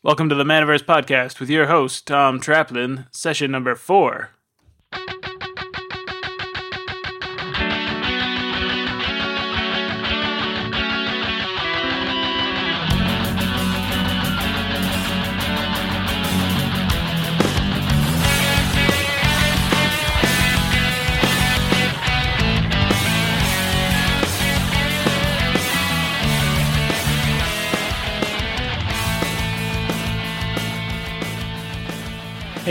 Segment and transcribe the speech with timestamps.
[0.00, 4.30] Welcome to the Manaverse Podcast with your host, Tom Traplin, session number four.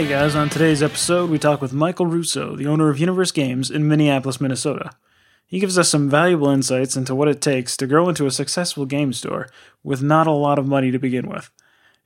[0.08, 3.70] Hey guys, on today's episode, we talk with Michael Russo, the owner of Universe Games
[3.70, 4.92] in Minneapolis, Minnesota.
[5.44, 8.86] He gives us some valuable insights into what it takes to grow into a successful
[8.86, 9.50] game store
[9.84, 11.50] with not a lot of money to begin with.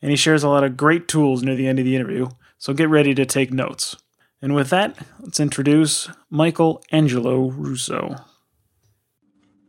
[0.02, 2.74] And he shares a lot of great tools near the end of the interview, so
[2.74, 3.94] get ready to take notes.
[4.42, 8.16] And with that, let's introduce Michael Angelo Russo.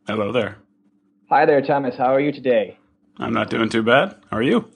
[0.08, 0.58] Hello there.
[1.30, 1.98] Hi there, Thomas.
[1.98, 2.80] How are you today?
[3.18, 4.16] I'm not doing too bad.
[4.32, 4.72] How are you?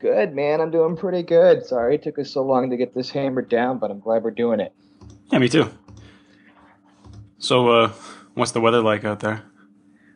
[0.00, 0.62] Good, man.
[0.62, 1.66] I'm doing pretty good.
[1.66, 4.30] Sorry it took us so long to get this hammered down, but I'm glad we're
[4.30, 4.72] doing it.
[5.30, 5.70] Yeah, me too.
[7.38, 7.92] So, uh,
[8.32, 9.42] what's the weather like out there?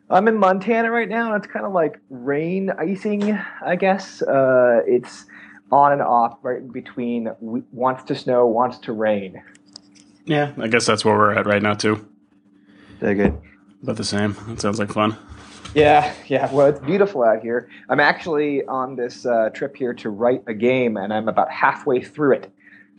[0.09, 4.23] I'm in Montana right now, and it's kind of like rain icing, I guess.
[4.23, 5.27] Uh, it's
[5.71, 9.43] on and off, right between wants to snow, wants to rain.
[10.25, 12.07] Yeah, I guess that's where we're at right now too.
[13.01, 13.39] Very good.
[13.83, 14.35] About the same.
[14.49, 15.19] That sounds like fun.
[15.75, 16.53] Yeah, yeah.
[16.53, 17.69] Well, it's beautiful out here.
[17.89, 22.01] I'm actually on this uh, trip here to write a game, and I'm about halfway
[22.01, 22.53] through it.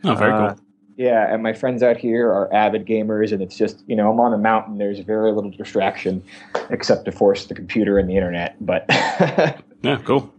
[0.04, 0.60] Oh, very uh, cool.
[0.96, 4.20] Yeah, and my friends out here are avid gamers, and it's just you know I'm
[4.20, 4.78] on a mountain.
[4.78, 6.22] There's very little distraction,
[6.70, 8.56] except of course the computer and the internet.
[8.64, 10.32] But yeah, cool.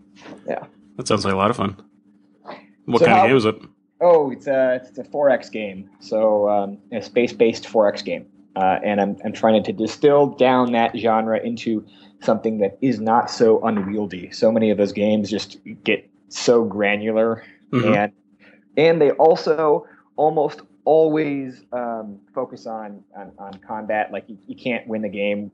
[0.48, 1.76] Yeah, that sounds like a lot of fun.
[2.86, 3.56] What so kind how, of game is it?
[4.02, 5.90] Oh, it's a it's a 4X game.
[6.00, 10.72] So um, a space based 4X game, uh, and I'm I'm trying to distill down
[10.72, 11.86] that genre into
[12.22, 14.32] something that is not so unwieldy.
[14.32, 17.94] So many of those games just get so granular, mm-hmm.
[17.94, 18.12] and
[18.76, 24.10] and they also almost always um, focus on, on, on combat.
[24.12, 25.52] Like you, you can't win the game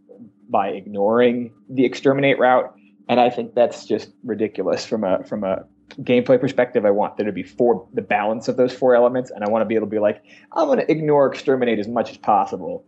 [0.47, 2.73] by ignoring the exterminate route,
[3.09, 5.65] and I think that's just ridiculous from a from a
[6.01, 6.85] gameplay perspective.
[6.85, 9.61] I want there to be four the balance of those four elements, and I want
[9.61, 10.23] to be able to be like
[10.53, 12.85] I'm going to ignore exterminate as much as possible.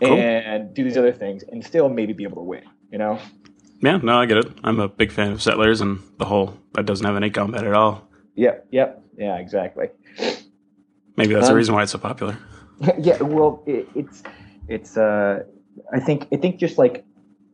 [0.00, 0.18] Cool.
[0.18, 2.64] And do these other things, and still maybe be able to win
[2.94, 3.18] you know?
[3.82, 4.52] Yeah, no, I get it.
[4.62, 7.74] I'm a big fan of Settlers and the whole that doesn't have any combat at
[7.74, 8.08] all.
[8.36, 9.88] Yep, yep, yeah, exactly.
[11.16, 12.38] Maybe that's um, the reason why it's so popular.
[12.98, 14.24] Yeah, well, it, it's
[14.66, 14.96] it's.
[14.96, 15.44] Uh,
[15.92, 17.04] I think I think just like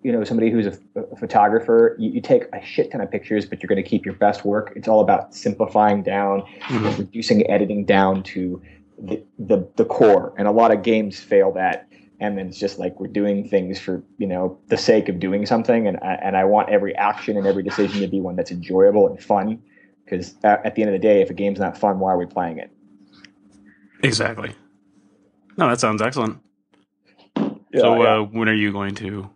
[0.03, 3.45] you know somebody who's a, a photographer, you, you, take a shit ton of pictures,
[3.45, 4.73] but you're going to keep your best work.
[4.77, 7.03] It's all about simplifying down, mm-hmm.
[7.03, 8.63] reducing editing down to
[8.99, 11.90] the, the the core, and a lot of games fail that
[12.21, 15.47] and then it's just like we're doing things for you know the sake of doing
[15.47, 15.89] something.
[15.89, 19.09] And I, and I want every action and every decision to be one that's enjoyable
[19.09, 19.63] and fun.
[20.05, 22.19] Because at, at the end of the day if a game's not fun why are
[22.19, 22.71] we playing it?
[24.03, 24.55] Exactly.
[25.57, 26.39] No that sounds excellent.
[27.73, 29.31] Yeah, so uh, when are you going to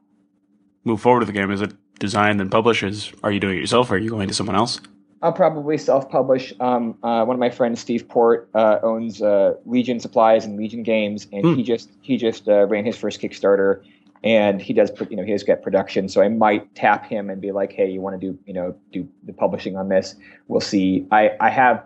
[0.83, 1.51] move forward with the game?
[1.51, 2.83] Is it designed and published?
[2.83, 4.81] Is are you doing it yourself or are you going to someone else
[5.25, 6.53] I'll probably self-publish.
[6.61, 10.83] Um, uh, one of my friends, Steve Port, uh, owns uh, Legion Supplies and Legion
[10.83, 11.55] Games, and hmm.
[11.55, 13.83] he just he just uh, ran his first Kickstarter,
[14.23, 16.11] and he does you know he has got production.
[16.11, 18.77] So I might tap him and be like, hey, you want to do you know
[18.93, 20.15] do the publishing on this?
[20.49, 21.07] We'll see.
[21.11, 21.83] I I have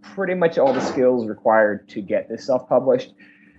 [0.00, 3.12] pretty much all the skills required to get this self-published.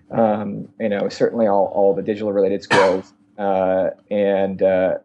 [0.10, 4.96] Um, you know, certainly all all the digital related skills, uh, and uh,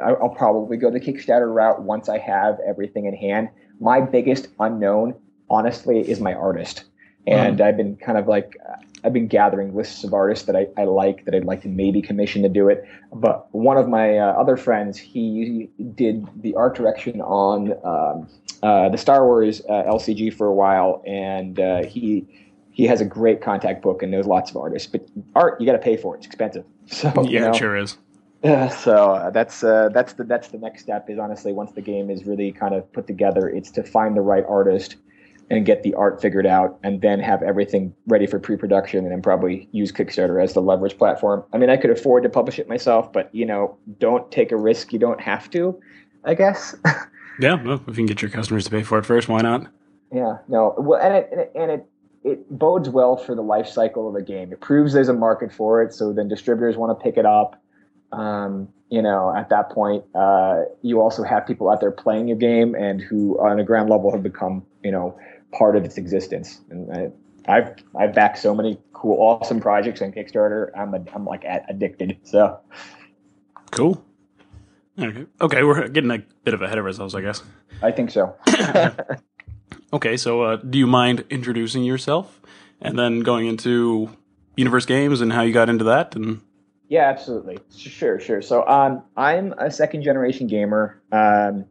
[0.00, 3.48] I'll probably go the Kickstarter route once I have everything in hand
[3.84, 5.14] my biggest unknown,
[5.50, 6.84] honestly, is my artist.
[7.26, 7.64] And mm.
[7.64, 8.56] I've been kind of like,
[9.04, 12.00] I've been gathering lists of artists that I, I like that I'd like to maybe
[12.00, 12.84] commission to do it.
[13.12, 18.26] But one of my uh, other friends, he did the art direction on um,
[18.62, 22.26] uh, the Star Wars uh, LCG for a while, and uh, he
[22.70, 24.88] he has a great contact book and knows lots of artists.
[24.90, 26.64] But art, you got to pay for it; it's expensive.
[26.86, 27.96] So yeah, you know, it sure is.
[28.44, 31.08] Uh, so uh, that's uh, that's the that's the next step.
[31.08, 34.20] Is honestly once the game is really kind of put together, it's to find the
[34.20, 34.96] right artist
[35.50, 39.20] and get the art figured out, and then have everything ready for pre-production, and then
[39.20, 41.44] probably use Kickstarter as the leverage platform.
[41.52, 44.56] I mean, I could afford to publish it myself, but you know, don't take a
[44.56, 45.78] risk you don't have to.
[46.24, 46.74] I guess.
[47.40, 49.66] yeah, well, if you can get your customers to pay for it first, why not?
[50.12, 51.86] Yeah, no, well, and it and it, and it
[52.24, 54.50] it bodes well for the life cycle of a game.
[54.50, 57.60] It proves there's a market for it, so then distributors want to pick it up
[58.14, 62.36] um, you know, at that point, uh, you also have people out there playing your
[62.36, 65.18] game and who, on a ground level, have become, you know,
[65.52, 66.60] part of its existence.
[66.70, 67.10] And I,
[67.52, 70.70] I've I've backed so many cool, awesome projects on Kickstarter.
[70.76, 72.18] I'm a, I'm like addicted.
[72.22, 72.60] So
[73.70, 74.04] cool.
[74.98, 75.26] Okay.
[75.40, 77.42] Okay, we're getting a bit of ahead of ourselves, I guess.
[77.82, 78.36] I think so.
[79.92, 82.40] okay, so uh, do you mind introducing yourself
[82.80, 84.10] and then going into
[84.56, 86.14] Universe Games and how you got into that?
[86.14, 86.42] And
[86.94, 88.40] yeah, absolutely, sure, sure.
[88.40, 91.02] So um, I'm a second generation gamer.
[91.10, 91.64] Um,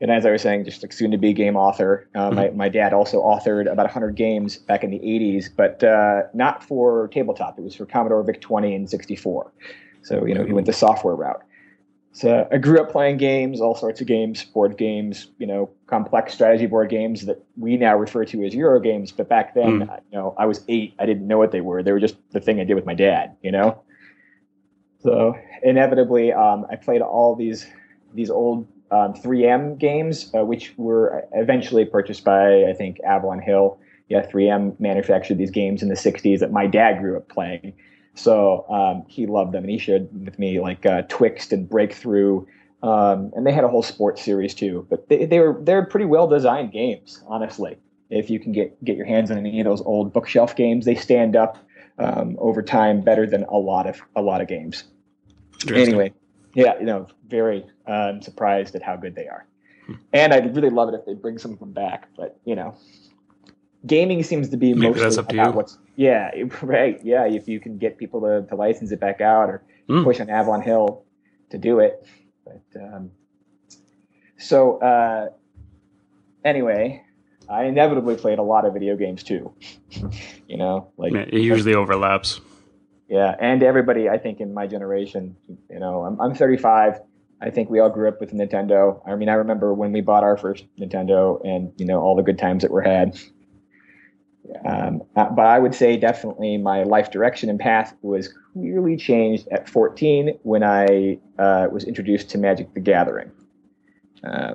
[0.00, 2.08] and as I was saying, just like soon to be game author.
[2.14, 2.36] Uh, mm-hmm.
[2.36, 6.64] my, my dad also authored about 100 games back in the 80s, but uh, not
[6.64, 7.58] for tabletop.
[7.58, 9.52] It was for Commodore VIC 20 and 64.
[10.00, 11.42] So, you know, he went the software route.
[12.12, 16.32] So I grew up playing games, all sorts of games, board games, you know, complex
[16.32, 19.12] strategy board games that we now refer to as Euro games.
[19.12, 20.00] But back then, mm.
[20.10, 20.94] you know, I was eight.
[20.98, 21.82] I didn't know what they were.
[21.82, 23.82] They were just the thing I did with my dad, you know.
[25.06, 27.64] So inevitably, um, I played all these
[28.12, 33.78] these old um, 3M games, uh, which were eventually purchased by I think Avalon Hill.
[34.08, 37.72] Yeah, 3M manufactured these games in the 60s that my dad grew up playing.
[38.14, 42.44] So um, he loved them, and he shared with me like uh, Twixt and Breakthru,
[42.82, 44.86] um, and they had a whole sports series too.
[44.90, 47.76] But they, they were they're pretty well designed games, honestly.
[48.10, 50.96] If you can get get your hands on any of those old bookshelf games, they
[50.96, 51.58] stand up
[51.98, 54.82] um, over time better than a lot of a lot of games.
[55.68, 56.12] Anyway,
[56.54, 59.46] yeah, you know, very um, surprised at how good they are,
[59.86, 59.94] hmm.
[60.12, 62.08] and I'd really love it if they bring some of them back.
[62.16, 62.76] But you know,
[63.86, 66.30] gaming seems to be Maybe mostly about what's yeah
[66.62, 70.04] right yeah if you can get people to, to license it back out or mm.
[70.04, 71.04] push on Avalon Hill
[71.50, 72.06] to do it
[72.44, 73.10] but um,
[74.38, 75.28] so uh,
[76.44, 77.02] anyway
[77.48, 79.54] I inevitably played a lot of video games too
[80.48, 82.40] you know like it usually overlaps
[83.08, 85.36] yeah and everybody I think in my generation
[85.70, 87.00] you know I'm, I'm 35
[87.40, 89.00] I think we all grew up with Nintendo.
[89.06, 92.22] I mean, I remember when we bought our first Nintendo and, you know, all the
[92.22, 93.18] good times that were had.
[94.64, 99.48] Um, uh, but I would say definitely my life direction and path was clearly changed
[99.48, 103.30] at 14 when I uh, was introduced to Magic the Gathering.
[104.24, 104.54] Uh,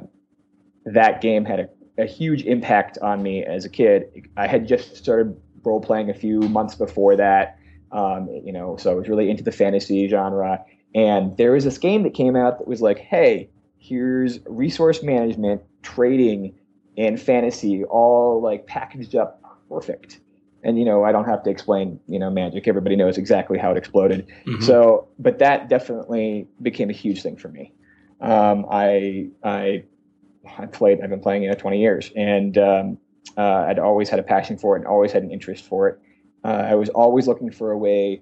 [0.85, 1.69] that game had a,
[2.01, 4.27] a, huge impact on me as a kid.
[4.35, 7.57] I had just started role playing a few months before that,
[7.91, 10.63] um, you know, so I was really into the fantasy genre.
[10.93, 15.61] And there was this game that came out that was like, hey, here's resource management,
[15.81, 16.53] trading,
[16.97, 20.19] and fantasy all like packaged up perfect.
[20.63, 22.67] And you know, I don't have to explain, you know, magic.
[22.67, 24.27] Everybody knows exactly how it exploded.
[24.45, 24.61] Mm-hmm.
[24.63, 27.73] So, but that definitely became a huge thing for me.
[28.19, 29.83] Um, I I
[30.57, 31.01] I played.
[31.01, 32.97] I've been playing it 20 years, and um,
[33.37, 35.99] uh, I'd always had a passion for it and always had an interest for it.
[36.43, 38.21] Uh, I was always looking for a way,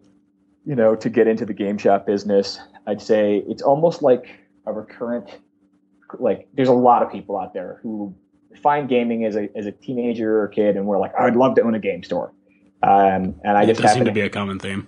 [0.66, 2.60] you know, to get into the game shop business.
[2.88, 4.28] I'd say it's almost like
[4.66, 5.30] a recurrent,
[6.20, 8.14] like there's a lot of people out there who
[8.62, 11.56] find gaming as a as a teenager or kid, and we're like, oh, I'd love
[11.56, 12.34] to own a game store.
[12.82, 14.88] Um, and I it just does seem to be a common theme.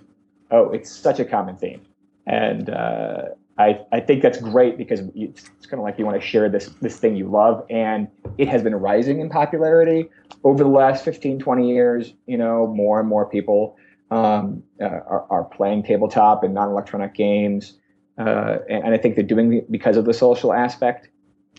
[0.50, 1.82] Oh, it's such a common theme,
[2.26, 3.22] and uh,
[3.58, 6.48] I I think that's great because it's, it's kind of like you want to share
[6.48, 8.08] this this thing you love, and
[8.38, 10.08] it has been rising in popularity
[10.44, 12.14] over the last 15, 20 years.
[12.26, 13.76] You know, more and more people
[14.10, 17.78] um, uh, are, are playing tabletop and non-electronic games,
[18.18, 21.08] uh, and, and I think they're doing it because of the social aspect.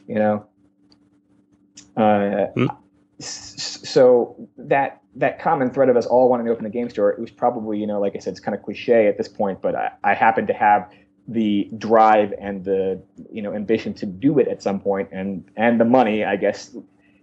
[0.08, 0.46] You know,
[1.96, 2.68] uh, hmm.
[3.20, 7.20] So that that common thread of us all wanting to open a game store, it
[7.20, 9.76] was probably you know like I said, it's kind of cliche at this point, but
[9.76, 10.90] I, I happen to have
[11.28, 15.80] the drive and the you know ambition to do it at some point, and and
[15.80, 16.76] the money, I guess,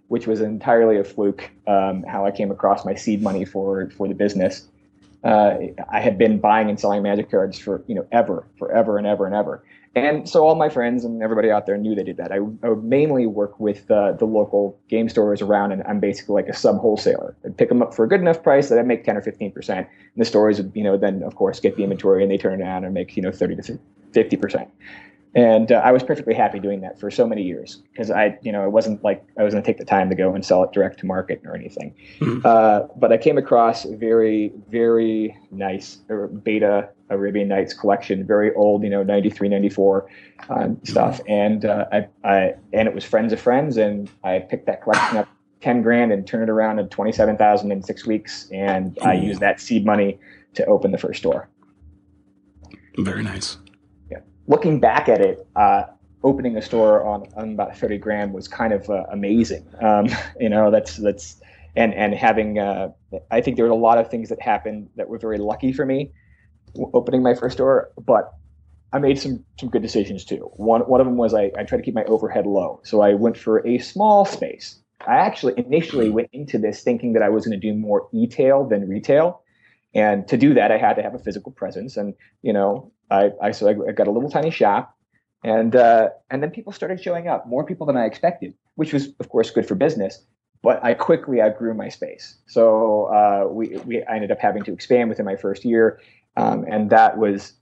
[0.07, 1.49] which was entirely a fluke.
[1.67, 4.67] Um, how I came across my seed money for for the business.
[5.23, 5.57] Uh,
[5.89, 9.25] I had been buying and selling magic cards for you know ever, forever and ever
[9.25, 9.63] and ever.
[9.93, 12.31] And so all my friends and everybody out there knew they did that.
[12.31, 16.35] I, I would mainly work with uh, the local game stores around, and I'm basically
[16.35, 17.35] like a sub wholesaler.
[17.43, 19.51] I'd pick them up for a good enough price that I'd make 10 or 15
[19.51, 19.87] percent.
[19.89, 22.61] And the stores would, you know, then of course get the inventory and they turn
[22.61, 23.79] it around and make, you know, 30 to
[24.13, 24.69] 50 percent.
[25.33, 28.51] And uh, I was perfectly happy doing that for so many years because I, you
[28.51, 30.63] know, it wasn't like I was going to take the time to go and sell
[30.63, 31.95] it direct to market or anything.
[32.19, 32.45] Mm-hmm.
[32.45, 35.99] Uh, but I came across a very, very nice
[36.43, 40.09] beta Arabian Nights collection, very old, you know, 93, 94
[40.49, 41.21] um, stuff.
[41.29, 43.77] And uh, I, I, and it was friends of friends.
[43.77, 45.29] And I picked that collection up
[45.61, 48.49] 10 grand and turned it around to 27,000 in six weeks.
[48.51, 50.19] And I used that seed money
[50.55, 51.47] to open the first store.
[52.97, 53.57] Very nice
[54.47, 55.83] looking back at it, uh,
[56.23, 59.65] opening a store on, on about 30 grand was kind of uh, amazing.
[59.81, 60.07] Um,
[60.39, 61.41] you know, that's, that's,
[61.75, 62.89] and, and having, uh,
[63.31, 65.85] I think there were a lot of things that happened that were very lucky for
[65.85, 66.11] me
[66.93, 68.33] opening my first store, but
[68.93, 70.49] I made some, some good decisions too.
[70.55, 72.81] One, one of them was I, I tried to keep my overhead low.
[72.83, 74.79] So I went for a small space.
[75.07, 78.67] I actually initially went into this thinking that I was going to do more e-tail
[78.67, 79.41] than retail.
[79.93, 81.97] And to do that, I had to have a physical presence.
[81.97, 84.97] And, you know, I, I so I, got a little tiny shop.
[85.43, 89.09] And uh, and then people started showing up, more people than I expected, which was
[89.19, 90.23] of course good for business.
[90.61, 94.73] But I quickly outgrew my space, so uh, we we I ended up having to
[94.73, 95.99] expand within my first year,
[96.37, 97.53] um, and that was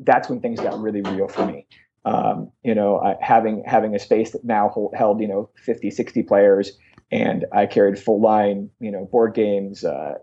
[0.00, 1.66] that's when things got really real for me.
[2.04, 5.90] Um, you know, I, having having a space that now hold, held you know 50,
[5.90, 6.76] 60 players,
[7.14, 10.14] and I carried full line you know board games, uh,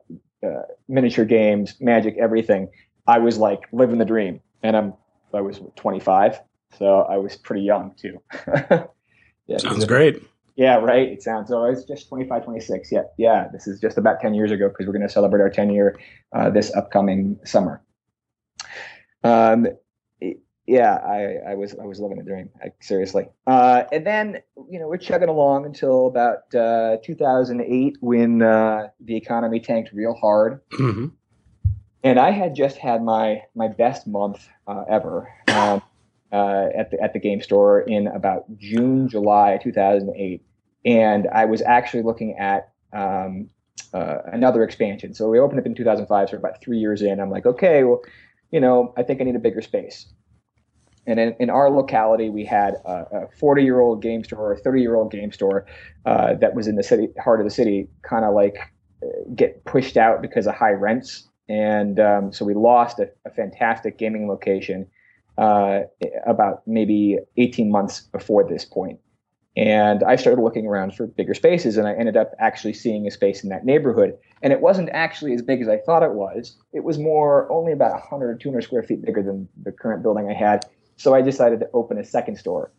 [0.45, 2.69] uh, miniature games, magic, everything.
[3.07, 4.93] I was like living the dream, and I'm
[5.33, 6.39] I was 25,
[6.77, 8.21] so I was pretty young too.
[9.47, 10.21] yeah, sounds great.
[10.57, 11.07] Yeah, right.
[11.07, 11.49] It sounds.
[11.49, 12.91] Oh, it's just 25, 26.
[12.91, 13.47] Yeah, yeah.
[13.53, 15.97] This is just about 10 years ago because we're going to celebrate our 10 year
[16.33, 17.81] uh, this upcoming summer.
[19.23, 19.67] Um,
[20.71, 22.49] yeah, I, I was I was living a dream.
[22.63, 23.27] I, seriously.
[23.45, 29.17] Uh, and then you know we're chugging along until about uh, 2008 when uh, the
[29.17, 30.61] economy tanked real hard.
[30.71, 31.07] Mm-hmm.
[32.03, 35.29] And I had just had my my best month uh, ever.
[35.49, 35.81] Um,
[36.31, 40.41] uh, at the at the game store in about June, July 2008,
[40.85, 43.49] and I was actually looking at um,
[43.93, 45.13] uh, another expansion.
[45.13, 47.19] So we opened up in 2005, so about three years in.
[47.19, 47.99] I'm like, okay, well,
[48.51, 50.05] you know, I think I need a bigger space.
[51.07, 54.57] And in, in our locality, we had a 40 year old game store, or a
[54.57, 55.65] 30 year old game store
[56.05, 58.57] uh, that was in the city, heart of the city, kind of like
[59.03, 61.27] uh, get pushed out because of high rents.
[61.49, 64.87] And um, so we lost a, a fantastic gaming location
[65.37, 65.81] uh,
[66.25, 68.99] about maybe 18 months before this point.
[69.57, 73.11] And I started looking around for bigger spaces, and I ended up actually seeing a
[73.11, 74.17] space in that neighborhood.
[74.41, 76.57] And it wasn't actually as big as I thought it was.
[76.71, 80.29] It was more only about 100 or 200 square feet bigger than the current building
[80.29, 80.65] I had.
[81.01, 82.71] So I decided to open a second store.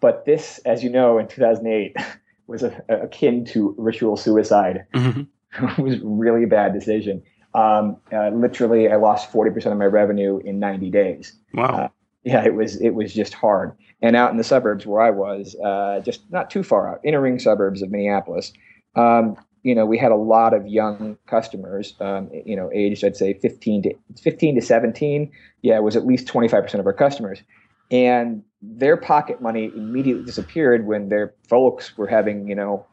[0.00, 1.96] But this, as you know, in 2008,
[2.48, 4.86] was a, a akin to ritual suicide.
[4.92, 5.68] Mm-hmm.
[5.78, 7.22] it was a really bad decision.
[7.54, 11.36] Um, uh, literally, I lost 40% of my revenue in 90 days.
[11.54, 11.64] Wow.
[11.66, 11.88] Uh,
[12.24, 13.72] yeah, it was it was just hard.
[14.02, 17.20] And out in the suburbs where I was, uh, just not too far out, inner
[17.20, 18.52] ring suburbs of Minneapolis,
[18.96, 23.16] um, you know, we had a lot of young customers, um, you know, aged I'd
[23.16, 25.30] say 15 to 15 to 17.
[25.62, 27.42] Yeah, it was at least 25% of our customers,
[27.90, 32.86] and their pocket money immediately disappeared when their folks were having, you know,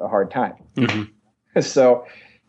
[0.00, 0.54] a hard time.
[0.76, 1.60] Mm-hmm.
[1.60, 2.04] so,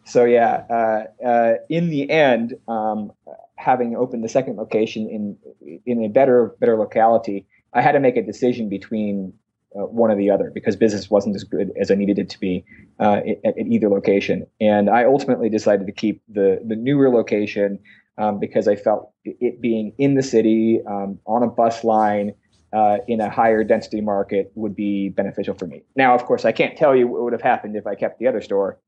[0.06, 3.12] so yeah, uh, uh, in the end, um,
[3.56, 8.18] having opened the second location in in a better better locality, I had to make
[8.18, 9.34] a decision between
[9.76, 12.40] uh, one or the other because business wasn't as good as I needed it to
[12.40, 12.66] be
[13.00, 14.46] uh, at, at, either location.
[14.62, 17.80] And I ultimately decided to keep the the newer location
[18.18, 22.34] um, because I felt it being in the city um, on a bus line.
[22.76, 25.84] Uh, in a higher density market would be beneficial for me.
[25.96, 28.26] Now, of course, I can't tell you what would have happened if I kept the
[28.26, 28.80] other store.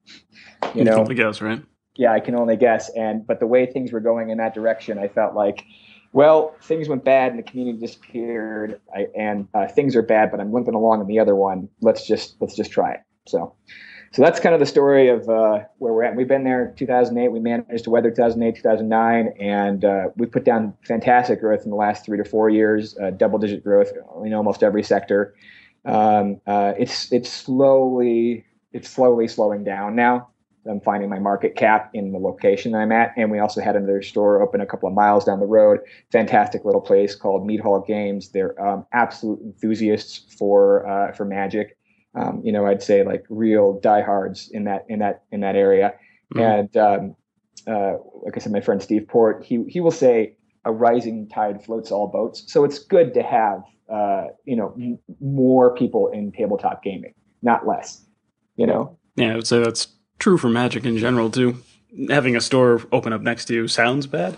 [0.73, 1.61] You know, guess, right?
[1.95, 2.89] yeah, I can only guess.
[2.89, 5.65] And but the way things were going in that direction, I felt like,
[6.13, 10.39] well, things went bad and the community disappeared, I, and uh, things are bad, but
[10.39, 11.69] I'm limping along in the other one.
[11.81, 12.99] Let's just let's just try it.
[13.27, 13.55] So,
[14.15, 16.15] so that's kind of the story of uh, where we're at.
[16.15, 17.33] We've been there 2008.
[17.33, 21.75] We managed to weather 2008, 2009, and uh, we put down fantastic growth in the
[21.75, 23.91] last three to four years, uh, double digit growth
[24.23, 25.35] in almost every sector.
[25.83, 30.29] Um, uh, it's it's slowly it's slowly slowing down now.
[30.65, 33.11] I'm finding my market cap in the location that I'm at.
[33.17, 35.79] And we also had another store open a couple of miles down the road.
[36.13, 38.29] Fantastic little place called Mead Hall Games.
[38.29, 41.77] They're um, absolute enthusiasts for uh, for Magic.
[42.15, 45.93] Um, you know, I'd say like real diehards in that in that in that area.
[46.33, 46.39] Mm-hmm.
[46.39, 47.15] And um,
[47.67, 51.63] uh, like I said, my friend Steve Port, he he will say a rising tide
[51.63, 52.51] floats all boats.
[52.51, 57.67] So it's good to have uh, you know m- more people in tabletop gaming, not
[57.67, 58.05] less.
[58.55, 58.97] You know.
[59.15, 59.87] Yeah, I would say that's
[60.19, 61.57] true for Magic in general too.
[62.09, 64.37] Having a store open up next to you sounds bad,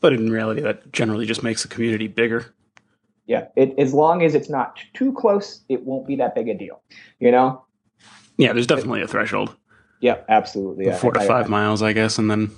[0.00, 2.54] but in reality, that generally just makes the community bigger.
[3.28, 6.54] Yeah, it, as long as it's not too close, it won't be that big a
[6.54, 6.80] deal.
[7.20, 7.64] You know.
[8.38, 9.54] Yeah, there's definitely a threshold.
[10.00, 10.86] Yeah, absolutely.
[10.86, 10.96] Yeah.
[10.96, 12.50] Four to five I, miles, I guess, and then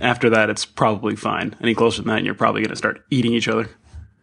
[0.00, 1.54] after that, it's probably fine.
[1.62, 3.70] Any closer than that, and you're probably going to start eating each other.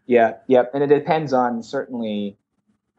[0.06, 2.38] Yeah, yeah, and it depends on certainly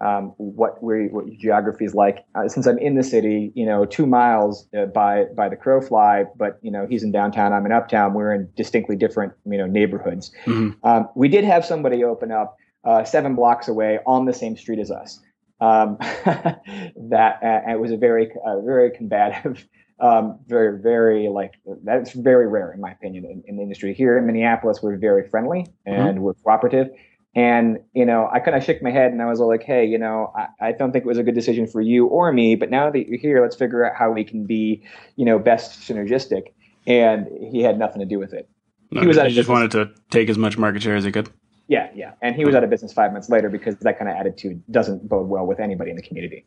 [0.02, 2.24] um, what where what geography is like.
[2.34, 5.80] Uh, since I'm in the city, you know, two miles uh, by by the crow
[5.80, 8.14] fly, but you know, he's in downtown, I'm in uptown.
[8.14, 10.32] We're in distinctly different, you know, neighborhoods.
[10.44, 10.86] Mm-hmm.
[10.86, 14.80] Um, we did have somebody open up uh, seven blocks away on the same street
[14.80, 15.20] as us.
[15.60, 19.66] Um, that uh, it was a very uh, very combative.
[20.00, 21.52] Um, very, very like
[21.84, 23.94] that's very rare in my opinion in, in, the industry.
[23.94, 26.22] Here in Minneapolis, we're very friendly and mm-hmm.
[26.22, 26.88] we're cooperative.
[27.34, 29.98] And, you know, I kind of shook my head and I was like, hey, you
[29.98, 32.70] know, I, I, don't think it was a good decision for you or me, but
[32.70, 34.84] now that you're here, let's figure out how we can be,
[35.16, 36.52] you know, best synergistic.
[36.86, 38.50] And he had nothing to do with it.
[38.90, 41.30] No, he was he just wanted to take as much market share as he could.
[41.68, 42.12] Yeah, yeah.
[42.20, 45.08] And he was out of business five months later because that kind of attitude doesn't
[45.08, 46.44] bode well with anybody in the community.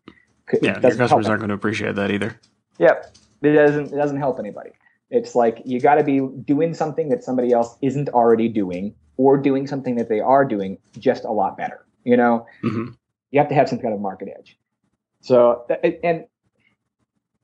[0.52, 2.40] It Yeah, your customers aren't going to appreciate that either.
[2.78, 3.16] Yep.
[3.42, 4.72] It doesn't it doesn't help anybody.
[5.10, 9.38] It's like you got to be doing something that somebody else isn't already doing or
[9.38, 11.86] doing something that they are doing just a lot better.
[12.04, 12.90] You know, hmm
[13.32, 14.58] you have to have some kind of market edge.
[15.22, 15.66] So
[16.04, 16.26] and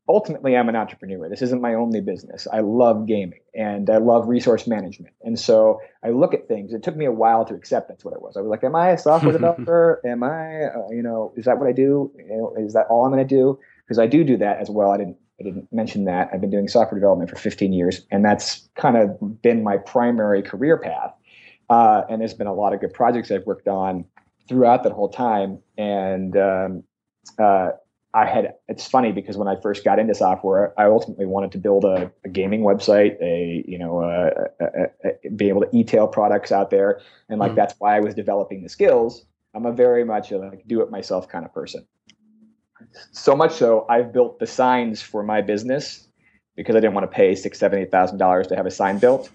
[0.07, 1.29] ultimately I'm an entrepreneur.
[1.29, 2.47] This isn't my only business.
[2.51, 5.13] I love gaming and I love resource management.
[5.21, 6.73] And so I look at things.
[6.73, 8.37] It took me a while to accept that's what it was.
[8.37, 10.01] I was like, am I a software developer?
[10.05, 12.11] Am I, uh, you know, is that what I do?
[12.17, 13.59] You know, is that all I'm going to do?
[13.85, 14.91] Because I do do that as well.
[14.91, 16.29] I didn't I didn't mention that.
[16.31, 20.43] I've been doing software development for 15 years, and that's kind of been my primary
[20.43, 21.15] career path.
[21.71, 24.03] Uh, and there's been a lot of good projects I've worked on
[24.49, 25.59] throughout that whole time.
[25.77, 26.83] And um,
[27.39, 27.69] uh,
[28.13, 31.59] I had it's funny because when I first got into software, I ultimately wanted to
[31.59, 36.51] build a, a gaming website, a you know, a, a, be able to e-tail products
[36.51, 36.99] out there,
[37.29, 37.55] and like Mhm.
[37.55, 39.25] that's why I was developing the skills.
[39.53, 41.87] I'm a very much a like do it myself kind of person.
[43.13, 46.05] So much so, I've built the signs for my business
[46.57, 48.97] because I didn't want to pay six, seven, eight thousand dollars to have a sign
[48.97, 49.29] built.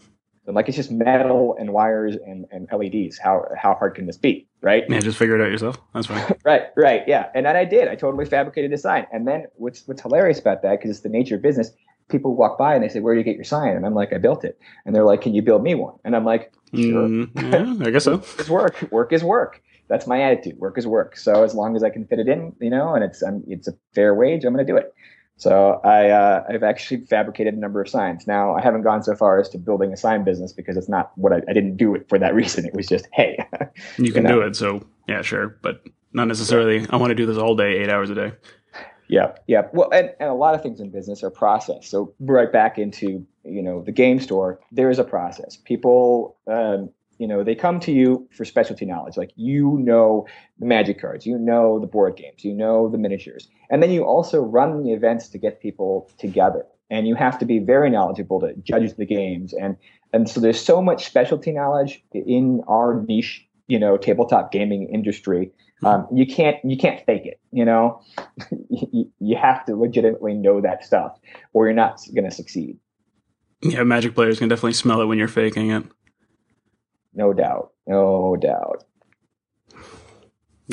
[0.47, 3.19] And like it's just metal and wires and, and LEDs.
[3.19, 4.85] How how hard can this be, right?
[4.89, 5.79] Yeah, just figure it out yourself.
[5.95, 6.35] That's fine.
[6.45, 7.31] Right, right, yeah.
[7.35, 7.89] And then I did.
[7.89, 9.07] I totally fabricated a sign.
[9.13, 11.73] And then what's what's hilarious about that, because it's the nature of business,
[12.09, 13.77] people walk by and they say, Where do you get your sign?
[13.77, 14.59] And I'm like, I built it.
[14.85, 15.95] And they're like, Can you build me one?
[16.05, 17.09] And I'm like, Sure.
[17.09, 18.15] Mm, yeah, I guess so.
[18.39, 18.89] It's work.
[18.91, 19.63] Work is work.
[19.89, 20.59] That's my attitude.
[20.59, 21.17] Work is work.
[21.17, 23.69] So as long as I can fit it in, you know, and it's um, it's
[23.69, 24.93] a fair wage, I'm going to do it.
[25.39, 28.27] So I uh, I've actually fabricated a number of signs.
[28.27, 31.13] Now I haven't gone so far as to building a sign business because it's not
[31.17, 32.65] what I, I didn't do it for that reason.
[32.65, 33.45] It was just hey,
[33.99, 34.37] You can know.
[34.37, 34.57] do it.
[34.57, 36.87] So yeah, sure, but not necessarily.
[36.89, 38.33] I want to do this all day, eight hours a day.
[39.09, 39.69] Yeah, yeah.
[39.73, 41.87] Well, and, and a lot of things in business are process.
[41.87, 45.57] So right back into you know the game store, there is a process.
[45.57, 49.17] People, um, you know, they come to you for specialty knowledge.
[49.17, 50.27] Like you know
[50.59, 54.05] the magic cards, you know the board games, you know the miniatures, and then you
[54.05, 56.67] also run the events to get people together.
[56.89, 59.77] And you have to be very knowledgeable to judge the games, and
[60.13, 65.51] and so there's so much specialty knowledge in our niche, you know, tabletop gaming industry.
[65.85, 68.01] Um, you can't you can't fake it, you know
[68.71, 71.19] you, you have to legitimately know that stuff
[71.53, 72.79] or you're not going to succeed
[73.63, 75.85] Yeah, Magic players can definitely smell it when you're faking it.
[77.17, 78.85] No doubt no doubt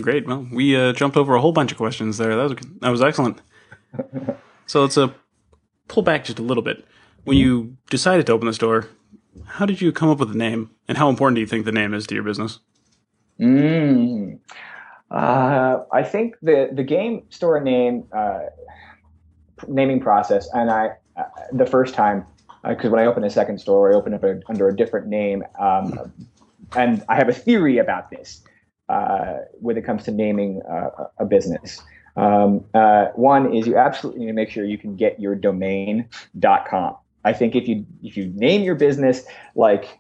[0.02, 0.26] Great.
[0.26, 2.36] Well, we uh, jumped over a whole bunch of questions there.
[2.36, 3.42] That was that was excellent.
[4.66, 5.12] so let's uh,
[5.88, 6.84] pull back just a little bit.
[7.26, 8.88] When you decided to open the store,
[9.46, 11.72] how did you come up with the name, and how important do you think the
[11.72, 12.58] name is to your business?
[13.40, 14.40] mm.
[15.12, 18.42] uh, i think the the game store name uh,
[19.68, 22.26] naming process and i uh, the first time
[22.68, 25.44] because when i opened a second store i opened up a, under a different name
[25.60, 26.14] um,
[26.76, 28.44] and i have a theory about this
[28.90, 31.82] uh, when it comes to naming uh, a business.
[32.16, 36.98] Um, uh, one is you absolutely need to make sure you can get your domain.com.
[37.26, 39.98] I think if you if you name your business like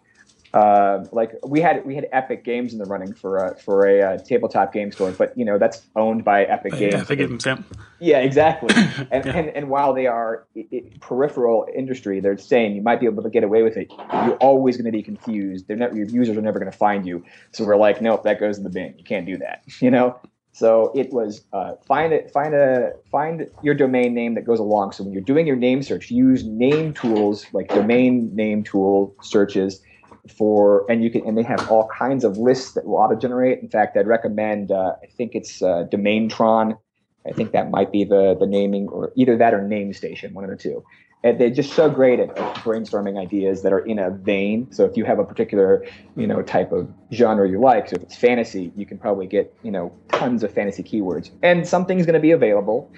[0.54, 4.02] uh, like we had we had Epic Games in the running for a, for a
[4.02, 6.94] uh, tabletop game store, but you know that's owned by Epic Games.
[6.94, 7.58] Yeah, it, yeah.
[8.00, 8.74] Yeah, exactly.
[9.12, 9.38] And, Yeah.
[9.38, 13.24] and and while they are i i peripheral industry, they're saying you might be able
[13.24, 13.92] to get away with it.
[14.26, 15.68] You're always going to be confused.
[15.68, 17.24] They're never, your users are never going to find you.
[17.52, 18.94] So we're like, nope, that goes in the bin.
[18.98, 19.64] You can't do that.
[19.82, 20.20] You know.
[20.56, 24.92] So it was uh, find it, find a find your domain name that goes along.
[24.92, 29.82] So when you're doing your name search, use name tools like domain name tool searches
[30.30, 33.60] for and you can and they have all kinds of lists that will auto generate.
[33.60, 36.78] In fact, I'd recommend uh, I think it's uh, Domaintron.
[37.26, 40.50] I think that might be the the naming or either that or NameStation, one of
[40.50, 40.84] the two.
[41.26, 44.70] And they're just so great at, brainstorming ideas that are in a vein.
[44.74, 48.04] So if you have a particular you know type of genre you like, so if
[48.04, 52.16] it's fantasy, you can probably get you know tons of fantasy keywords, and something's going
[52.16, 52.92] to be available.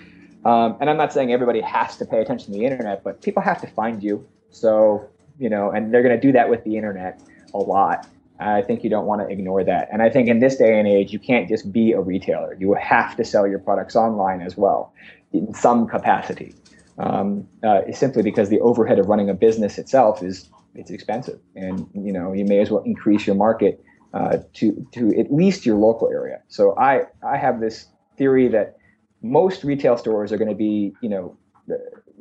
[0.46, 3.42] Um, and I'm not saying everybody has to pay attention to the internet, but people
[3.42, 4.28] have to find you.
[4.52, 7.22] So you know, and they're going to do that with the internet
[7.54, 8.08] a lot.
[8.40, 9.88] I think you don't want to ignore that.
[9.92, 12.56] And I think in this day and age, you can't just be a retailer.
[12.60, 14.94] You have to sell your products online as well,
[15.32, 16.54] in some capacity.
[16.98, 21.90] Um, uh, simply because the overhead of running a business itself is it's expensive, and
[21.94, 25.76] you know you may as well increase your market uh, to to at least your
[25.76, 26.42] local area.
[26.48, 28.78] So I I have this theory that
[29.22, 31.38] most retail stores are going to be you know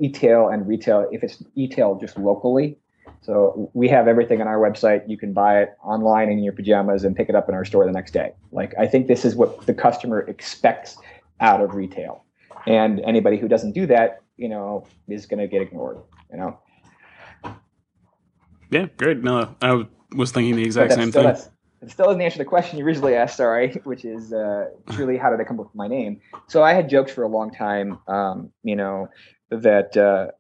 [0.01, 2.77] e-tail and retail if it's e-tail just locally
[3.25, 5.09] so we have everything on our website.
[5.09, 7.87] You can buy it online in your pajamas and pick it up in our store
[7.87, 8.33] the next day.
[8.53, 10.99] Like I think this is what the customer expects
[11.41, 12.25] out of retail.
[12.67, 15.99] And anybody who doesn't do that, you know, is going to get ignored,
[16.31, 16.59] you know.
[18.71, 19.23] Yeah, great.
[19.23, 21.27] No, I was thinking the exact same thing.
[21.27, 21.51] it
[21.91, 23.39] still doesn't answer the question you originally asked.
[23.39, 26.21] Sorry, which is uh, truly how did I come up with my name?
[26.49, 29.09] So I had joked for a long time, um, you know,
[29.51, 30.33] that uh,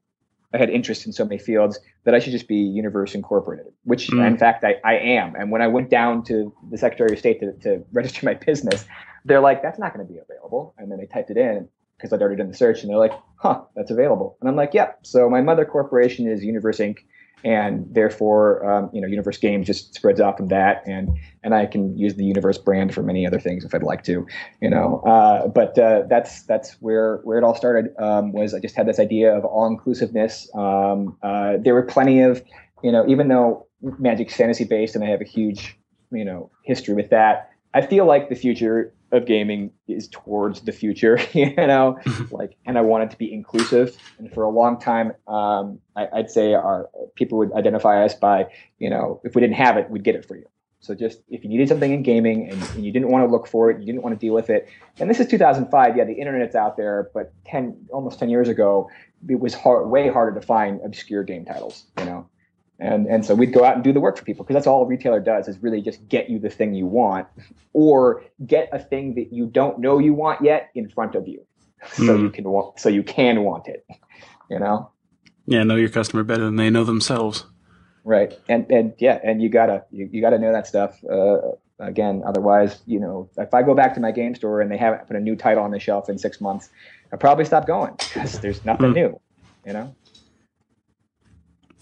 [0.54, 4.08] I had interest in so many fields that I should just be Universe Incorporated, which
[4.08, 4.24] mm.
[4.26, 5.34] in fact I, I am.
[5.34, 8.86] And when I went down to the Secretary of State to, to register my business,
[9.24, 10.74] they're like, that's not going to be available.
[10.78, 13.12] And then they typed it in because I'd already done the search, and they're like,
[13.36, 14.36] huh, that's available.
[14.40, 14.98] And I'm like, yep.
[15.02, 16.98] So my mother corporation is Universe Inc
[17.44, 20.83] and therefore um, you know universe games just spreads out from that.
[20.87, 24.02] And and i can use the universe brand for many other things if i'd like
[24.04, 24.26] to
[24.61, 25.02] you know.
[25.07, 28.88] Uh, but uh, that's that's where where it all started um, was i just had
[28.88, 32.42] this idea of all inclusiveness um, uh, there were plenty of
[32.83, 33.66] you know even though
[33.98, 35.78] magic's fantasy based and i have a huge
[36.11, 40.72] you know history with that i feel like the future of gaming is towards the
[40.72, 41.98] future, you know,
[42.31, 43.96] like, and I want it to be inclusive.
[44.18, 48.46] And for a long time, um, I, would say our people would identify us by,
[48.79, 50.46] you know, if we didn't have it, we'd get it for you.
[50.81, 53.46] So just if you needed something in gaming and, and, you didn't want to look
[53.46, 54.68] for it, you didn't want to deal with it.
[54.98, 55.96] And this is 2005.
[55.96, 58.90] Yeah, the internet's out there, but 10, almost 10 years ago,
[59.27, 62.29] it was hard, way harder to find obscure game titles, you know.
[62.80, 64.82] And, and so we'd go out and do the work for people because that's all
[64.82, 67.28] a retailer does is really just get you the thing you want
[67.72, 71.46] or get a thing that you don't know you want yet in front of you.
[71.92, 72.22] So mm.
[72.22, 73.87] you can want so you can want it
[74.50, 74.90] you know?
[75.46, 77.44] Yeah know your customer better than they know themselves.
[78.04, 78.38] Right.
[78.48, 81.38] And and yeah and you gotta you, you gotta know that stuff uh,
[81.78, 85.06] again otherwise you know if i go back to my game store and they haven't
[85.08, 86.70] put a new title on the shelf in six months
[87.12, 88.94] i probably stop going because there's nothing mm.
[88.94, 89.20] new
[89.66, 89.94] you know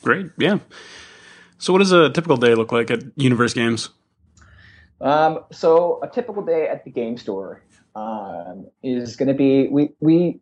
[0.02, 0.30] Great.
[0.38, 0.58] Yeah.
[1.58, 3.90] So, what does a typical day look like at Universe Games?
[5.00, 7.62] Um, so, a typical day at the game store
[7.94, 10.40] um, is going to be we we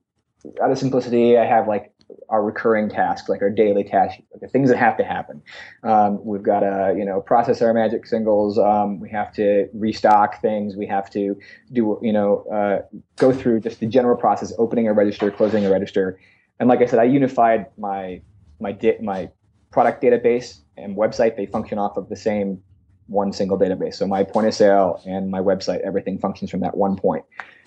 [0.63, 1.37] out of simplicity.
[1.37, 1.93] I have like
[2.29, 5.43] our recurring tasks, like our daily tasks, like the things that have to happen.
[5.83, 8.59] Um, we've got to, you know, process our magic singles.
[8.59, 10.77] Um, we have to restock things.
[10.77, 11.39] We have to
[11.73, 15.71] do, you know, uh, go through just the general process, opening a register, closing a
[15.71, 16.19] register.
[16.59, 18.23] And like I said, I unified my
[18.59, 19.31] my di- my
[19.71, 22.63] product database and website, they function off of the same
[23.11, 23.95] one single database.
[23.95, 27.25] So my point of sale and my website, everything functions from that one point.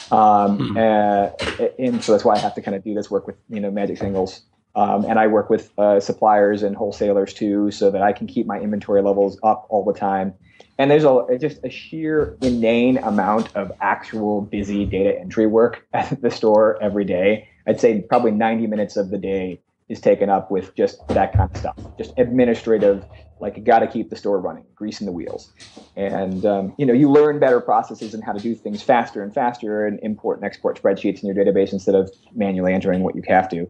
[0.09, 0.77] Um, mm-hmm.
[0.77, 3.59] uh, and so that's why I have to kind of do this work with you
[3.59, 4.41] know Magic Singles.
[4.75, 8.47] Um, and I work with uh, suppliers and wholesalers too, so that I can keep
[8.47, 10.33] my inventory levels up all the time.
[10.79, 16.21] And there's a just a sheer inane amount of actual busy data entry work at
[16.21, 17.49] the store every day.
[17.67, 21.49] I'd say probably 90 minutes of the day is taken up with just that kind
[21.51, 23.05] of stuff, just administrative,
[23.39, 25.51] like you got to keep the store running, greasing the wheels,
[25.95, 29.33] and um, you know you learn better processes and how to do things faster and
[29.33, 33.23] faster, and import and export spreadsheets in your database instead of manually entering what you
[33.27, 33.69] have to.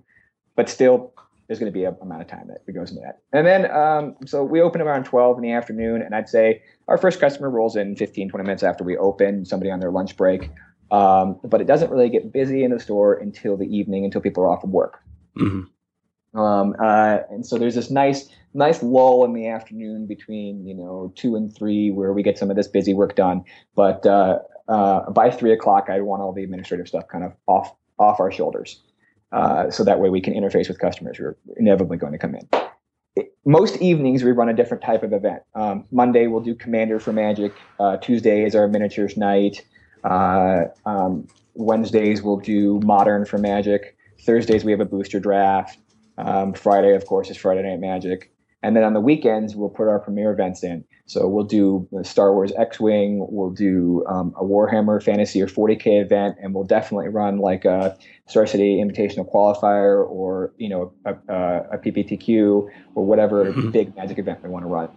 [0.55, 1.13] But still,
[1.47, 3.19] there's going to be a amount of time that goes into that.
[3.31, 6.97] And then, um, so we open around 12 in the afternoon, and I'd say our
[6.97, 10.49] first customer rolls in 15, 20 minutes after we open, somebody on their lunch break.
[10.91, 14.43] Um, but it doesn't really get busy in the store until the evening, until people
[14.43, 14.99] are off of work.
[15.37, 15.61] Mm-hmm.
[16.33, 21.13] Um, uh, and so there's this nice, nice lull in the afternoon between you know
[21.15, 23.43] two and three where we get some of this busy work done.
[23.75, 27.75] But uh, uh, by three o'clock, I want all the administrative stuff kind of off
[27.99, 28.81] off our shoulders,
[29.31, 32.35] uh, so that way we can interface with customers who are inevitably going to come
[32.35, 32.49] in.
[33.45, 35.43] Most evenings we run a different type of event.
[35.53, 37.53] Um, Monday we'll do Commander for Magic.
[37.79, 39.63] Uh, Tuesday is our miniatures night.
[40.03, 43.95] Uh, um, Wednesdays we'll do Modern for Magic.
[44.25, 45.77] Thursdays we have a booster draft.
[46.17, 48.31] Um, Friday, of course, is Friday Night Magic.
[48.61, 50.85] And then on the weekends, we'll put our premiere events in.
[51.05, 56.01] So we'll do the Star Wars X-wing, we'll do um, a Warhammer Fantasy or 40k
[56.01, 61.13] event, and we'll definitely run like a Star City Invitational Qualifier or you know a,
[61.27, 63.71] a, a PPTQ or whatever mm-hmm.
[63.71, 64.89] big Magic event we want to run.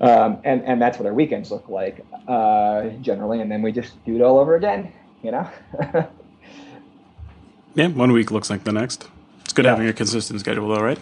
[0.00, 4.02] Um, and and that's what our weekends look like uh, generally, and then we just
[4.04, 4.92] do it all over again.
[5.22, 5.50] You know.
[7.74, 9.08] yeah, one week looks like the next.
[9.44, 9.72] It's good yeah.
[9.72, 10.98] having a consistent schedule, though, right?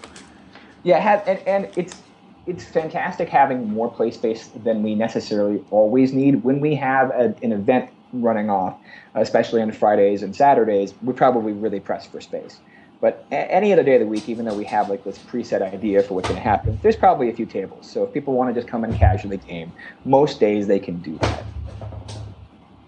[0.83, 2.01] Yeah, have, and, and it's
[2.47, 6.43] it's fantastic having more play space than we necessarily always need.
[6.45, 8.79] When we have a, an event running off,
[9.15, 12.59] especially on Fridays and Saturdays, we probably really press for space.
[13.01, 16.03] But any other day of the week, even though we have like this preset idea
[16.03, 17.89] for what's going to happen, there's probably a few tables.
[17.89, 19.71] So if people want to just come and casually game,
[20.05, 21.45] most days they can do that.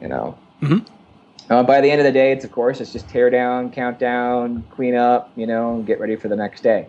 [0.00, 0.38] You know.
[0.62, 0.94] Mm-hmm.
[1.50, 4.62] Uh, by the end of the day, it's of course it's just tear down, countdown,
[4.70, 6.86] clean up, you know, get ready for the next day.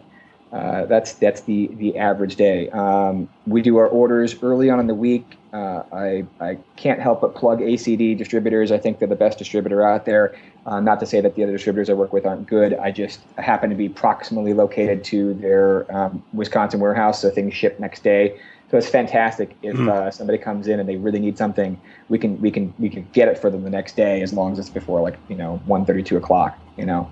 [0.51, 2.69] Uh, that's that's the the average day.
[2.69, 5.37] Um, we do our orders early on in the week.
[5.51, 8.71] Uh, I I can't help but plug ACD distributors.
[8.71, 10.35] I think they're the best distributor out there.
[10.67, 12.75] Uh, not to say that the other distributors I work with aren't good.
[12.75, 17.79] I just happen to be proximally located to their um, Wisconsin warehouse, so things ship
[17.79, 18.39] next day.
[18.71, 19.89] So it's fantastic if mm.
[19.89, 23.05] uh, somebody comes in and they really need something, we can we can we can
[23.11, 25.57] get it for them the next day as long as it's before like you know
[25.65, 26.57] one thirty two o'clock.
[26.77, 27.11] You know.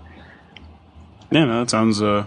[1.31, 2.25] Yeah, no, that sounds uh,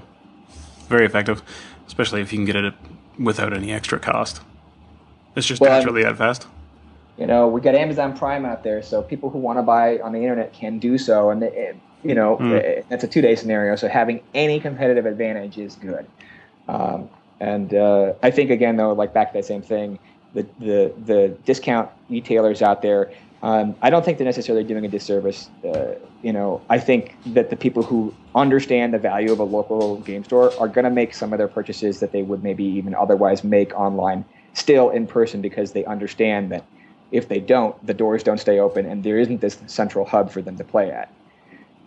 [0.89, 1.43] very effective,
[1.87, 2.75] especially if you can get it
[3.19, 4.43] without any extra cost.
[5.35, 6.47] It's just well, naturally that fast.
[7.17, 10.13] You know, we got Amazon Prime out there, so people who want to buy on
[10.13, 12.85] the internet can do so, and it, you know, mm.
[12.91, 13.77] it's a two day scenario.
[13.77, 16.07] So having any competitive advantage is good.
[16.69, 17.09] Um,
[17.43, 19.99] and uh, I think again, though, like back to that same thing,
[20.33, 23.11] the the the discount retailers out there.
[23.43, 25.51] Um, I don't think they're necessarily doing a disservice.
[25.65, 29.97] Uh, you know, I think that the people who understand the value of a local
[29.97, 32.95] game store are going to make some of their purchases that they would maybe even
[32.95, 34.25] otherwise make online
[34.55, 36.65] still in person because they understand that
[37.11, 40.41] if they don't, the doors don't stay open and there isn't this central hub for
[40.43, 41.13] them to play at.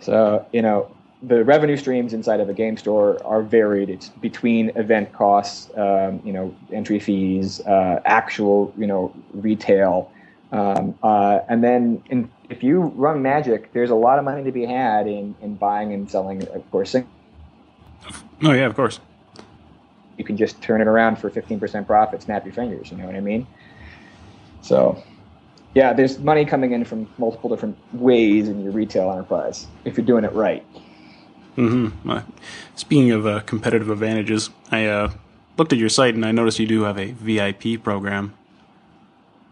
[0.02, 0.94] So, you know,
[1.28, 3.90] the revenue streams inside of a game store are varied.
[3.90, 10.12] It's between event costs, um, you know, entry fees, uh, actual, you know, retail,
[10.52, 14.52] um, uh, and then in, if you run Magic, there's a lot of money to
[14.52, 16.96] be had in, in buying and selling, of course.
[16.96, 19.00] Oh yeah, of course.
[20.18, 22.90] You can just turn it around for 15% profit, snap your fingers.
[22.90, 23.46] You know what I mean?
[24.62, 25.04] So,
[25.74, 30.06] yeah, there's money coming in from multiple different ways in your retail enterprise if you're
[30.06, 30.66] doing it right.
[31.58, 32.10] Mm-hmm.
[32.10, 32.22] Uh,
[32.76, 35.12] speaking of uh, competitive advantages, I uh,
[35.58, 38.34] looked at your site and I noticed you do have a VIP program.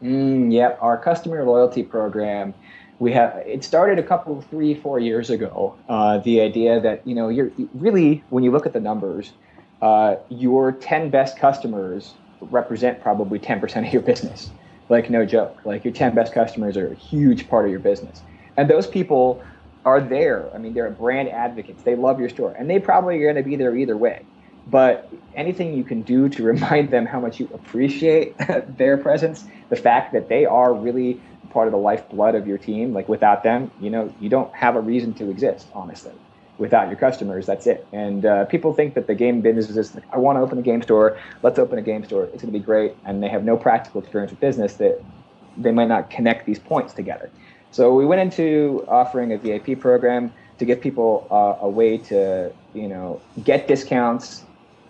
[0.02, 2.54] Mm, yep, our customer loyalty program.
[3.00, 5.76] We have it started a couple, three, four years ago.
[5.88, 9.32] Uh, the idea that you know you're really when you look at the numbers,
[9.82, 14.52] uh, your ten best customers represent probably ten percent of your business.
[14.90, 15.58] Like no joke.
[15.64, 18.22] Like your ten best customers are a huge part of your business,
[18.58, 19.42] and those people
[19.86, 20.50] are there.
[20.54, 21.84] I mean, they're brand advocates.
[21.84, 24.26] They love your store, and they probably are going to be there either way.
[24.68, 28.36] But anything you can do to remind them how much you appreciate
[28.78, 31.20] their presence, the fact that they are really
[31.52, 34.76] part of the lifeblood of your team, like without them, you know, you don't have
[34.76, 36.14] a reason to exist, honestly.
[36.58, 37.86] Without your customers, that's it.
[37.92, 40.58] And uh, people think that the game business is just like, I want to open
[40.58, 41.20] a game store.
[41.42, 42.26] Let's open a game store.
[42.26, 42.96] It's going to be great.
[43.06, 45.02] And they have no practical experience with business that
[45.58, 47.30] they might not connect these points together.
[47.74, 52.54] So we went into offering a VIP program to give people uh, a way to,
[52.76, 54.44] you know, get discounts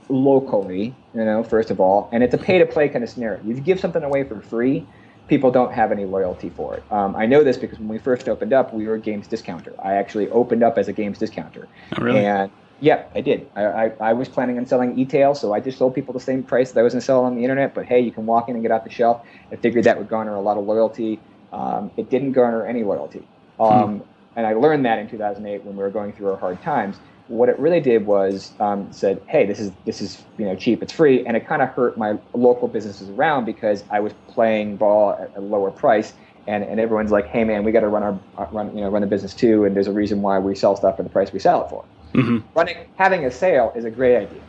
[0.10, 3.42] locally, you know, first of all, and it's a pay to play kind of scenario.
[3.46, 4.86] You give something away for free,
[5.30, 6.84] people don't have any loyalty for it.
[6.92, 9.74] Um, I know this because when we first opened up, we were a games discounter.
[9.82, 11.70] I actually opened up as a games discounter.
[11.98, 12.26] Oh, really?
[12.26, 13.50] And yeah, I did.
[13.56, 16.44] I, I, I was planning on selling e-tail, so I just sold people the same
[16.44, 17.74] price that I was going to sell on the internet.
[17.74, 19.26] But hey, you can walk in and get off the shelf.
[19.54, 21.22] I figured that would garner a lot of loyalty.
[21.54, 23.26] Um, it didn't garner any loyalty.
[23.58, 23.64] Hmm.
[23.64, 24.10] Um, hmm.
[24.36, 26.98] And I learned that in 2008 when we were going through our hard times.
[27.28, 30.84] What it really did was um, said, "Hey, this is this is you know cheap,
[30.84, 34.76] it's free," and it kind of hurt my local businesses around because I was playing
[34.76, 36.14] ball at a lower price,
[36.48, 38.90] and, and everyone's like, "Hey, man, we got to run our uh, run you know
[38.90, 41.32] run the business too," and there's a reason why we sell stuff for the price
[41.32, 41.86] we sell it for.
[42.14, 42.40] Mm-hmm.
[42.56, 44.42] Running having a sale is a great idea.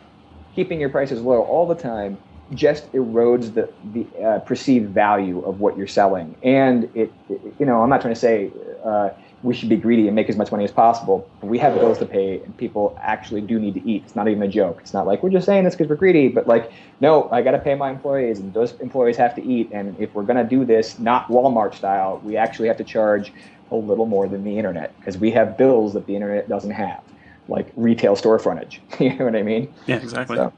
[0.53, 2.17] Keeping your prices low all the time
[2.53, 6.35] just erodes the the uh, perceived value of what you're selling.
[6.43, 8.51] And it, it, you know, I'm not trying to say
[8.83, 9.09] uh,
[9.41, 11.27] we should be greedy and make as much money as possible.
[11.41, 14.03] But we have bills to pay, and people actually do need to eat.
[14.05, 14.79] It's not even a joke.
[14.81, 17.51] It's not like we're just saying this because we're greedy, but like, no, I got
[17.51, 19.69] to pay my employees, and those employees have to eat.
[19.71, 23.33] And if we're gonna do this, not Walmart style, we actually have to charge
[23.71, 27.01] a little more than the internet because we have bills that the internet doesn't have,
[27.47, 28.81] like retail store frontage.
[28.99, 29.73] you know what I mean?
[29.87, 30.37] Yeah, exactly.
[30.37, 30.53] So,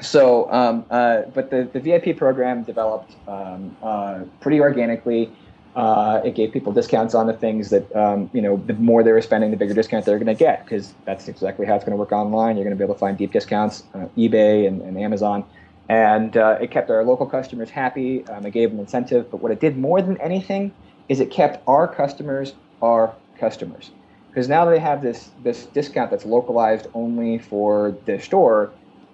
[0.00, 5.30] so, um, uh, but the, the VIP program developed um, uh, pretty organically.
[5.76, 9.12] Uh, it gave people discounts on the things that, um, you know, the more they
[9.12, 11.92] were spending, the bigger discount they're going to get because that's exactly how it's going
[11.92, 12.56] to work online.
[12.56, 15.44] You're going to be able to find deep discounts, uh, eBay and, and, Amazon.
[15.88, 18.26] And uh, it kept our local customers happy.
[18.26, 19.30] Um, it gave them incentive.
[19.30, 20.72] But what it did more than anything
[21.08, 23.90] is it kept our customers our customers.
[24.28, 28.70] Because now they have this, this discount that's localized only for their store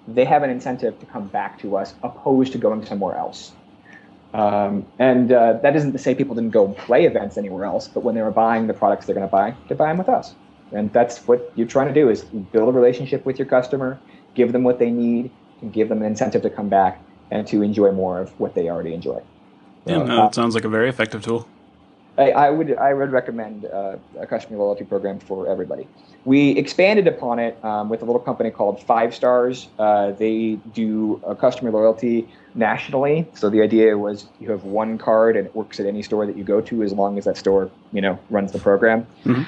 [0.06, 3.52] they have an incentive to come back to us opposed to going somewhere else.
[4.34, 8.02] Um, and uh, that isn't to say people didn't go play events anywhere else, but
[8.02, 10.34] when they were buying the products they're going to buy, they buy them with us.
[10.72, 13.98] And that's what you're trying to do is build a relationship with your customer,
[14.34, 17.62] give them what they need, and give them an incentive to come back and to
[17.62, 19.22] enjoy more of what they already enjoy.
[19.86, 21.46] Yeah, no, uh, sounds like a very effective tool.
[22.16, 25.88] I, I would I would recommend uh, a customer loyalty program for everybody.
[26.24, 29.68] We expanded upon it um, with a little company called Five Stars.
[29.79, 33.27] Uh, they do a customer loyalty nationally.
[33.35, 36.37] So the idea was you have one card and it works at any store that
[36.37, 39.07] you go to as long as that store you know runs the program.
[39.24, 39.42] Mm-hmm.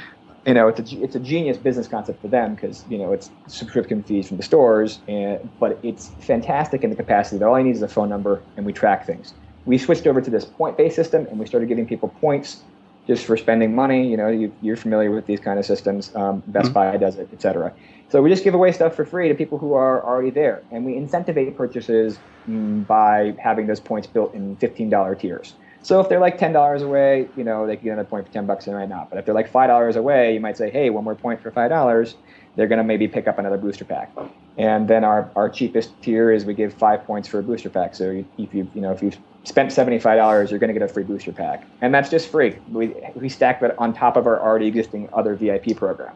[0.46, 3.30] you know, it's a, it's a genius business concept for them because, you know, it's
[3.46, 7.62] subscription fees from the stores, and, but it's fantastic in the capacity that all I
[7.62, 9.34] need is a phone number and we track things.
[9.66, 12.62] We switched over to this point-based system and we started giving people points
[13.06, 14.08] just for spending money.
[14.08, 16.14] You know, you, are familiar with these kind of systems.
[16.14, 16.72] Um, Best mm-hmm.
[16.74, 17.72] Buy does it, et cetera.
[18.08, 20.84] So we just give away stuff for free to people who are already there, and
[20.84, 25.54] we incentivate purchases mm, by having those points built in $15 tiers.
[25.86, 28.32] So if they're like ten dollars away, you know they can get another point for
[28.32, 29.06] ten bucks and right now.
[29.08, 31.52] But if they're like five dollars away, you might say, hey, one more point for
[31.52, 32.16] five dollars.
[32.56, 34.12] They're going to maybe pick up another booster pack.
[34.58, 37.94] And then our, our cheapest tier is we give five points for a booster pack.
[37.94, 40.88] So if you you know if you've spent seventy five dollars, you're going to get
[40.88, 42.56] a free booster pack, and that's just free.
[42.70, 46.14] We we stack that on top of our already existing other VIP program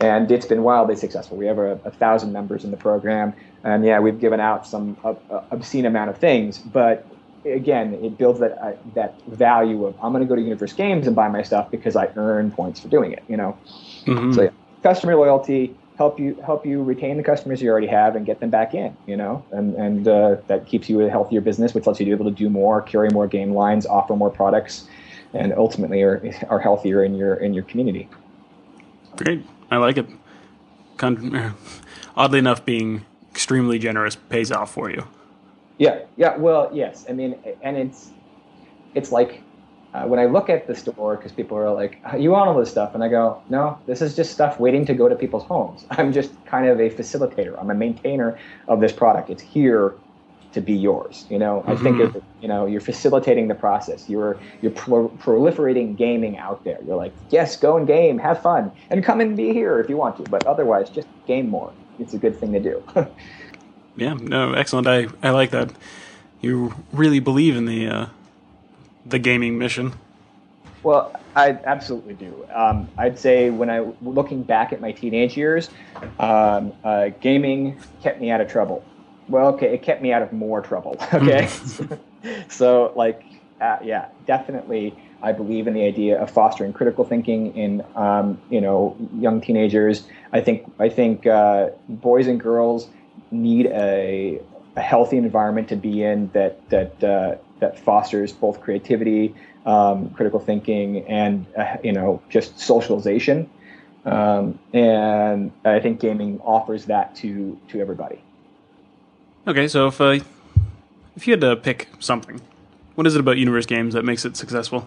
[0.00, 1.36] and it's been wildly successful.
[1.36, 3.32] We have a, a, thousand members in the program,
[3.64, 5.14] and yeah, we've given out some uh,
[5.50, 7.06] obscene amount of things, but
[7.46, 11.06] again, it builds that uh, that value of I'm going to go to Universe Games
[11.06, 13.22] and buy my stuff because I earn points for doing it.
[13.28, 13.58] You know,
[14.04, 14.32] mm-hmm.
[14.32, 14.50] so yeah,
[14.82, 18.50] customer loyalty help you help you retain the customers you already have and get them
[18.50, 18.96] back in.
[19.06, 22.12] You know, and and uh, that keeps you a healthier business, which lets you be
[22.12, 24.88] able to do more, carry more game lines, offer more products,
[25.32, 28.08] and ultimately are are healthier in your in your community.
[29.16, 30.06] Great, I like it.
[30.96, 31.54] Con-
[32.16, 35.06] oddly enough, being extremely generous pays off for you.
[35.78, 36.36] Yeah, yeah.
[36.36, 37.06] Well, yes.
[37.08, 38.10] I mean, and it's
[38.94, 39.42] it's like
[39.94, 42.70] uh, when I look at the store because people are like, "You want all this
[42.70, 45.86] stuff?" and I go, "No, this is just stuff waiting to go to people's homes.
[45.90, 47.58] I'm just kind of a facilitator.
[47.58, 49.30] I'm a maintainer of this product.
[49.30, 49.94] It's here
[50.52, 51.26] to be yours.
[51.30, 51.70] You know, mm-hmm.
[51.70, 52.18] I think mm-hmm.
[52.42, 54.08] you know you're facilitating the process.
[54.08, 56.78] You're you're pro- proliferating gaming out there.
[56.86, 59.96] You're like, yes, go and game, have fun, and come and be here if you
[59.96, 60.30] want to.
[60.30, 61.72] But otherwise, just game more.
[61.98, 62.84] It's a good thing to do."
[63.96, 64.86] yeah, no, excellent.
[64.86, 65.72] I, I like that.
[66.42, 68.06] You really believe in the uh,
[69.08, 69.92] the gaming mission.
[70.82, 72.46] Well, I absolutely do.
[72.54, 75.70] Um, I'd say when I looking back at my teenage years,
[76.18, 78.84] um, uh, gaming kept me out of trouble.
[79.28, 80.96] Well, okay, it kept me out of more trouble.
[81.12, 81.48] Okay,
[82.48, 83.22] so like,
[83.60, 84.94] uh, yeah, definitely.
[85.22, 90.06] I believe in the idea of fostering critical thinking in um, you know young teenagers.
[90.32, 92.88] I think I think uh, boys and girls
[93.30, 94.40] need a,
[94.76, 100.40] a healthy environment to be in that that uh, that fosters both creativity, um, critical
[100.40, 103.48] thinking, and uh, you know just socialization.
[104.04, 108.20] Um, and I think gaming offers that to to everybody.
[109.46, 110.18] Okay, so if uh,
[111.16, 112.40] if you had to pick something,
[112.94, 114.86] what is it about Universe Games that makes it successful?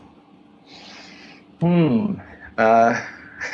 [1.62, 2.16] Hmm.
[2.58, 3.02] Uh,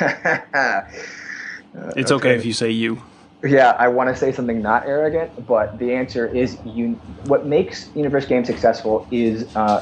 [1.96, 2.14] it's okay.
[2.14, 3.02] okay if you say you.
[3.44, 7.00] Yeah, I want to say something not arrogant, but the answer is you.
[7.22, 9.80] What makes Universe Games successful is, uh,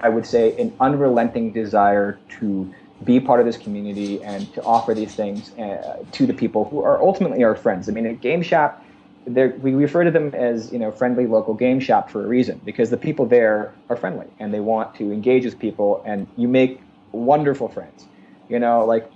[0.00, 2.72] I would say, an unrelenting desire to
[3.04, 6.82] be part of this community and to offer these things uh, to the people who
[6.82, 7.88] are ultimately our friends.
[7.88, 8.84] I mean, a game shop,
[9.26, 12.90] we refer to them as you know friendly local game shop for a reason because
[12.90, 16.84] the people there are friendly and they want to engage with people, and you make
[17.12, 18.08] wonderful friends.
[18.48, 19.10] You know, like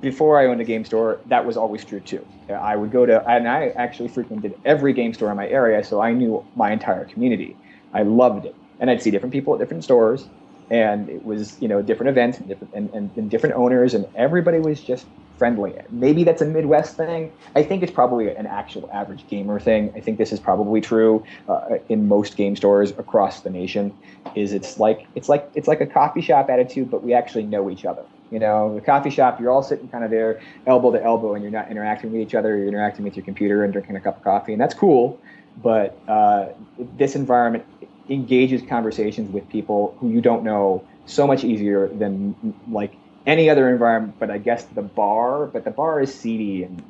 [0.00, 2.26] before I owned a game store, that was always true too.
[2.48, 6.00] I would go to, and I actually frequented every game store in my area, so
[6.00, 7.56] I knew my entire community.
[7.94, 10.28] I loved it, and I'd see different people at different stores,
[10.70, 14.06] and it was you know different events and different and, and, and different owners, and
[14.14, 15.06] everybody was just
[15.38, 15.74] friendly.
[15.88, 17.32] Maybe that's a Midwest thing.
[17.56, 19.90] I think it's probably an actual average gamer thing.
[19.96, 23.96] I think this is probably true uh, in most game stores across the nation.
[24.34, 27.70] Is it's like it's like it's like a coffee shop attitude, but we actually know
[27.70, 28.04] each other.
[28.30, 31.42] You know, the coffee shop, you're all sitting kind of there, elbow to elbow, and
[31.42, 32.56] you're not interacting with each other.
[32.56, 35.20] You're interacting with your computer and drinking a cup of coffee, and that's cool.
[35.62, 36.50] But uh,
[36.96, 37.64] this environment
[38.08, 42.94] engages conversations with people who you don't know so much easier than like
[43.26, 44.14] any other environment.
[44.18, 46.82] But I guess the bar, but the bar is seedy and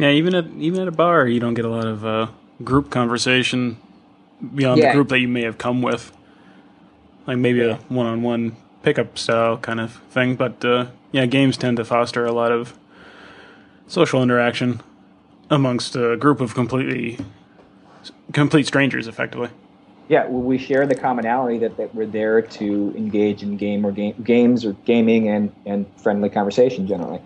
[0.00, 2.28] yeah, even at even at a bar, you don't get a lot of uh,
[2.64, 3.76] group conversation
[4.54, 4.88] beyond yeah.
[4.88, 6.10] the group that you may have come with.
[7.26, 7.76] Like maybe yeah.
[7.76, 10.36] a one-on-one pickup style kind of thing.
[10.36, 12.78] But uh, yeah, games tend to foster a lot of
[13.86, 14.80] social interaction
[15.50, 17.18] amongst a group of completely
[18.32, 19.50] complete strangers, effectively.
[20.08, 24.20] Yeah, we share the commonality that, that we're there to engage in game or game,
[24.24, 27.20] games or gaming and, and friendly conversation generally.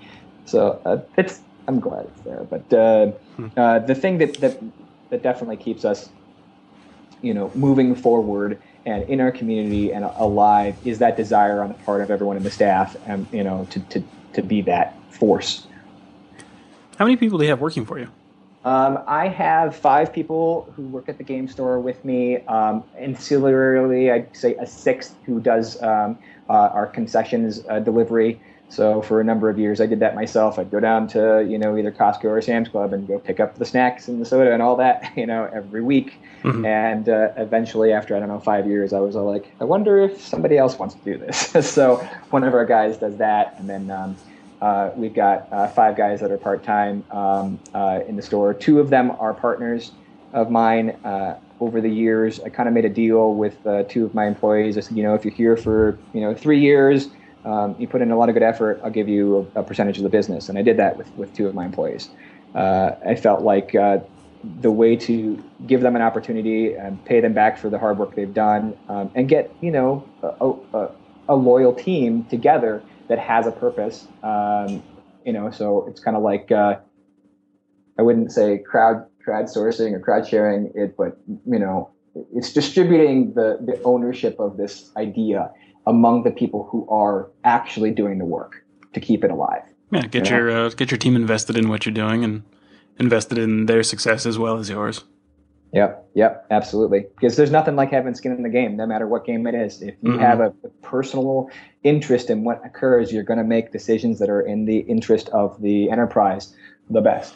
[0.45, 2.45] So uh, it's I'm glad it's there.
[2.45, 3.47] But uh, hmm.
[3.57, 4.61] uh, the thing that, that
[5.11, 6.11] that definitely keeps us,
[7.23, 11.75] you know, moving forward and in our community and alive is that desire on the
[11.75, 15.67] part of everyone in the staff and you know to, to, to be that force
[16.99, 18.09] how many people do you have working for you
[18.65, 22.39] um, I have five people who work at the game store with me.
[22.47, 26.19] Um, ancillarily, I'd say a sixth who does um,
[26.49, 28.41] uh, our concessions uh, delivery.
[28.69, 30.59] So for a number of years, I did that myself.
[30.59, 33.57] I'd go down to you know either Costco or Sam's Club and go pick up
[33.57, 36.15] the snacks and the soda and all that you know every week.
[36.43, 36.65] Mm-hmm.
[36.65, 40.21] And uh, eventually, after I don't know five years, I was like, I wonder if
[40.21, 41.39] somebody else wants to do this.
[41.71, 41.97] so
[42.31, 43.91] one of our guys does that, and then.
[43.91, 44.17] Um,
[44.63, 48.55] uh, we've got uh, five guys that are part time um, uh, in the store.
[48.55, 49.93] Two of them are partners
[50.33, 50.91] of mine.
[51.05, 54.27] Uh, over the years, I kind of made a deal with uh, two of my
[54.27, 54.77] employees.
[54.77, 57.09] I said, you know, if you're here for you know three years,
[57.45, 59.99] um, you put in a lot of good effort, I'll give you a, a, percentage
[59.99, 60.49] of the business.
[60.49, 62.09] And I did that with, with two of my employees.
[62.55, 63.99] Uh, I felt like uh,
[64.61, 68.15] the way to give them an opportunity and pay them back for the hard work
[68.15, 70.91] they've done um, and get, you know, a, a,
[71.29, 74.07] a, loyal team together that has a purpose.
[74.23, 74.83] Um,
[75.25, 76.79] you know, so it's kind of like, uh,
[77.99, 81.91] I wouldn't say crowd crowdsourcing or crowd sharing it, but, you know,
[82.35, 85.51] it's distributing the, the ownership of this idea
[85.87, 89.63] among the people who are actually doing the work to keep it alive.
[89.91, 92.43] Yeah, get you your uh, get your team invested in what you're doing and
[92.99, 95.05] invested in their success as well as yours.
[95.73, 97.07] Yep, yep, absolutely.
[97.17, 99.83] Because there's nothing like having skin in the game, no matter what game it is.
[99.83, 100.21] If you mm-hmm.
[100.21, 101.51] have a, a, personal
[101.83, 105.61] interest in what occurs, you're going to make decisions that are in the interest of
[105.61, 106.55] the enterprise
[106.91, 107.35] the best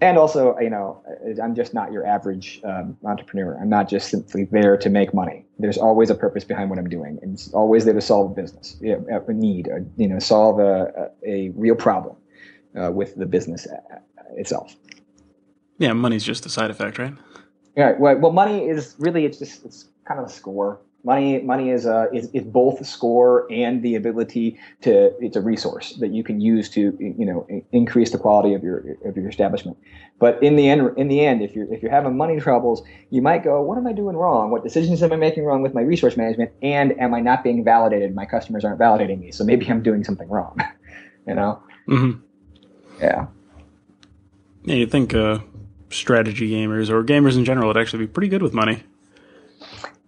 [0.00, 1.02] and also, you know,
[1.42, 3.58] I'm just not your average um, entrepreneur.
[3.60, 5.44] I'm not just simply there to make money.
[5.58, 8.34] There's always a purpose behind what I'm doing, and it's always there to solve a
[8.34, 12.16] business, you know, a need, or, you know, solve a, a, real problem
[12.80, 13.98] uh, with the business uh,
[14.36, 14.74] itself.
[15.76, 17.14] Yeah, money's just a side effect, right?
[17.76, 17.92] Yeah.
[17.98, 21.86] Well, well money is really it's just it's kind of a score Money, money is,
[21.86, 25.12] a, is, is both a score and the ability to.
[25.24, 28.96] It's a resource that you can use to, you know, increase the quality of your
[29.06, 29.78] of your establishment.
[30.18, 33.22] But in the end, in the end, if you're if you're having money troubles, you
[33.22, 34.50] might go, "What am I doing wrong?
[34.50, 36.50] What decisions am I making wrong with my resource management?
[36.60, 38.14] And am I not being validated?
[38.14, 40.58] My customers aren't validating me, so maybe I'm doing something wrong."
[41.26, 41.62] you know?
[41.88, 42.20] Mm-hmm.
[43.00, 43.26] Yeah.
[44.64, 45.38] Yeah, you think uh,
[45.90, 48.82] strategy gamers or gamers in general would actually be pretty good with money.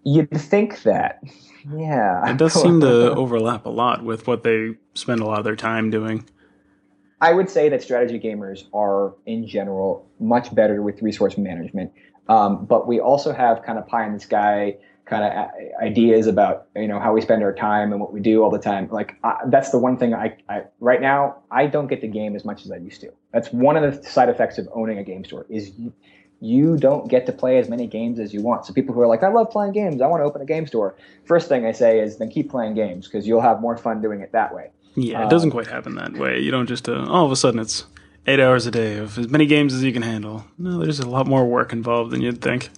[0.04, 1.22] You'd think that.
[1.76, 2.28] Yeah.
[2.30, 5.56] It does seem to overlap a lot with what they spend a lot of their
[5.56, 6.24] time doing.
[7.20, 11.92] I would say that strategy gamers are, in general, much better with resource management.
[12.28, 15.48] Um, but we also have kind of pie in the sky kind of
[15.82, 18.58] ideas about you know how we spend our time and what we do all the
[18.58, 18.88] time.
[18.90, 22.36] Like uh, that's the one thing I, I right now I don't get to game
[22.36, 23.12] as much as I used to.
[23.32, 25.72] That's one of the side effects of owning a game store is
[26.42, 28.66] you, don't get to play as many games as you want.
[28.66, 30.66] So people who are like, I love playing games, I want to open a game
[30.66, 30.96] store.
[31.24, 34.20] First thing I say is then keep playing games because you'll have more fun doing
[34.20, 34.70] it that way.
[34.96, 36.40] Yeah, it doesn't um, quite happen that way.
[36.40, 37.86] You don't just uh, all of a sudden it's
[38.26, 40.44] eight hours a day of as many games as you can handle.
[40.58, 42.70] No, there's a lot more work involved than you'd think.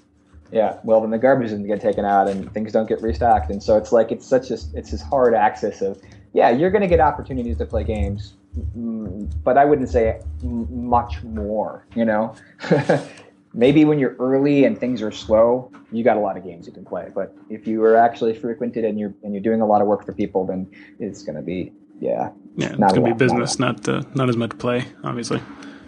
[0.53, 3.62] Yeah, well, then the garbage doesn't get taken out and things don't get restocked, and
[3.62, 6.01] so it's like it's such a it's this hard access of
[6.33, 8.35] yeah, you're going to get opportunities to play games,
[8.77, 11.87] mm, but I wouldn't say much more.
[11.97, 12.37] You know,
[13.55, 16.73] maybe when you're early and things are slow, you got a lot of games you
[16.73, 17.11] can play.
[17.15, 20.05] But if you are actually frequented and you're and you're doing a lot of work
[20.05, 23.87] for people, then it's going to be yeah, yeah, it's going to be business, not
[23.87, 25.41] not, uh, not as much play, obviously.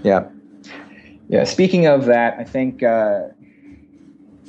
[0.02, 0.28] Yeah,
[1.28, 1.44] yeah.
[1.44, 3.28] Speaking of that, I think uh,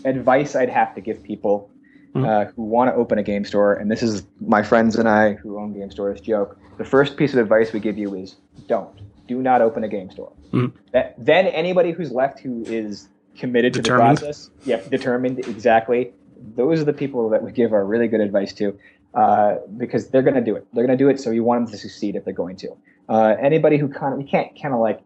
[0.05, 1.72] advice I'd have to give people
[2.13, 2.26] mm-hmm.
[2.26, 5.34] uh, who want to open a game store, and this is my friends and I
[5.34, 6.57] who own game stores joke.
[6.78, 8.36] The first piece of advice we give you is
[8.68, 10.32] don't do not open a game store.
[10.51, 10.78] Mm-hmm.
[10.93, 14.17] That, then anybody who's left who is committed determined.
[14.17, 16.13] to the process, yep, determined exactly.
[16.55, 18.78] Those are the people that we give our really good advice to,
[19.13, 20.67] uh, because they're going to do it.
[20.73, 22.78] They're going to do it, so you want them to succeed if they're going to.
[23.09, 25.01] Uh, anybody who kind of you can't kind of like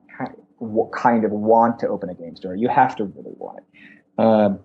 [0.91, 2.55] kind of want to open a game store.
[2.55, 4.21] You have to really want it.
[4.21, 4.59] Um,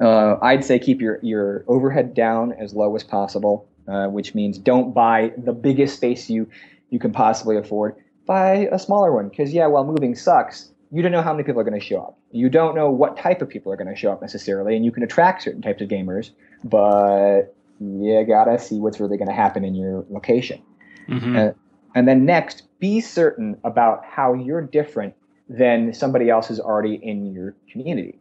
[0.00, 4.58] uh, I'd say keep your your overhead down as low as possible, uh, which means
[4.58, 6.48] don't buy the biggest space you
[6.90, 7.96] you can possibly afford
[8.28, 9.28] buy a smaller one.
[9.28, 11.98] Because, yeah, while moving sucks, you don't know how many people are going to show
[11.98, 12.18] up.
[12.30, 14.92] You don't know what type of people are going to show up necessarily, and you
[14.92, 16.30] can attract certain types of gamers,
[16.62, 20.62] but you gotta see what's really going to happen in your location.
[21.08, 21.36] Mm-hmm.
[21.36, 21.50] Uh,
[21.94, 25.14] and then next, be certain about how you're different
[25.48, 28.18] than somebody else who's already in your community.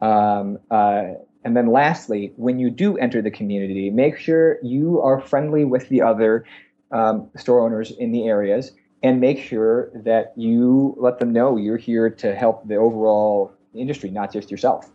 [0.00, 5.20] Um, uh, and then lastly, when you do enter the community, make sure you are
[5.20, 6.44] friendly with the other
[6.90, 8.72] um, store owners in the areas
[9.02, 14.10] and make sure that you let them know you're here to help the overall industry,
[14.10, 14.90] not just yourself.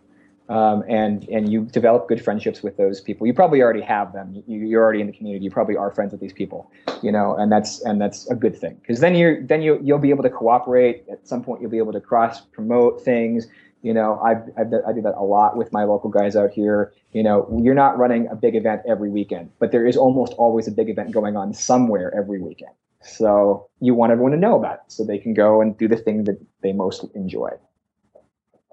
[0.50, 3.28] Um, and and you develop good friendships with those people.
[3.28, 4.42] You probably already have them.
[4.48, 5.44] You, are already in the community.
[5.44, 6.72] You probably are friends with these people,
[7.04, 10.00] you know, and that's and that's a good thing because then you're then you you'll
[10.00, 11.04] be able to cooperate.
[11.12, 13.48] At some point, you'll be able to cross promote things.
[13.82, 16.94] You know, I've, I've I do that a lot with my local guys out here.
[17.12, 20.66] You know, you're not running a big event every weekend, but there is almost always
[20.66, 22.72] a big event going on somewhere every weekend.
[23.08, 25.98] So you want everyone to know about it so they can go and do the
[25.98, 27.50] thing that they most enjoy.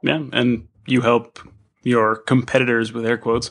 [0.03, 1.39] Yeah, and you help
[1.83, 3.51] your competitors with air quotes.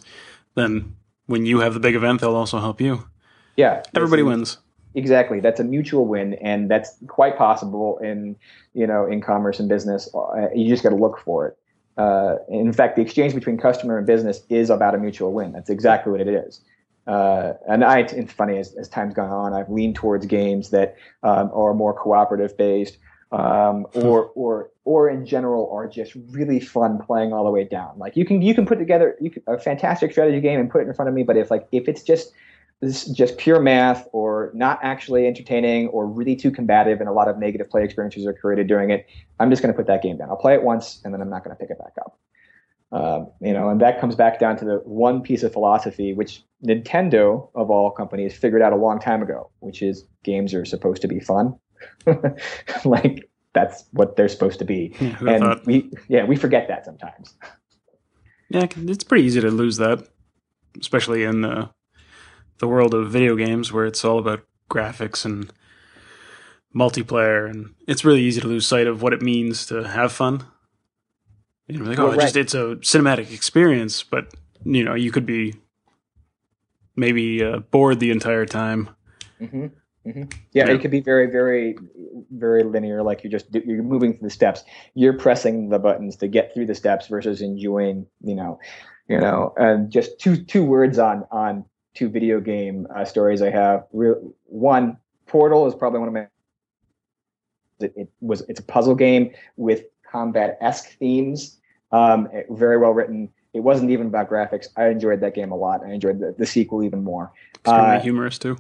[0.56, 3.08] Then when you have the big event, they'll also help you.
[3.56, 4.58] Yeah, everybody wins.
[4.96, 8.36] Exactly, that's a mutual win, and that's quite possible in
[8.74, 10.10] you know in commerce and business.
[10.14, 11.58] Uh, you just got to look for it.
[11.98, 15.52] Uh, in fact, the exchange between customer and business is about a mutual win.
[15.52, 16.62] That's exactly what it is.
[17.06, 20.96] Uh, and I, it's funny as, as time's gone on, I've leaned towards games that
[21.22, 22.98] um, are more cooperative based,
[23.32, 27.98] um, or or or in general are just really fun playing all the way down.
[27.98, 30.88] Like you can you can put together can, a fantastic strategy game and put it
[30.88, 32.32] in front of me, but if like if it's just
[32.80, 37.28] this just pure math or not actually entertaining or really too combative and a lot
[37.28, 39.08] of negative play experiences are created during it,
[39.40, 40.30] I'm just going to put that game down.
[40.30, 42.18] I'll play it once and then I'm not going to pick it back up.
[42.94, 46.44] Um, you know, and that comes back down to the one piece of philosophy which
[46.64, 51.02] Nintendo, of all companies, figured out a long time ago, which is games are supposed
[51.02, 51.56] to be fun.
[52.86, 55.66] like that's what they're supposed to be, yeah, and thought?
[55.66, 57.34] we yeah we forget that sometimes.
[58.50, 60.08] Yeah, it's pretty easy to lose that,
[60.80, 61.72] especially in the
[62.60, 65.52] the world of video games where it's all about graphics and
[66.76, 70.46] multiplayer, and it's really easy to lose sight of what it means to have fun
[71.68, 72.20] you know, like, oh, right.
[72.20, 74.34] just it's a cinematic experience, but
[74.66, 75.56] you know, you could be
[76.96, 78.90] maybe uh, bored the entire time.
[79.42, 79.68] Mm-hmm.
[80.06, 80.24] Mm-hmm.
[80.52, 81.78] Yeah, yeah, it could be very, very,
[82.32, 83.04] very linear.
[83.04, 84.64] Like you're just you're moving through the steps.
[84.96, 88.06] You're pressing the buttons to get through the steps versus enjoying.
[88.22, 88.60] You know,
[89.08, 89.54] you know.
[89.56, 93.86] And just two two words on on two video game uh, stories I have.
[93.94, 96.28] Real, one, Portal is probably one of my.
[97.80, 99.84] It, it was it's a puzzle game with
[100.14, 101.60] combat esque themes.
[101.92, 103.30] Um, very well written.
[103.54, 104.68] It wasn't even about graphics.
[104.78, 105.82] I enjoyed that game a lot.
[105.86, 107.32] I enjoyed the, the sequel even more.
[107.56, 108.58] Extremely uh, humorous too.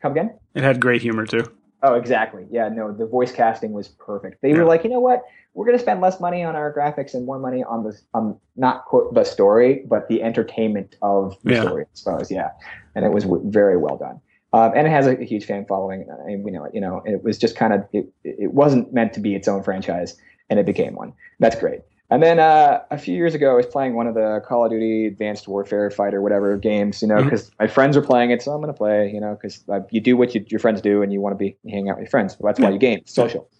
[0.00, 0.38] Come again?
[0.54, 1.52] It had great humor too.
[1.82, 2.44] Oh, exactly.
[2.50, 4.42] Yeah, no, the voice casting was perfect.
[4.42, 4.58] They yeah.
[4.58, 5.22] were like, you know what?
[5.54, 8.38] We're going to spend less money on our graphics and more money on the on
[8.56, 11.62] not quote the story, but the entertainment of the yeah.
[11.62, 11.84] story.
[11.84, 12.50] I suppose, yeah.
[12.94, 14.20] And it was w- very well done.
[14.52, 16.74] Um, and it has a, a, huge fan following, and we know it.
[16.74, 18.08] You know, it was just kind of it.
[18.24, 20.16] It wasn't meant to be its own franchise,
[20.50, 21.12] and it became one.
[21.38, 21.80] That's great.
[22.10, 24.70] And then uh, a few years ago, I was playing one of the Call of
[24.70, 27.64] Duty Advanced Warfare Fighter whatever games, you know, because mm-hmm.
[27.64, 30.00] my friends were playing it, so I'm going to play, you know, because uh, you
[30.00, 32.10] do what you, your friends do, and you want to be hanging out with your
[32.10, 32.32] friends.
[32.32, 33.50] So that's why you game, social.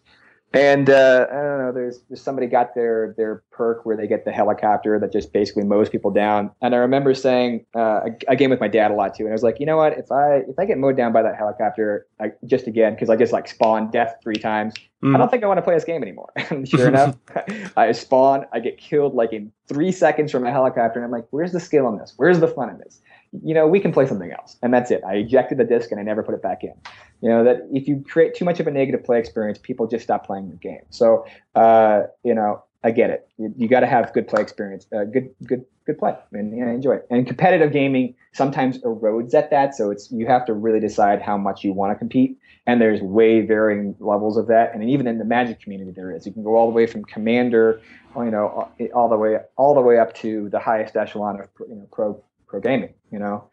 [0.55, 1.72] And uh, I don't know.
[1.74, 5.64] There's, there's somebody got their their perk where they get the helicopter that just basically
[5.64, 6.51] mows people down.
[6.62, 9.34] And I remember saying uh, I game with my dad a lot too, and I
[9.34, 9.99] was like, you know what?
[9.99, 13.16] If I if I get mowed down by that helicopter, I, just again because I
[13.16, 14.72] just like spawn death three times,
[15.03, 15.14] mm.
[15.14, 16.32] I don't think I want to play this game anymore.
[16.51, 17.16] and sure enough,
[17.76, 21.26] I spawn, I get killed like in three seconds from a helicopter, and I'm like,
[21.28, 22.14] where's the skill in this?
[22.16, 23.03] Where's the fun in this?
[23.43, 25.03] You know, we can play something else, and that's it.
[25.05, 26.74] I ejected the disc and I never put it back in.
[27.20, 30.05] You know that if you create too much of a negative play experience people just
[30.05, 30.83] stop playing the game.
[30.91, 33.29] So uh, you know i get it.
[33.39, 36.64] You, you got to have good play experience uh, good good good play and you
[36.64, 37.07] know, enjoy it.
[37.11, 39.74] And competitive gaming sometimes erodes at that.
[39.74, 42.39] So it's you have to really decide how much you want to compete.
[42.66, 44.74] And there's way varying levels of that.
[44.74, 46.24] And even in the magic community there is.
[46.24, 47.81] You can go all the way from commander
[48.16, 51.74] you know all the way all the way up to the highest echelon of you
[51.74, 53.49] know pro pro gaming you know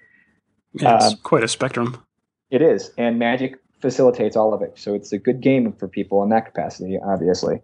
[0.74, 2.04] yeah, it's um, quite a spectrum
[2.52, 4.74] it is, and Magic facilitates all of it.
[4.76, 7.62] So it's a good game for people in that capacity, obviously.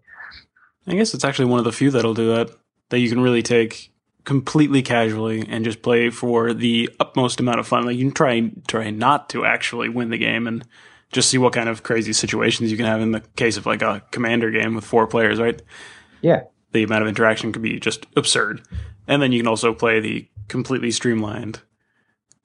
[0.87, 2.51] I guess it's actually one of the few that'll do that.
[2.89, 3.93] That you can really take
[4.25, 7.85] completely casually and just play for the utmost amount of fun.
[7.85, 10.67] Like you can try try not to actually win the game and
[11.11, 13.81] just see what kind of crazy situations you can have in the case of like
[13.81, 15.61] a commander game with four players, right?
[16.21, 16.41] Yeah.
[16.73, 18.61] The amount of interaction could be just absurd.
[19.07, 21.61] And then you can also play the completely streamlined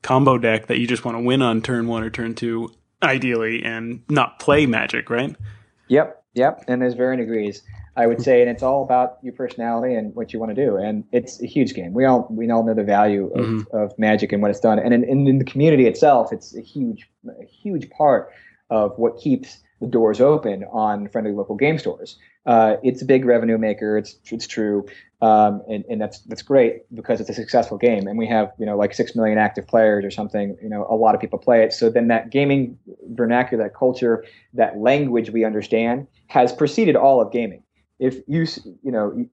[0.07, 3.65] combo deck that you just want to win on turn one or turn two, ideally,
[3.65, 5.35] and not play magic, right?
[5.89, 6.65] Yep, yep.
[6.69, 7.63] And there's varying degrees.
[7.97, 10.77] I would say, and it's all about your personality and what you want to do.
[10.77, 11.93] And it's a huge game.
[11.95, 13.77] We all we all know the value of, mm-hmm.
[13.77, 14.79] of magic and what it's done.
[14.79, 18.31] And in, in, in, the community itself, it's a huge a huge part
[18.69, 22.19] of what keeps the doors open on friendly local game stores.
[22.45, 23.97] Uh, it's a big revenue maker.
[23.97, 24.87] It's it's true,
[25.23, 28.67] um, and, and that's that's great because it's a successful game, and we have you
[28.67, 30.57] know like six million active players or something.
[30.63, 31.73] You know, a lot of people play it.
[31.73, 37.33] So then that gaming vernacular, that culture, that language we understand has preceded all of
[37.33, 37.63] gaming.
[37.99, 38.47] If you
[38.83, 39.27] you know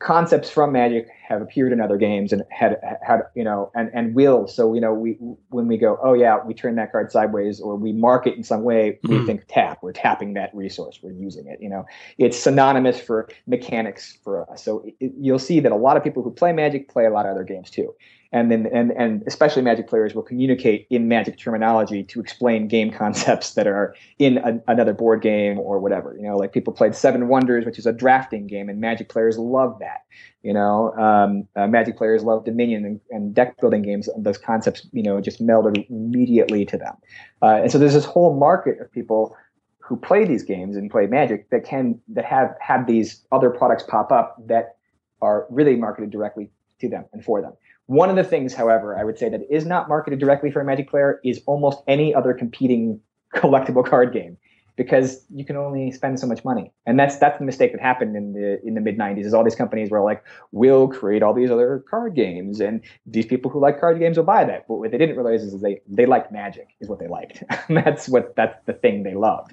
[0.00, 4.14] concepts from Magic have appeared in other games and had had you know and and
[4.14, 4.46] will.
[4.46, 5.12] So you know we
[5.48, 8.42] when we go oh yeah we turn that card sideways or we mark it in
[8.42, 9.20] some way mm-hmm.
[9.20, 11.84] we think tap we're tapping that resource we're using it you know.
[12.18, 14.62] It's synonymous for mechanics for us.
[14.62, 17.24] So it, you'll see that a lot of people who play Magic play a lot
[17.24, 17.94] of other games too
[18.32, 22.90] and then and and especially Magic players will communicate in Magic terminology to explain game
[22.98, 26.16] concepts that are in a, another board game or whatever.
[26.16, 29.38] You know, like people played Seven Wonders, which is a drafting game, and Magic players
[29.38, 30.04] love that.
[30.42, 34.08] You know, um, uh, Magic players love Dominion and, and, deck building games.
[34.18, 36.96] Those concepts, you know, just melded immediately to them.
[37.40, 39.36] Uh, and so there's this whole market of people
[39.78, 43.84] who play these games and play Magic that can that have had these other products
[43.86, 44.76] pop up that
[45.20, 47.52] are really marketed directly to them and for them.
[47.86, 50.64] One of the things, however, I would say that is not marketed directly for a
[50.64, 53.00] Magic player is almost any other competing
[53.34, 54.36] collectible card game
[54.76, 56.72] because you can only spend so much money.
[56.86, 59.44] And that's that's the mistake that happened in the in the mid 90s is all
[59.44, 63.60] these companies were like, we'll create all these other card games and these people who
[63.60, 64.66] like card games will buy that.
[64.68, 67.42] But what they didn't realize is they they liked magic is what they liked.
[67.68, 69.52] that's what that's the thing they loved.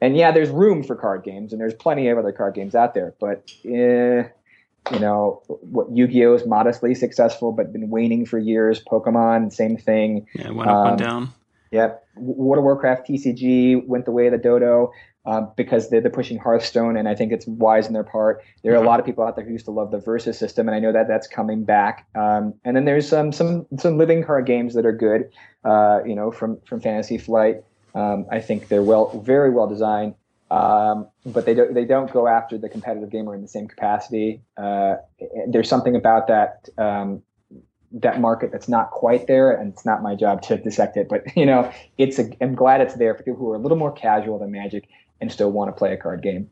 [0.00, 2.94] And yeah, there's room for card games and there's plenty of other card games out
[2.94, 4.24] there, but eh,
[4.92, 8.82] you know, what Yu-Gi-Oh is modestly successful, but been waning for years.
[8.82, 10.26] Pokemon, same thing.
[10.34, 11.28] Yeah, went up um, and down.
[11.70, 12.04] Yep.
[12.16, 14.90] World of Warcraft TCG went the way of the dodo
[15.26, 18.42] um, because they're, they're pushing Hearthstone, and I think it's wise in their part.
[18.62, 18.86] There are mm-hmm.
[18.86, 20.80] a lot of people out there who used to love the Versus system, and I
[20.80, 22.06] know that that's coming back.
[22.14, 25.30] Um, and then there's some some some living card games that are good.
[25.64, 27.62] Uh, you know, from from Fantasy Flight.
[27.94, 30.14] Um, I think they're well, very well designed.
[30.50, 34.42] Um, but they don't they don't go after the competitive gamer in the same capacity.
[34.56, 34.96] Uh,
[35.46, 37.22] there's something about that um,
[37.92, 41.08] that market that's not quite there, and it's not my job to dissect it.
[41.08, 43.78] But you know, it's a, I'm glad it's there for people who are a little
[43.78, 44.88] more casual than Magic
[45.20, 46.50] and still want to play a card game.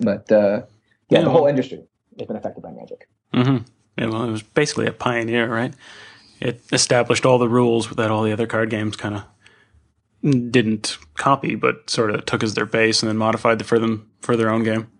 [0.00, 0.62] But uh,
[1.08, 1.84] yeah, yeah, the whole industry
[2.18, 3.08] has been affected by Magic.
[3.32, 3.64] Mm-hmm.
[3.96, 5.72] Yeah, well, it was basically a pioneer, right?
[6.40, 9.24] It established all the rules that all the other card games kind of
[10.24, 14.36] didn't copy, but sort of took as their base and then modified for them for
[14.36, 14.90] their own game.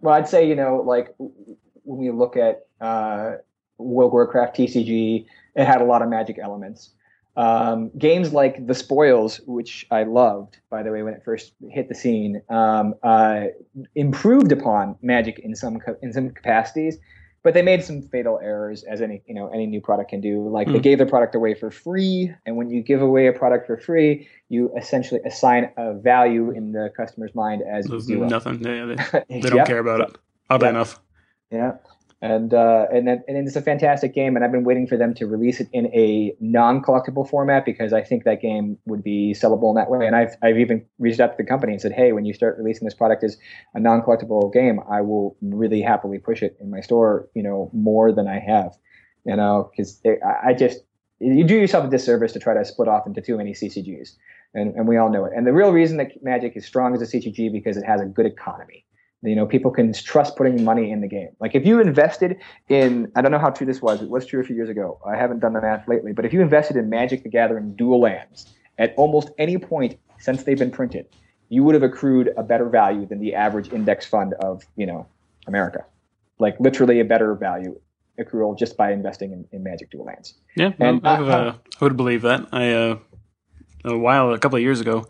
[0.00, 3.36] Well, I'd say you know, like when we look at uh,
[3.78, 6.90] World of Warcraft TCG, it had a lot of magic elements.
[7.34, 11.88] Um, games like The Spoils, which I loved, by the way, when it first hit
[11.88, 13.46] the scene, um, uh,
[13.94, 16.98] improved upon magic in some in some capacities
[17.42, 20.48] but they made some fatal errors as any you know any new product can do
[20.48, 20.72] like mm.
[20.72, 20.82] they hmm.
[20.82, 24.28] gave their product away for free and when you give away a product for free
[24.48, 27.86] you essentially assign a value in the customer's mind as
[28.28, 29.66] nothing yeah, they, they don't yep.
[29.66, 30.16] care about it
[30.50, 30.74] oddly yep.
[30.74, 31.00] enough
[31.50, 31.72] yeah
[32.22, 35.26] and uh, and and it's a fantastic game, and I've been waiting for them to
[35.26, 39.74] release it in a non-collectible format because I think that game would be sellable in
[39.74, 40.06] that way.
[40.06, 42.56] And I've I've even reached out to the company and said, hey, when you start
[42.58, 43.36] releasing this product as
[43.74, 48.12] a non-collectible game, I will really happily push it in my store, you know, more
[48.12, 48.76] than I have,
[49.26, 50.00] you know, because
[50.44, 50.78] I just
[51.18, 54.10] you do yourself a disservice to try to split off into too many CCGs,
[54.54, 55.32] and and we all know it.
[55.34, 58.06] And the real reason that Magic is strong as a CCG because it has a
[58.06, 58.86] good economy
[59.22, 61.28] you know, people can trust putting money in the game.
[61.40, 64.02] Like if you invested in, I don't know how true this was.
[64.02, 64.98] It was true a few years ago.
[65.06, 68.00] I haven't done the math lately, but if you invested in Magic the Gathering dual
[68.00, 71.06] lands at almost any point since they've been printed,
[71.48, 75.06] you would have accrued a better value than the average index fund of, you know,
[75.46, 75.84] America.
[76.38, 77.78] Like literally a better value
[78.18, 80.34] accrual just by investing in, in Magic dual lands.
[80.56, 82.48] Yeah, and, uh, uh, I would believe that.
[82.52, 82.98] I uh,
[83.84, 85.06] a while, a couple of years ago,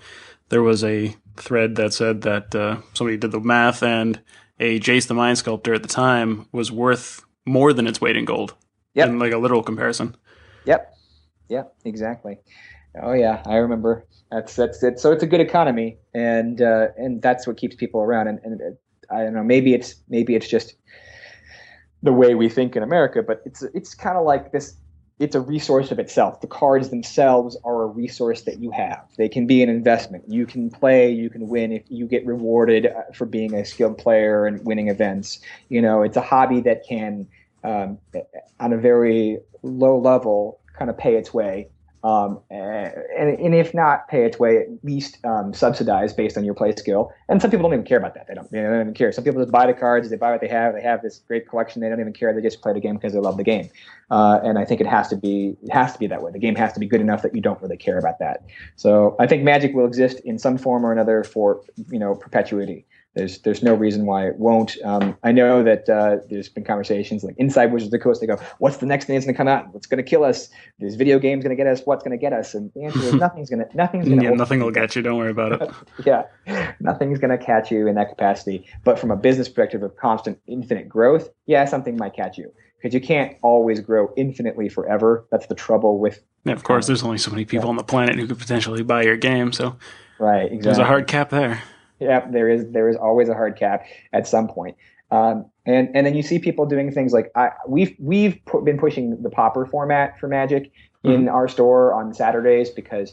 [0.53, 4.21] there was a thread that said that uh, somebody did the math and
[4.61, 8.27] a Jace the Mind Sculptor at the time was worth more than its weight in
[8.27, 8.55] gold.
[8.93, 9.09] Yep.
[9.09, 10.15] In like a literal comparison.
[10.67, 10.95] Yep.
[11.49, 11.75] Yep.
[11.87, 12.39] Exactly.
[13.03, 14.07] Oh yeah, I remember.
[14.31, 15.01] That's that's it.
[15.01, 18.29] So it's a good economy, and uh, and that's what keeps people around.
[18.29, 19.43] And, and uh, I don't know.
[19.43, 20.75] Maybe it's maybe it's just
[22.03, 24.77] the way we think in America, but it's it's kind of like this
[25.23, 26.41] it's a resource of itself.
[26.41, 29.07] The cards themselves are a resource that you have.
[29.17, 30.25] They can be an investment.
[30.27, 33.99] You can play, you can win if you get rewarded uh, for being a skilled
[33.99, 35.39] player and winning events.
[35.69, 37.29] You know, it's a hobby that can,
[37.63, 37.99] um,
[38.59, 41.69] on a very low level, kind of pay its way
[42.05, 46.55] um, and, and, if not pay its way, at least um, subsidize based on your
[46.55, 47.13] play skill.
[47.29, 48.27] And some people don't even care about that.
[48.27, 49.13] They don't, they don't even care.
[49.13, 51.49] Some people just buy the cards, they buy what they have, they have this great
[51.49, 51.81] collection.
[51.81, 52.35] They don't even care.
[52.35, 53.71] They just play the game because they love the game.
[54.11, 56.33] Uh, and I think it has to be it has to be that way.
[56.33, 58.45] The game has to be good enough that you don't really care about that.
[58.75, 62.85] So I think Magic will exist in some form or another for you know perpetuity
[63.15, 64.77] there's there's no reason why it won't.
[64.85, 68.21] Um, I know that uh, there's been conversations like inside Wizards of the Coast.
[68.21, 69.73] They go, "What's the next thing that's going to come out?
[69.75, 70.49] What's going to kill us?
[70.79, 71.83] This video game's going to get us.
[71.85, 74.25] What's going to get us?" And the answer is nothing's going to nothing's going to.
[74.25, 75.03] yeah, nothing will get you.
[75.03, 75.71] Don't worry about it.
[76.07, 78.67] yeah, nothing's going to catch you in that capacity.
[78.83, 82.95] But from a business perspective of constant, infinite growth, yeah, something might catch you because
[82.95, 85.27] you can't always grow infinitely forever.
[85.31, 86.23] That's the trouble with.
[86.45, 87.71] Yeah, of course, there's only so many people yeah.
[87.71, 89.53] on the planet who could potentially buy your game.
[89.53, 89.77] So,
[90.19, 90.63] right, exactly.
[90.63, 91.63] There's a hard cap there.
[92.03, 94.77] Yeah, there is there is always a hard cap at some point.
[95.11, 98.79] Um, and and then you see people doing things like I, we've we've pu- been
[98.79, 100.73] pushing the pauper format for Magic
[101.05, 103.13] in our store on Saturdays because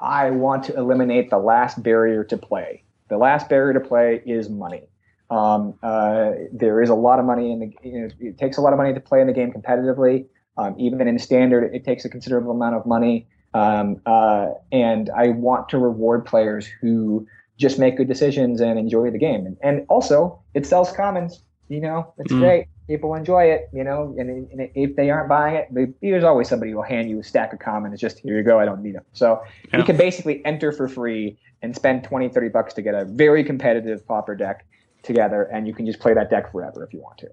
[0.00, 2.84] I want to eliminate the last barrier to play.
[3.08, 4.84] The last barrier to play is money.
[5.28, 7.72] Um, uh, there is a lot of money in the.
[7.82, 10.26] You know, it takes a lot of money to play in the game competitively.
[10.56, 13.26] Um, even in standard, it takes a considerable amount of money.
[13.52, 17.26] Um, uh, and I want to reward players who
[17.58, 19.46] just make good decisions and enjoy the game.
[19.46, 21.42] And, and also, it sells commons.
[21.68, 22.38] You know, it's Mm.
[22.40, 22.66] great.
[22.86, 23.68] People enjoy it.
[23.72, 26.84] You know, and, and if they aren't buying it, they, there's always somebody who will
[26.84, 27.94] hand you a stack of commons.
[27.94, 28.60] It's just here you go.
[28.60, 29.04] I don't need them.
[29.12, 29.42] So
[29.72, 29.78] Yeah.
[29.78, 33.42] you can basically enter for free and spend 20, 30 bucks to get a very
[33.42, 34.66] competitive pauper deck
[35.02, 37.28] together, and you can just play that deck forever if you want to.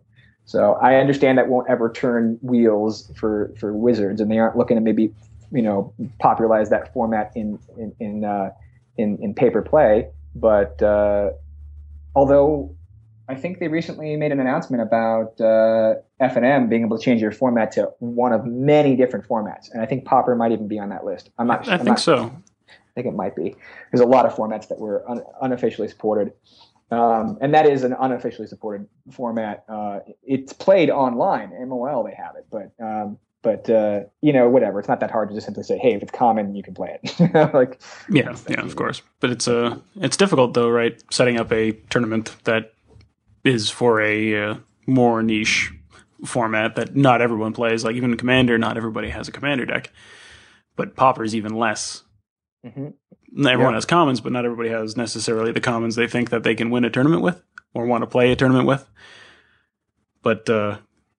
[0.46, 4.76] So I understand that won't ever turn wheels for for Wizards, and they aren't looking
[4.76, 5.14] to maybe
[5.52, 8.50] you know popularize that format in in in uh,
[8.98, 10.08] in, in paper play.
[10.36, 11.32] But uh,
[12.16, 12.76] although
[13.30, 17.32] I think they recently made an announcement about uh, FNM being able to change their
[17.32, 20.90] format to one of many different formats, and I think Pauper might even be on
[20.90, 21.30] that list.
[21.38, 21.68] I'm not.
[21.68, 22.32] I I'm think not- so.
[22.70, 23.56] I think it might be.
[23.92, 26.32] There's a lot of formats that were un- unofficially supported,
[26.92, 29.64] um, and that is an unofficially supported format.
[29.68, 34.80] Uh, it's played online, MOL they have it, but um, but uh, you know whatever.
[34.80, 36.98] It's not that hard to just simply say, hey, if it's common, you can play
[37.04, 37.34] it.
[37.54, 37.80] like
[38.10, 39.02] Yeah, yeah, of course.
[39.20, 41.02] But it's uh, it's difficult though, right?
[41.12, 42.74] Setting up a tournament that
[43.44, 44.56] is for a uh,
[44.88, 45.72] more niche
[46.26, 47.84] format that not everyone plays.
[47.84, 49.92] Like even Commander, not everybody has a Commander deck.
[50.76, 52.04] But Pauper's even less.
[52.66, 52.94] mhm.
[53.36, 53.78] Everyone Yeah.
[53.78, 56.86] has commons, but not everybody has necessarily the commons they think that they can win
[56.86, 57.42] a tournament with
[57.74, 58.88] or want to play a tournament with.
[60.22, 60.78] But uh,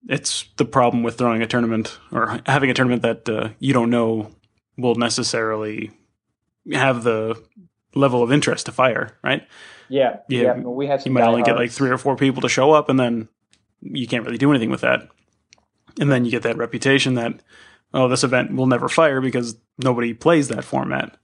[0.08, 3.90] it's the problem with throwing a tournament or having a tournament that uh, you don't
[3.90, 4.30] know
[4.76, 5.90] will necessarily
[6.72, 7.40] have the
[7.94, 9.46] level of interest to fire, right?
[9.88, 10.52] yeah, Yeah, yeah.
[10.58, 12.88] well, we had You might only get like three or four people to show up,
[12.88, 13.28] and then
[13.80, 15.08] you can't really do anything with that.
[16.00, 17.40] And then you get that reputation that,
[17.92, 21.16] oh, this event will never fire because nobody plays that format.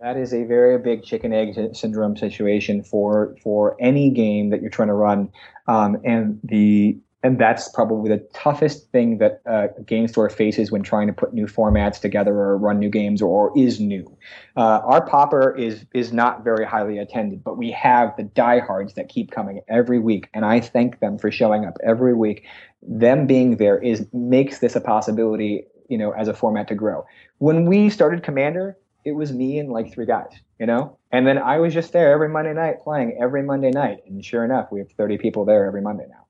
[0.00, 4.70] That is a very big chicken egg syndrome situation for for any game that you're
[4.70, 5.30] trying to run,
[5.66, 10.84] um, and the and that's probably the toughest thing that uh, game store faces when
[10.84, 14.16] trying to put new formats together or run new games or, is new.
[14.56, 19.08] Uh, our pauper is is not very highly attended, but we have the diehards that
[19.08, 22.44] keep coming every week, and I thank them for showing up every week.
[22.80, 27.04] Them being there is makes this a possibility, you know, as a format to grow.
[27.38, 30.98] When we started Commander, it was me and like three guys, you know?
[31.12, 33.98] And then I was just there every Monday night playing every Monday night.
[34.06, 36.25] And sure enough, we have 30 people there every Monday now,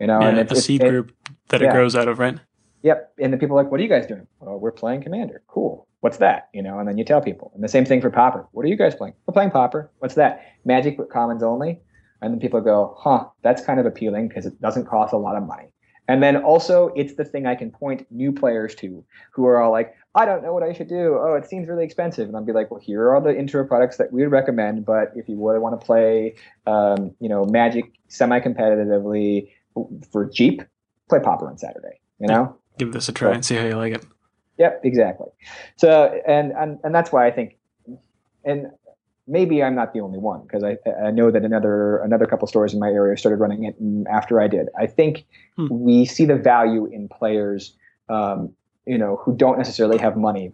[0.00, 0.20] you know?
[0.20, 1.12] and yeah, it's, a it's- seed it- group
[1.48, 1.68] that yeah.
[1.68, 2.38] it grows out of, right?
[2.82, 3.12] Yep.
[3.20, 4.26] And the people are like, what are you guys doing?
[4.40, 5.42] Oh, we're playing Commander.
[5.48, 5.86] Cool.
[6.00, 6.48] What's that?
[6.54, 7.52] You know, and then you tell people.
[7.54, 8.48] And the same thing for Pauper.
[8.52, 9.12] What are you guys playing?
[9.26, 9.90] We're playing Pauper.
[9.98, 10.42] What's that?
[10.64, 11.80] Magic with commons only.
[12.22, 15.36] And then people go, huh, that's kind of appealing because it doesn't cost a lot
[15.36, 15.72] of money.
[16.08, 19.70] And then also, it's the thing I can point new players to who are all
[19.70, 21.18] like, I don't know what I should do.
[21.20, 22.26] Oh, it seems really expensive.
[22.26, 24.86] And I'll be like, well, here are the intro products that we would recommend.
[24.86, 26.34] But if you really want to play,
[26.66, 29.50] um, you know, Magic semi-competitively
[30.10, 30.62] for cheap,
[31.08, 32.00] play Pauper on Saturday.
[32.18, 34.04] You know, Give this a try and see how you like it.
[34.58, 35.28] Yep, exactly.
[35.76, 37.56] So, and and and that's why I think,
[38.44, 38.66] and
[39.26, 42.74] maybe I'm not the only one because I I know that another another couple stores
[42.74, 43.76] in my area started running it
[44.10, 44.68] after I did.
[44.78, 45.24] I think
[45.56, 45.66] Hmm.
[45.70, 47.76] we see the value in players,
[48.08, 48.54] um,
[48.86, 50.52] you know, who don't necessarily have money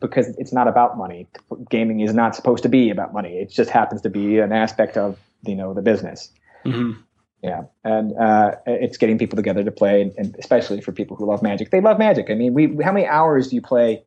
[0.00, 1.26] because it's not about money.
[1.70, 3.38] Gaming is not supposed to be about money.
[3.38, 6.30] It just happens to be an aspect of you know the business.
[6.64, 6.92] hmm
[7.42, 11.42] Yeah, and uh, it's getting people together to play, and especially for people who love
[11.42, 11.70] Magic.
[11.70, 12.30] They love Magic.
[12.30, 14.04] I mean, we how many hours do you play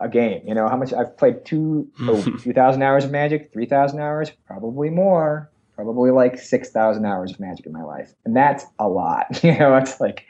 [0.00, 0.42] a game?
[0.44, 4.00] You know, how much I've played two oh, two thousand hours of Magic, three thousand
[4.00, 8.64] hours, probably more, probably like six thousand hours of Magic in my life, and that's
[8.80, 9.26] a lot.
[9.44, 10.26] You know, it's like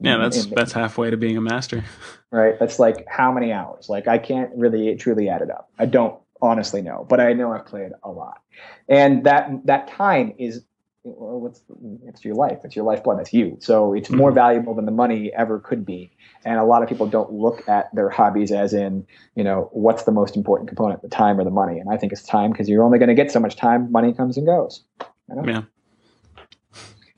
[0.00, 1.84] Yeah, that's and- that's halfway to being a master.
[2.30, 2.58] right.
[2.58, 3.90] That's like how many hours?
[3.90, 5.68] Like I can't really truly add it up.
[5.78, 8.40] I don't honestly know, but I know I've played a lot,
[8.88, 10.64] and that that time is
[11.04, 11.62] well, what's
[12.06, 12.60] it's your life.
[12.64, 13.20] It's your lifeblood.
[13.20, 13.56] It's you.
[13.60, 16.12] So it's more valuable than the money ever could be.
[16.44, 20.04] And a lot of people don't look at their hobbies as in, you know, what's
[20.04, 21.78] the most important component, the time or the money.
[21.78, 23.90] And I think it's time because you're only going to get so much time.
[23.90, 24.84] Money comes and goes.
[25.28, 25.44] You know?
[25.46, 25.62] Yeah.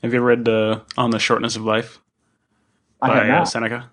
[0.03, 2.01] Have you read uh, On the Shortness of Life
[3.03, 3.45] I by have uh.
[3.45, 3.91] Seneca?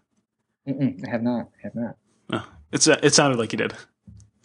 [0.68, 1.50] Mm-mm, I have not.
[1.58, 1.96] I have not.
[2.32, 3.74] Oh, it's uh, it sounded like you did.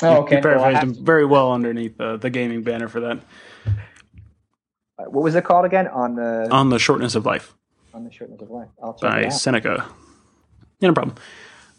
[0.03, 0.37] Oh, okay.
[0.37, 3.21] You Well, I paraphrased have him very well underneath uh, the gaming banner for that.
[4.99, 5.89] Uh, what was it called again?
[5.89, 7.55] On the On the Shortness of Life
[7.97, 8.69] on the shortness of life.
[8.83, 9.33] I'll check by it out.
[9.33, 9.87] Seneca.
[10.81, 11.17] Yeah, no problem.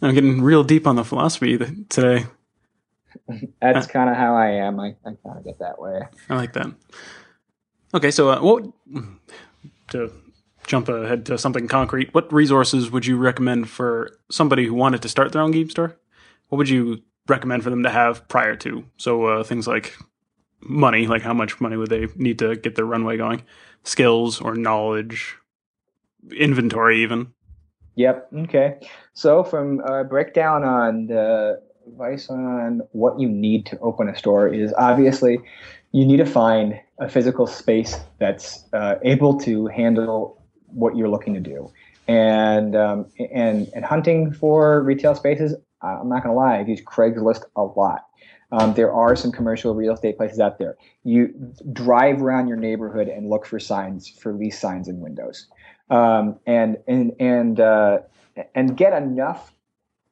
[0.02, 1.58] I'm getting real deep on the philosophy
[1.90, 2.26] today.
[3.62, 4.80] That's kind of how I am.
[4.80, 6.02] I, I kind of get that way.
[6.30, 6.68] I like that.
[7.94, 8.66] Okay, so uh, what
[9.92, 10.12] to
[10.66, 15.10] jump ahead to something concrete, what resources would you recommend for somebody who wanted to
[15.10, 15.98] start their own game store?
[16.50, 18.86] What would you recommend for them to have prior to?
[18.98, 19.96] So uh, things like
[20.62, 23.44] money, like how much money would they need to get their runway going,
[23.84, 25.36] skills or knowledge,
[26.36, 27.34] inventory, even.
[27.96, 28.30] Yep.
[28.40, 28.80] Okay.
[29.14, 34.48] So from uh, breakdown on the advice on what you need to open a store
[34.48, 35.40] is obviously
[35.94, 41.34] you need to find a physical space that's uh, able to handle what you're looking
[41.34, 41.72] to do.
[42.08, 46.82] And um, and and hunting for retail spaces, I'm not going to lie, I use
[46.82, 48.07] Craigslist a lot.
[48.52, 50.78] Um, there are some commercial real estate places out there.
[51.04, 51.34] You
[51.74, 55.48] drive around your neighborhood and look for signs for lease signs in windows,
[55.90, 58.00] um, and and and uh,
[58.56, 59.54] and get enough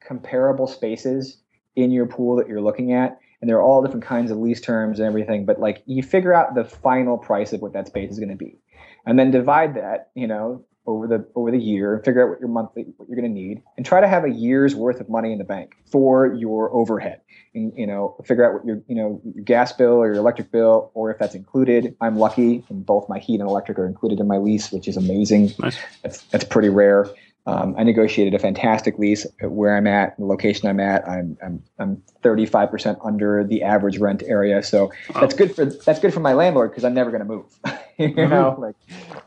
[0.02, 1.38] comparable spaces
[1.76, 3.20] in your pool that you're looking at.
[3.42, 6.34] And there are all different kinds of lease terms and everything, but like you figure
[6.34, 8.58] out the final price of what that space is going to be,
[9.06, 12.40] and then divide that, you know, over the over the year and figure out what
[12.40, 15.10] your monthly what you're going to need and try to have a year's worth of
[15.10, 17.22] money in the bank for your overhead
[17.54, 20.52] and you know figure out what your you know your gas bill or your electric
[20.52, 24.20] bill or if that's included i'm lucky and both my heat and electric are included
[24.20, 25.78] in my lease which is amazing nice.
[26.04, 27.08] that's that's pretty rare
[27.48, 31.08] um, I negotiated a fantastic lease where I'm at, the location I'm at.
[31.08, 35.22] I'm I'm I'm 35% under the average rent area, so wow.
[35.22, 37.46] that's good for that's good for my landlord because I'm never going to move.
[37.98, 38.30] you mm-hmm.
[38.30, 38.76] know, like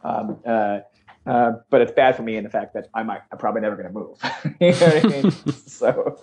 [0.02, 0.80] um, uh,
[1.28, 3.76] uh, but it's bad for me in the fact that I might, I'm probably never
[3.76, 4.16] going to move.
[4.60, 5.30] you know I mean?
[5.66, 6.18] so,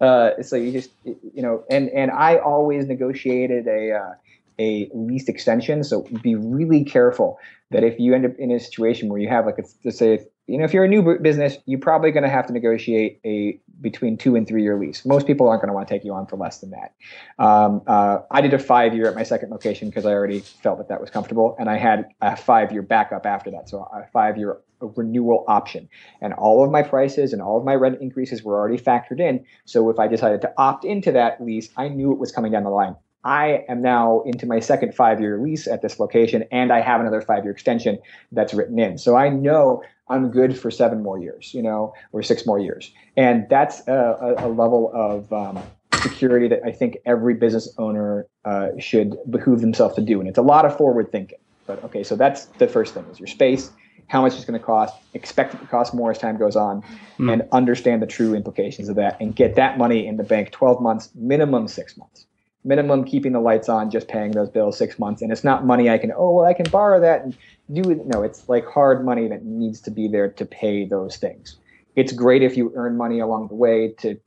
[0.00, 4.14] uh, so you just, you know, and and I always negotiated a uh,
[4.58, 5.84] a lease extension.
[5.84, 7.38] So be really careful
[7.70, 10.56] that if you end up in a situation where you have like, let's say, you
[10.56, 14.16] know, if you're a new business, you're probably going to have to negotiate a between
[14.16, 15.04] two and three year lease.
[15.04, 16.94] Most people aren't going to want to take you on for less than that.
[17.38, 20.78] Um, uh, I did a five year at my second location because I already felt
[20.78, 24.06] that that was comfortable, and I had a five year backup after that, so a
[24.10, 25.88] five year renewal option.
[26.20, 29.44] And all of my prices and all of my rent increases were already factored in.
[29.64, 32.64] So if I decided to opt into that lease, I knew it was coming down
[32.64, 32.96] the line.
[33.24, 37.00] I am now into my second five year lease at this location, and I have
[37.00, 37.98] another five year extension
[38.32, 38.98] that's written in.
[38.98, 42.92] So I know I'm good for seven more years, you know, or six more years.
[43.16, 45.62] And that's a, a level of um,
[46.00, 50.20] security that I think every business owner uh, should behoove themselves to do.
[50.20, 51.38] And it's a lot of forward thinking.
[51.66, 53.70] But okay, so that's the first thing is your space,
[54.06, 56.82] how much it's going to cost, expect it to cost more as time goes on,
[57.18, 57.30] mm.
[57.30, 60.80] and understand the true implications of that and get that money in the bank 12
[60.80, 62.26] months, minimum six months
[62.68, 65.22] minimum keeping the lights on, just paying those bills six months.
[65.22, 67.36] And it's not money I can, oh, well, I can borrow that and
[67.72, 68.06] do it.
[68.06, 71.56] No, it's like hard money that needs to be there to pay those things.
[71.96, 74.20] It's great if you earn money along the way to,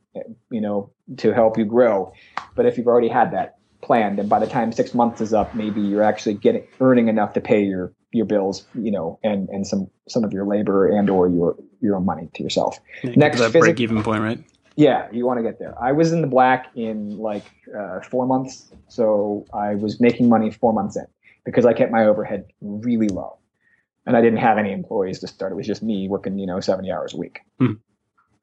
[0.50, 2.12] you know, to help you grow.
[2.56, 5.54] But if you've already had that planned and by the time six months is up,
[5.54, 9.66] maybe you're actually getting earning enough to pay your your bills, you know, and and
[9.66, 12.78] some some of your labor and or your your own money to yourself.
[13.02, 14.44] Yeah, Next, that break even point, right?
[14.76, 15.74] Yeah, you want to get there.
[15.82, 17.44] I was in the black in like
[17.76, 21.06] uh, four months, so I was making money four months in
[21.44, 23.38] because I kept my overhead really low,
[24.06, 25.52] and I didn't have any employees to start.
[25.52, 27.40] It was just me working, you know, seventy hours a week.
[27.58, 27.72] Hmm.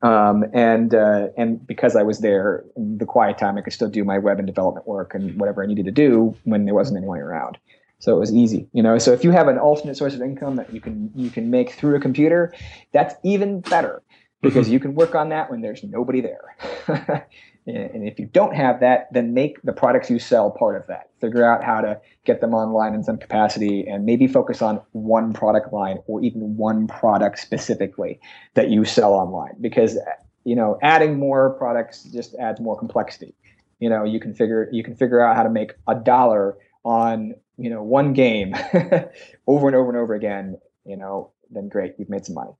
[0.02, 4.04] Um, and uh, and because I was there, the quiet time, I could still do
[4.04, 7.20] my web and development work and whatever I needed to do when there wasn't anyone
[7.20, 7.58] around.
[7.98, 8.98] So it was easy, you know.
[8.98, 11.72] So if you have an alternate source of income that you can you can make
[11.72, 12.54] through a computer,
[12.94, 14.02] that's even better
[14.42, 14.74] because mm-hmm.
[14.74, 16.56] you can work on that when there's nobody there.
[17.68, 21.10] and if you don't have that, then make the products you sell part of that.
[21.20, 25.34] Figure out how to get them online in some capacity and maybe focus on one
[25.34, 28.20] product line or even one product specifically
[28.54, 29.98] that you sell online because
[30.46, 33.36] you know adding more products just adds more complexity.
[33.80, 37.34] You know, you can figure you can figure out how to make a dollar on,
[37.58, 38.56] you know, one game
[39.48, 42.52] over and over and over again, you know, then great, you've made some money.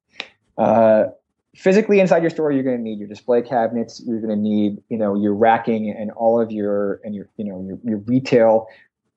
[0.58, 1.06] Uh,
[1.60, 4.78] physically inside your store you're going to need your display cabinets you're going to need
[4.90, 8.68] you know your racking and all of your and your you know your, your retail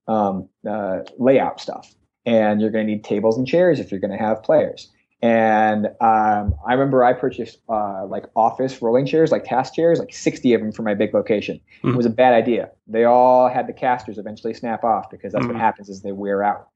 [0.09, 1.95] um, uh, layout stuff.
[2.25, 4.91] And you're going to need tables and chairs if you're going to have players.
[5.25, 10.13] And um, i remember i purchased uh, like office rolling chairs like task chairs like
[10.13, 11.61] 60 of them for my big location.
[11.79, 11.91] Mm-hmm.
[11.91, 12.71] it was a bad idea.
[12.89, 15.55] They all had the casters eventually snap off because that's mm-hmm.
[15.55, 16.69] what happens is they wear out.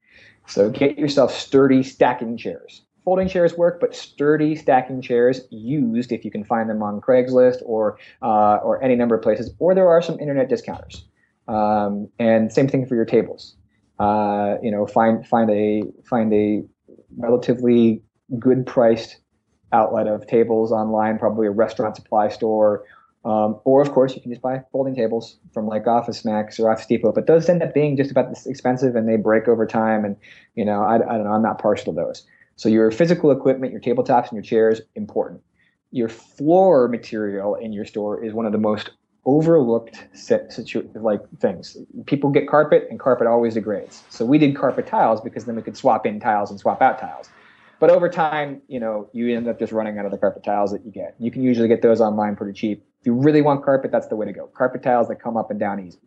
[0.47, 6.25] So get yourself sturdy stacking chairs folding chairs work, but sturdy stacking chairs used if
[6.25, 9.87] you can find them on Craigslist or uh, or any number of places, or there
[9.87, 11.05] are some internet discounters.
[11.47, 13.55] Um, and same thing for your tables.
[13.97, 16.63] Uh, you know, find find a find a
[17.17, 18.03] relatively
[18.37, 19.21] good priced
[19.71, 22.83] outlet of tables online, probably a restaurant supply store
[23.25, 26.71] Um, or of course, you can just buy folding tables from like Office Max or
[26.71, 29.65] Office Depot, but those end up being just about this expensive and they break over
[29.65, 30.05] time.
[30.05, 30.15] And
[30.55, 32.25] you know, I, I don't know, I'm not partial to those.
[32.57, 35.41] So your physical equipment, your tabletops and your chairs, important.
[35.91, 38.91] Your floor material in your store is one of the most
[39.25, 41.77] overlooked situ- like things.
[42.07, 44.03] People get carpet, and carpet always degrades.
[44.09, 46.99] So we did carpet tiles because then we could swap in tiles and swap out
[46.99, 47.29] tiles.
[47.79, 50.71] But over time, you know, you end up just running out of the carpet tiles
[50.71, 51.15] that you get.
[51.19, 52.83] You can usually get those online pretty cheap.
[53.01, 54.47] If you really want carpet, that's the way to go.
[54.47, 55.99] Carpet tiles that come up and down easy.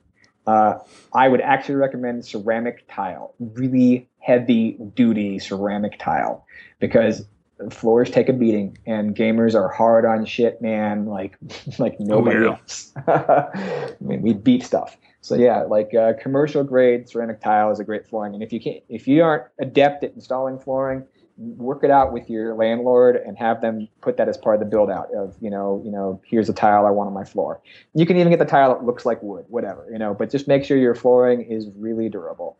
[0.47, 0.79] Uh,
[1.15, 6.47] I would actually recommend ceramic tile, really heavy duty ceramic tile,
[6.79, 7.25] because
[7.71, 11.07] floors take a beating and gamers are hard on shit, man.
[11.07, 11.37] Like,
[11.79, 12.49] like oh, nobody oh, yeah.
[12.49, 12.93] else.
[13.07, 14.97] I mean, we beat stuff.
[15.23, 18.33] So yeah, like uh, commercial grade ceramic tile is a great flooring.
[18.35, 21.05] And if you can't, if you aren't adept at installing flooring,
[21.41, 24.67] work it out with your landlord and have them put that as part of the
[24.67, 27.63] build out of you know you know here's a tile i want on my floor
[27.95, 30.47] you can even get the tile that looks like wood whatever you know but just
[30.47, 32.59] make sure your flooring is really durable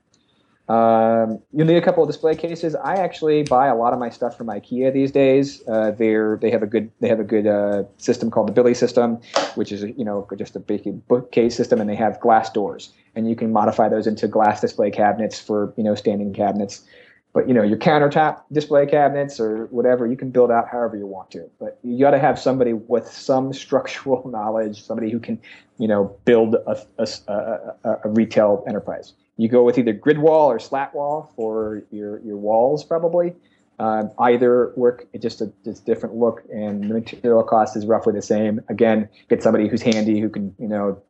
[0.71, 2.77] um, you'll need a couple of display cases.
[2.77, 5.67] I actually buy a lot of my stuff from ikea these days.
[5.67, 8.75] Uh, they're they have a good they have a good uh, system called the billy
[8.75, 9.21] system
[9.57, 12.93] which is you know just a big bookcase system and they have glass doors.
[13.17, 16.85] And you can modify those into glass display cabinets for you know standing cabinets
[17.33, 21.07] but you know your countertop display cabinets or whatever you can build out however you
[21.07, 21.49] want to.
[21.59, 25.41] But you got to have somebody with some structural knowledge somebody who can
[25.79, 29.15] you know build a, a, a, a retail enterprise.
[29.37, 33.35] You go with either grid wall or slat wall for your, your walls probably.
[33.79, 38.13] Um, either work it's just a it's different look and the material cost is roughly
[38.13, 38.61] the same.
[38.69, 41.01] Again get somebody who's handy who can you know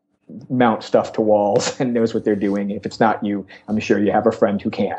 [0.48, 2.70] mount stuff to walls and knows what they're doing.
[2.70, 4.94] If it's not you i'm sure you have a friend who can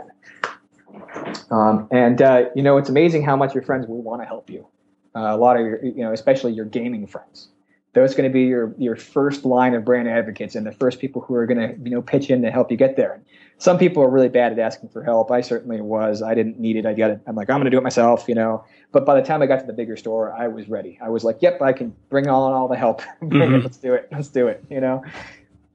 [1.49, 4.49] um, and uh, you know, it's amazing how much your friends will want to help
[4.49, 4.67] you.
[5.15, 7.49] Uh, a lot of your, you know, especially your gaming friends.
[7.93, 11.21] Those going to be your your first line of brand advocates and the first people
[11.21, 13.13] who are going to you know pitch in to help you get there.
[13.13, 13.25] And
[13.57, 15.29] some people are really bad at asking for help.
[15.29, 16.21] I certainly was.
[16.21, 16.85] I didn't need it.
[16.85, 17.19] I got it.
[17.27, 18.63] I'm like I'm going to do it myself, you know.
[18.93, 20.97] But by the time I got to the bigger store, I was ready.
[21.01, 23.01] I was like, yep, I can bring on all the help.
[23.21, 23.61] mm-hmm.
[23.61, 24.07] Let's do it.
[24.11, 24.63] Let's do it.
[24.69, 25.03] You know.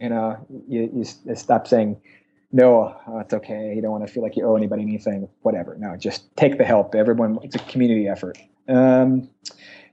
[0.01, 1.99] You know, you, you stop saying
[2.53, 3.75] no, uh, it's okay.
[3.75, 5.77] You don't want to feel like you owe anybody anything, whatever.
[5.79, 6.95] No, just take the help.
[6.95, 8.39] Everyone, it's a community effort.
[8.69, 9.29] Um,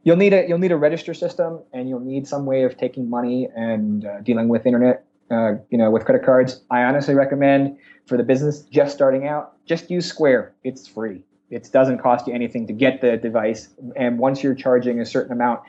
[0.03, 3.09] you'll need a you'll need a register system, and you'll need some way of taking
[3.09, 5.05] money and uh, dealing with internet.
[5.31, 6.61] Uh, you know, with credit cards.
[6.69, 10.53] I honestly recommend for the business just starting out, just use Square.
[10.63, 11.23] It's free.
[11.49, 15.31] It doesn't cost you anything to get the device, and once you're charging a certain
[15.31, 15.61] amount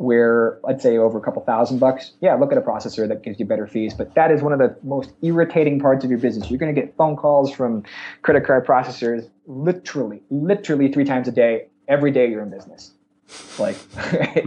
[0.00, 3.38] where let's say over a couple thousand bucks, yeah, look at a processor that gives
[3.38, 3.92] you better fees.
[3.92, 6.50] But that is one of the most irritating parts of your business.
[6.50, 7.84] You're going to get phone calls from
[8.22, 12.92] credit card processors literally, literally three times a day, every day you're in business.
[13.58, 13.76] Like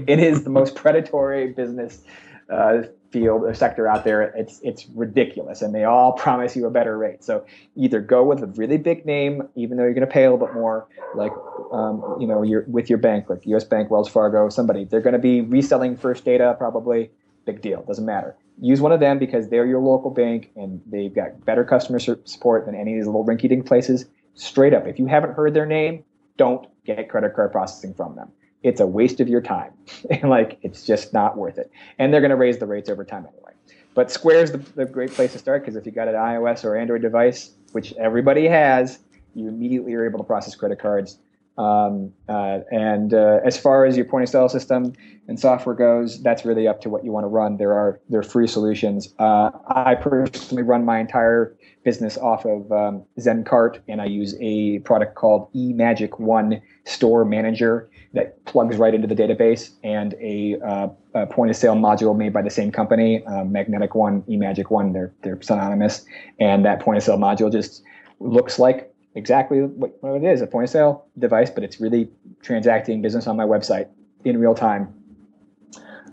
[0.07, 2.01] it is the most predatory business
[2.49, 2.83] uh,
[3.13, 4.23] field or sector out there.
[4.35, 7.23] It's it's ridiculous, and they all promise you a better rate.
[7.23, 7.45] So
[7.77, 10.45] either go with a really big name, even though you're going to pay a little
[10.45, 11.31] bit more, like
[11.71, 13.63] um, you know, you're with your bank, like U.S.
[13.63, 14.83] Bank, Wells Fargo, somebody.
[14.83, 17.11] They're going to be reselling First Data, probably.
[17.45, 18.35] Big deal, doesn't matter.
[18.61, 22.65] Use one of them because they're your local bank and they've got better customer support
[22.65, 24.05] than any of these little rinky-dink places.
[24.35, 26.05] Straight up, if you haven't heard their name,
[26.37, 28.31] don't get credit card processing from them
[28.63, 29.71] it's a waste of your time.
[30.09, 31.71] and like it's just not worth it.
[31.99, 33.51] And they're going to raise the rates over time anyway.
[33.93, 36.63] But Square is the, the great place to start because if you got an iOS
[36.63, 38.99] or Android device, which everybody has,
[39.35, 41.19] you immediately are able to process credit cards.
[41.55, 44.93] Um, uh, and uh, as far as your point of sale system
[45.27, 47.57] and software goes, that's really up to what you want to run.
[47.57, 49.13] There are there are free solutions.
[49.19, 54.79] Uh, I personally run my entire business off of um, ZenCart, and I use a
[54.79, 60.87] product called eMagic One Store Manager that plugs right into the database, and a, uh,
[61.15, 64.93] a point of sale module made by the same company, um, Magnetic One, eMagic One.
[64.93, 66.05] They're they're synonymous,
[66.39, 67.83] and that point of sale module just
[68.19, 72.09] looks like exactly what, what it is a point of sale device, but it's really
[72.41, 73.87] transacting business on my website
[74.23, 74.93] in real time.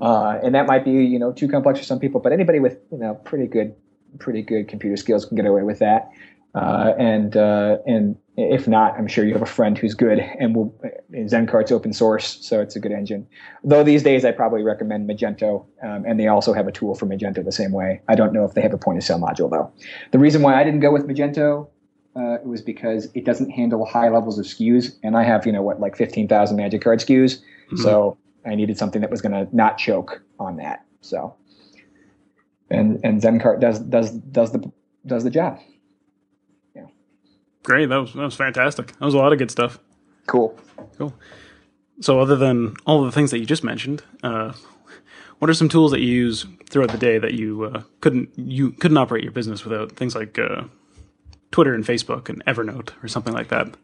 [0.01, 2.79] Uh, and that might be you know too complex for some people, but anybody with
[2.91, 3.75] you know pretty good
[4.19, 6.11] pretty good computer skills can get away with that.
[6.55, 10.55] Uh, and uh, and if not, I'm sure you have a friend who's good and
[10.55, 10.75] will.
[11.13, 13.27] ZenCart's open source, so it's a good engine.
[13.63, 17.07] Though these days, I probably recommend Magento, um, and they also have a tool for
[17.07, 18.01] Magento the same way.
[18.09, 19.73] I don't know if they have a point of sale module though.
[20.11, 21.69] The reason why I didn't go with Magento
[22.17, 25.63] uh, was because it doesn't handle high levels of SKUs, and I have you know
[25.63, 27.77] what like 15,000 Magic Card SKUs, mm-hmm.
[27.77, 30.85] so I needed something that was going to not choke on that.
[31.01, 31.37] So
[32.71, 34.73] and and ZenCart does does does the
[35.07, 35.59] does the job.
[37.63, 37.89] Great.
[37.89, 38.89] That was that was fantastic.
[38.99, 39.79] That was a lot of good stuff.
[40.27, 40.59] Cool.
[40.97, 41.15] Cool.
[42.01, 44.53] So other than all the things that you just mentioned, uh,
[45.39, 48.73] what are some tools that you use throughout the day that you uh, couldn't you
[48.73, 50.65] couldn't operate your business without things like uh,
[51.51, 53.75] Twitter and Facebook and Evernote or something like that?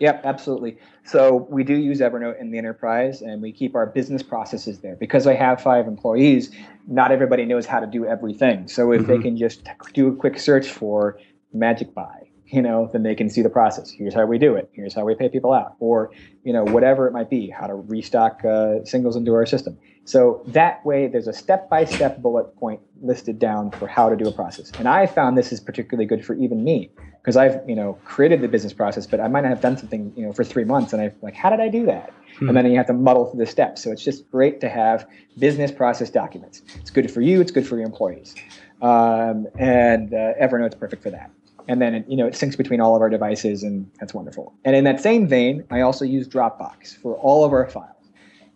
[0.00, 0.78] Yep, absolutely.
[1.04, 4.96] So we do use Evernote in the enterprise, and we keep our business processes there.
[4.96, 6.50] Because I have five employees,
[6.88, 8.66] not everybody knows how to do everything.
[8.66, 9.10] So if mm-hmm.
[9.10, 11.18] they can just do a quick search for
[11.52, 13.90] Magic Buy, you know, then they can see the process.
[13.90, 14.68] Here's how we do it.
[14.72, 16.10] Here's how we pay people out, or
[16.44, 19.78] you know, whatever it might be, how to restock uh, singles into our system.
[20.04, 24.32] So that way, there's a step-by-step bullet point listed down for how to do a
[24.32, 24.72] process.
[24.78, 26.90] And I found this is particularly good for even me
[27.22, 30.12] because I've you know created the business process, but I might not have done something
[30.16, 32.12] you know for three months, and I'm like, how did I do that?
[32.38, 32.48] Hmm.
[32.48, 33.82] And then you have to muddle through the steps.
[33.82, 35.06] So it's just great to have
[35.38, 36.62] business process documents.
[36.76, 37.40] It's good for you.
[37.40, 38.34] It's good for your employees.
[38.82, 41.30] Um, and uh, Evernote's perfect for that.
[41.70, 44.52] And then it, you know it syncs between all of our devices, and that's wonderful.
[44.64, 48.00] And in that same vein, I also use Dropbox for all of our files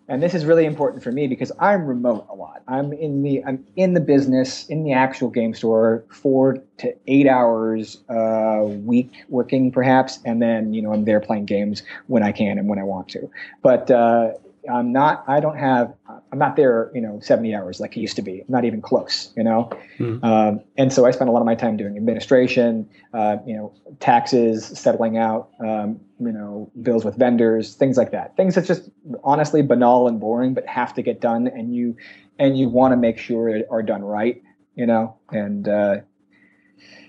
[0.09, 2.63] and this is really important for me because I'm remote a lot.
[2.69, 7.27] I'm in the I'm in the business in the actual game store four to eight
[7.27, 12.33] hours a week working perhaps, and then you know I'm there playing games when I
[12.33, 13.31] can and when I want to.
[13.63, 14.33] But uh,
[14.71, 15.25] I'm not.
[15.27, 15.95] I don't have.
[16.35, 16.91] I'm not there.
[16.93, 18.41] You know, 70 hours like it used to be.
[18.41, 19.33] I'm not even close.
[19.37, 20.25] You know, mm-hmm.
[20.25, 22.91] um, and so I spend a lot of my time doing administration.
[23.13, 25.51] Uh, you know, taxes, settling out.
[25.61, 28.37] Um, you know, bills with vendors, things like that.
[28.37, 28.91] Things that's just
[29.23, 31.97] honestly banal and boring, but have to get done, and you
[32.41, 34.43] and you want to make sure it are done right.
[34.75, 35.99] You know, and uh,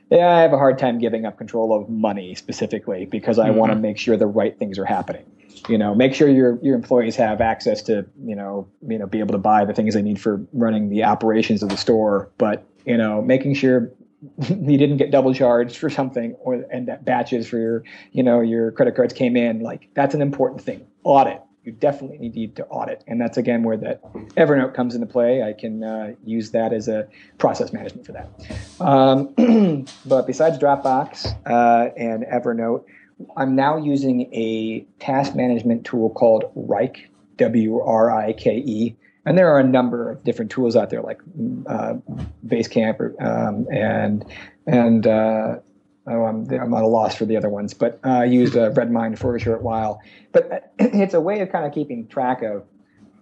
[0.10, 3.58] yeah, I have a hard time giving up control of money specifically because I mm-hmm.
[3.58, 5.26] want to make sure the right things are happening.
[5.70, 9.20] You know make sure your your employees have access to you know you know be
[9.20, 12.30] able to buy the things they need for running the operations of the store.
[12.38, 13.92] But you know making sure
[14.50, 18.42] you didn't get double charged for something or and that batches for your you know
[18.42, 20.86] your credit cards came in like that's an important thing.
[21.04, 23.04] Audit you definitely need to audit.
[23.08, 24.02] And that's again where that
[24.36, 25.44] evernote comes into play.
[25.44, 27.08] I can uh, use that as a
[27.38, 28.30] process management for that.
[28.80, 32.86] Um, but besides dropbox uh, and evernote
[33.38, 37.06] I'm now using a task management tool called Wrike,
[37.38, 38.96] W R I K E.
[39.26, 41.20] And there are a number of different tools out there, like
[41.68, 41.96] uh,
[42.46, 44.26] Basecamp um, and
[44.68, 45.58] and uh,
[46.08, 48.72] oh, I'm, I'm at a loss for the other ones, but uh, I used uh,
[48.72, 50.02] Redmine for a short while.
[50.32, 52.64] But it's a way of kind of keeping track of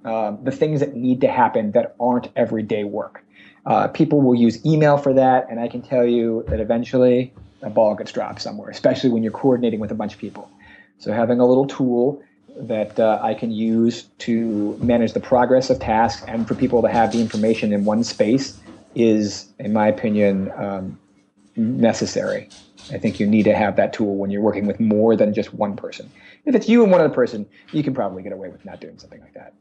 [0.05, 3.23] uh, the things that need to happen that aren't everyday work.
[3.65, 7.69] Uh, people will use email for that, and I can tell you that eventually a
[7.69, 10.49] ball gets dropped somewhere, especially when you're coordinating with a bunch of people.
[10.99, 12.21] So having a little tool
[12.57, 16.89] that uh, I can use to manage the progress of tasks and for people to
[16.89, 18.59] have the information in one space
[18.95, 20.99] is, in my opinion, um,
[21.55, 22.49] necessary.
[22.91, 25.53] I think you need to have that tool when you're working with more than just
[25.53, 26.11] one person.
[26.45, 28.97] If it's you and one other person, you can probably get away with not doing
[28.97, 29.53] something like that.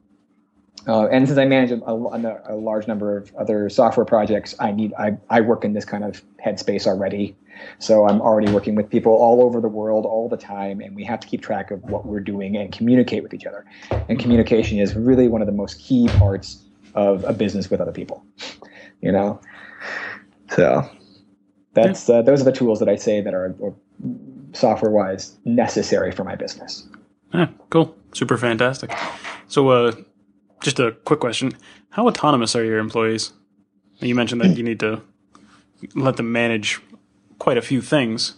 [0.89, 4.73] Uh, and since I manage a, a, a, large number of other software projects, I
[4.73, 7.37] need I, I work in this kind of headspace already.
[7.79, 11.05] So I'm already working with people all over the world all the time, and we
[11.05, 13.65] have to keep track of what we're doing and communicate with each other.
[14.09, 16.59] And communication is really one of the most key parts
[16.95, 18.25] of a business with other people.
[19.01, 19.41] You know,
[20.57, 20.89] so
[21.75, 23.75] that's uh, those are the tools that I say that are, are
[24.53, 26.87] software wise necessary for my business.
[27.33, 28.93] Yeah, cool, super fantastic.
[29.49, 29.93] So, uh,
[30.63, 31.53] just a quick question:
[31.91, 33.33] How autonomous are your employees?
[34.01, 35.03] You mentioned that you need to
[35.95, 36.81] let them manage
[37.39, 38.35] quite a few things.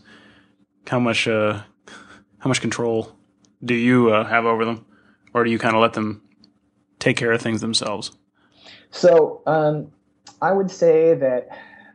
[0.87, 1.63] How much uh,
[2.39, 3.17] how much control
[3.65, 4.85] do you uh, have over them,
[5.33, 6.23] or do you kind of let them
[6.99, 8.13] take care of things themselves?
[8.91, 9.91] So um,
[10.41, 11.49] I would say that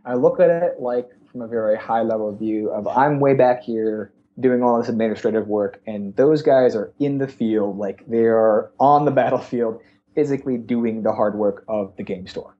[0.05, 3.61] I look at it like from a very high level view of I'm way back
[3.61, 8.25] here doing all this administrative work, and those guys are in the field, like they
[8.25, 9.81] are on the battlefield
[10.15, 12.55] physically doing the hard work of the game store.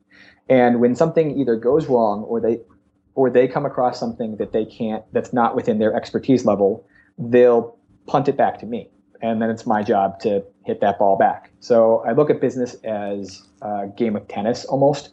[0.49, 2.59] And when something either goes wrong or they
[3.15, 6.85] or they come across something that they can't that's not within their expertise level,
[7.17, 7.77] they'll
[8.07, 8.89] punt it back to me.
[9.21, 11.51] And then it's my job to hit that ball back.
[11.59, 15.09] So I look at business as a game of tennis almost.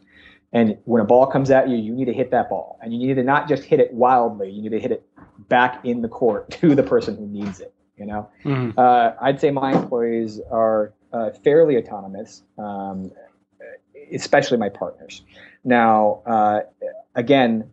[0.57, 2.79] And when a ball comes at you, you need to hit that ball.
[2.81, 5.07] And you need to not just hit it wildly, you need to hit it
[5.51, 7.75] back in the court to the person who needs it.
[7.99, 8.79] You know, mm-hmm.
[8.79, 13.11] uh, I'd say my employees are uh, fairly autonomous, um,
[14.13, 15.23] especially my partners.
[15.65, 16.61] Now, uh,
[17.15, 17.71] again,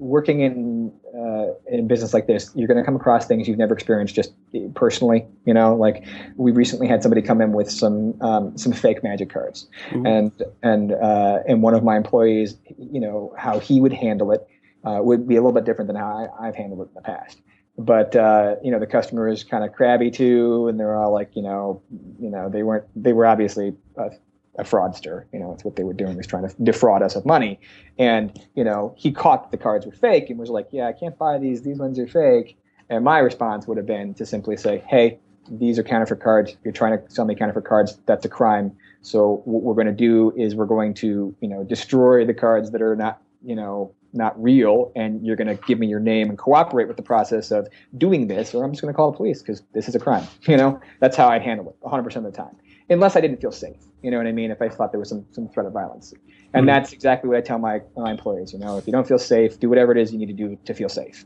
[0.00, 3.74] working in uh, in business like this, you're going to come across things you've never
[3.74, 4.32] experienced just
[4.74, 5.26] personally.
[5.44, 6.04] You know, like
[6.36, 10.06] we recently had somebody come in with some um, some fake magic cards, mm-hmm.
[10.06, 14.48] and and uh, and one of my employees, you know, how he would handle it
[14.84, 17.02] uh, would be a little bit different than how I, have handled it in the
[17.02, 17.40] past
[17.78, 21.30] but uh, you know the customer is kind of crabby too, and they're all like,
[21.34, 21.82] you know,
[22.18, 24.10] you know, they weren't, they were obviously uh,
[24.58, 25.24] a fraudster.
[25.32, 27.60] You know, it's what they were doing was trying to defraud us of money.
[27.98, 31.16] And you know, he caught the cards were fake and was like, "Yeah, I can't
[31.18, 31.62] buy these.
[31.62, 32.56] These ones are fake."
[32.88, 35.18] And my response would have been to simply say, "Hey,
[35.50, 36.56] these are counterfeit cards.
[36.64, 37.98] You're trying to sell me counterfeit cards.
[38.06, 38.72] That's a crime.
[39.02, 42.70] So what we're going to do is we're going to, you know, destroy the cards
[42.70, 46.28] that are not, you know, not real, and you're going to give me your name
[46.28, 49.16] and cooperate with the process of doing this, or I'm just going to call the
[49.16, 50.26] police because this is a crime.
[50.48, 52.56] You know, that's how I'd handle it 100% of the time,
[52.90, 53.76] unless I didn't feel safe.
[54.02, 54.50] You know what I mean?
[54.50, 56.66] If I thought there was some some threat of violence, and mm-hmm.
[56.66, 58.52] that's exactly what I tell my, my employees.
[58.52, 60.58] You know, if you don't feel safe, do whatever it is you need to do
[60.64, 61.24] to feel safe.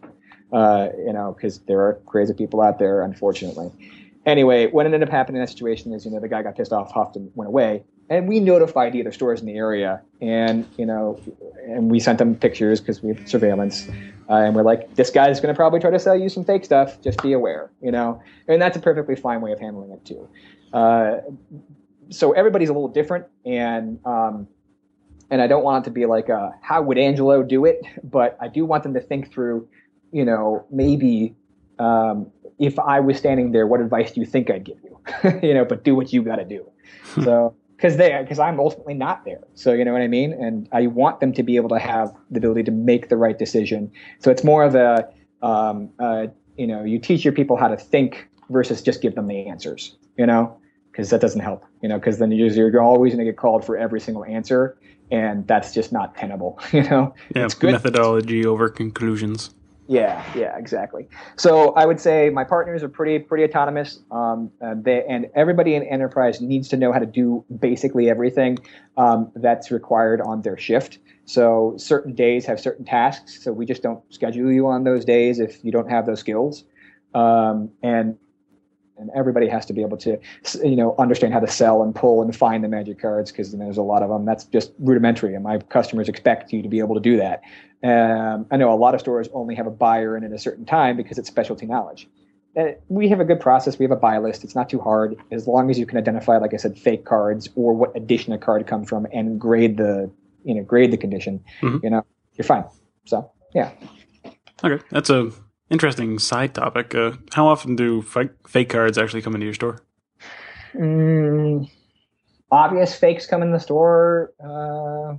[0.53, 3.73] Uh, you know, because there are crazy people out there, unfortunately
[4.27, 6.73] anyway, what ended up happening in that situation is, you know, the guy got pissed
[6.73, 7.85] off, huffed, and went away.
[8.11, 11.19] And we notified the other stores in the area, and you know,
[11.67, 13.89] and we sent them pictures because we have surveillance,
[14.29, 16.67] uh, and we're like, this guy's going to probably try to sell you some fake
[16.67, 17.01] stuff.
[17.01, 18.23] Just be aware, you know.
[18.47, 20.29] And that's a perfectly fine way of handling it too.
[20.75, 21.21] Uh,
[22.11, 24.49] so everybody's a little different, and um,
[25.31, 27.81] and I don't want it to be like, uh, how would Angelo do it?
[28.03, 29.69] But I do want them to think through,
[30.13, 31.35] you know, maybe
[31.79, 35.41] um, if I was standing there, what advice do you think I'd give you?
[35.43, 36.71] you know, but do what you got to do.
[37.23, 39.45] so because they because I'm ultimately not there.
[39.55, 40.33] So you know what I mean.
[40.33, 43.39] And I want them to be able to have the ability to make the right
[43.39, 43.93] decision.
[44.21, 45.09] So it's more of a
[45.43, 46.27] um, uh,
[46.57, 49.97] you know you teach your people how to think versus just give them the answers.
[50.17, 50.59] You know.
[50.95, 51.99] Because that doesn't help, you know.
[51.99, 54.79] Because then you're, you're always going to get called for every single answer,
[55.11, 57.13] and that's just not tenable, you know.
[57.35, 57.73] Yeah, it's good.
[57.73, 59.51] methodology over conclusions.
[59.87, 61.09] Yeah, yeah, exactly.
[61.37, 64.01] So I would say my partners are pretty pretty autonomous.
[64.11, 68.59] Um, and, they, and everybody in enterprise needs to know how to do basically everything
[68.97, 70.99] um, that's required on their shift.
[71.27, 73.43] So certain days have certain tasks.
[73.43, 76.65] So we just don't schedule you on those days if you don't have those skills.
[77.15, 78.17] Um, and
[78.99, 80.19] and everybody has to be able to
[80.63, 83.77] you know understand how to sell and pull and find the magic cards because there's
[83.77, 86.95] a lot of them that's just rudimentary and my customers expect you to be able
[86.95, 87.43] to do that.
[87.83, 90.65] Um, i know a lot of stores only have a buyer in at a certain
[90.65, 92.09] time because it's specialty knowledge.
[92.57, 95.17] Uh, we have a good process we have a buy list it's not too hard.
[95.31, 98.39] As long as you can identify like i said fake cards or what edition a
[98.39, 100.11] card come from and grade the
[100.45, 101.79] you know grade the condition mm-hmm.
[101.83, 102.05] you know
[102.35, 102.65] you're fine.
[103.05, 103.71] So yeah.
[104.63, 105.31] Okay that's a
[105.71, 106.95] Interesting side topic.
[106.95, 109.81] Uh, how often do fake, cards actually come into your store?
[110.75, 111.71] Mm,
[112.51, 114.33] obvious fakes come in the store.
[114.39, 115.17] Uh,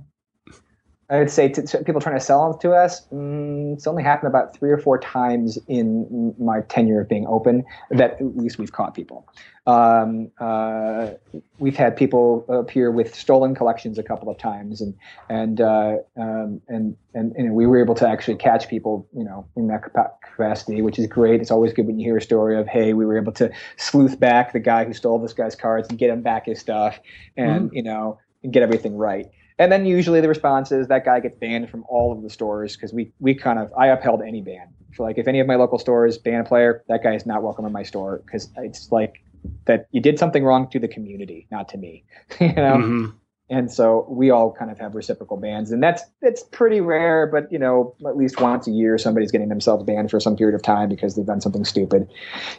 [1.08, 4.28] I would say to, people trying to sell them to us, mm, it's only happened
[4.28, 8.72] about three or four times in my tenure of being open that at least we've
[8.72, 9.28] caught people.
[9.68, 11.10] Um, uh,
[11.58, 14.94] we've had people appear with stolen collections a couple of times, and
[15.28, 19.46] and uh, um, and, and and we were able to actually catch people, you know,
[19.56, 21.40] in that capacity, which is great.
[21.40, 24.20] It's always good when you hear a story of, hey, we were able to sleuth
[24.20, 26.98] back the guy who stole this guy's cards and get him back his stuff,
[27.36, 27.76] and mm-hmm.
[27.76, 29.30] you know, and get everything right.
[29.58, 32.76] And then usually the response is that guy gets banned from all of the stores
[32.76, 34.68] because we we kind of I upheld any ban.
[34.94, 37.42] So like if any of my local stores ban a player, that guy is not
[37.42, 39.22] welcome in my store because it's like
[39.66, 42.04] that you did something wrong to the community, not to me.
[42.40, 42.76] you know.
[42.76, 43.06] Mm-hmm.
[43.48, 47.28] And so we all kind of have reciprocal bans, and that's it's pretty rare.
[47.28, 50.56] But you know, at least once a year, somebody's getting themselves banned for some period
[50.56, 52.08] of time because they've done something stupid.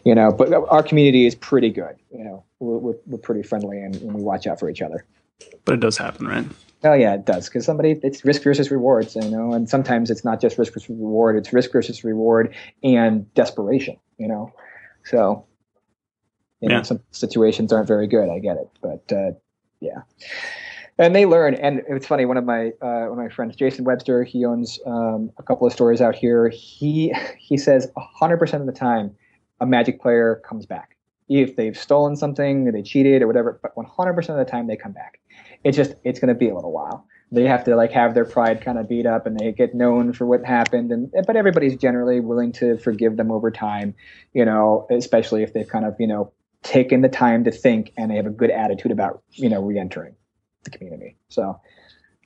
[0.05, 1.97] You know, but our community is pretty good.
[2.13, 5.03] You know, we're we're, we're pretty friendly and, and we watch out for each other.
[5.65, 6.45] But it does happen, right?
[6.83, 10.23] Oh yeah, it does because somebody it's risk versus rewards, you know, and sometimes it's
[10.23, 14.53] not just risk versus reward; it's risk versus reward and desperation, you know.
[15.03, 15.45] So,
[16.61, 16.77] you yeah.
[16.77, 18.29] know, some situations aren't very good.
[18.29, 19.31] I get it, but uh,
[19.79, 20.01] yeah,
[20.99, 21.55] and they learn.
[21.55, 22.25] And it's funny.
[22.25, 25.65] One of my uh, one of my friends, Jason Webster, he owns um, a couple
[25.65, 26.49] of stores out here.
[26.49, 29.15] He he says hundred percent of the time,
[29.61, 30.95] a Magic player comes back
[31.27, 33.59] if they've stolen something or they cheated or whatever.
[33.63, 35.19] But one hundred percent of the time, they come back
[35.63, 37.05] it's just it's going to be a little while.
[37.31, 40.13] They have to like have their pride kind of beat up, and they get known
[40.13, 40.91] for what happened.
[40.91, 43.95] And but everybody's generally willing to forgive them over time,
[44.33, 46.31] you know, especially if they've kind of you know
[46.63, 50.15] taken the time to think and they have a good attitude about you know reentering
[50.63, 51.17] the community.
[51.29, 51.59] So,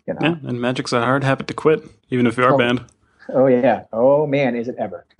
[0.08, 2.58] you know, yeah, and magic's a hard habit to quit, even if you are oh,
[2.58, 2.86] banned.
[3.30, 3.86] Oh yeah.
[3.92, 5.06] Oh man, is it ever?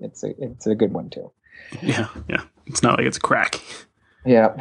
[0.00, 1.30] it's a it's a good one too.
[1.82, 2.42] Yeah, yeah.
[2.66, 3.60] It's not like it's crack.
[4.24, 4.54] Yeah.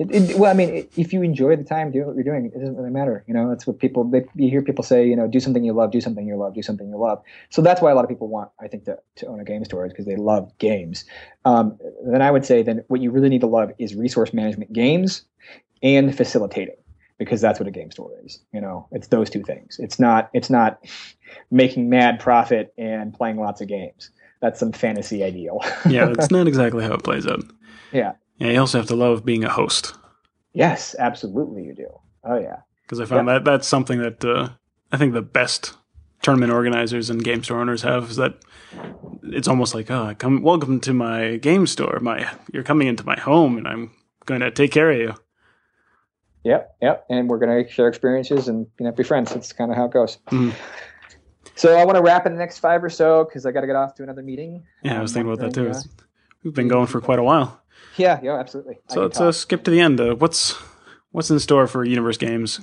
[0.00, 2.58] It, it, well, I mean, if you enjoy the time doing what you're doing, it
[2.58, 3.22] doesn't really matter.
[3.26, 4.02] You know, that's what people.
[4.04, 6.54] They, you hear people say, you know, do something you love, do something you love,
[6.54, 7.22] do something you love.
[7.50, 9.62] So that's why a lot of people want, I think, to, to own a game
[9.62, 11.04] store is because they love games.
[11.44, 14.72] Um, then I would say, then what you really need to love is resource management
[14.72, 15.26] games
[15.82, 16.76] and facilitating
[17.18, 18.40] because that's what a game store is.
[18.54, 19.78] You know, it's those two things.
[19.78, 20.30] It's not.
[20.32, 20.82] It's not
[21.50, 24.08] making mad profit and playing lots of games.
[24.40, 25.60] That's some fantasy ideal.
[25.86, 27.44] yeah, that's not exactly how it plays out.
[27.92, 28.12] Yeah.
[28.40, 29.94] Yeah, you also have to love being a host.
[30.52, 31.86] Yes, absolutely, you do.
[32.24, 32.56] Oh yeah.
[32.82, 34.48] Because I found that that's something that uh,
[34.90, 35.74] I think the best
[36.22, 38.34] tournament organizers and game store owners have is that
[39.22, 41.98] it's almost like, oh, come, welcome to my game store.
[42.00, 43.92] My, you're coming into my home, and I'm
[44.26, 45.14] going to take care of you.
[46.44, 47.06] Yep, yep.
[47.10, 49.32] And we're going to share experiences and you know be friends.
[49.34, 50.18] That's kind of how it goes.
[51.54, 53.66] So I want to wrap in the next five or so because I got to
[53.66, 54.64] get off to another meeting.
[54.82, 55.64] Yeah, I was Um, thinking about that too.
[55.64, 55.84] wondering,
[56.42, 57.59] We've been going for quite a while.
[57.96, 58.78] Yeah, yeah, absolutely.
[58.88, 60.00] So let's uh, skip to the end.
[60.00, 60.52] Uh, what's
[61.10, 62.60] what's in store for Universe Games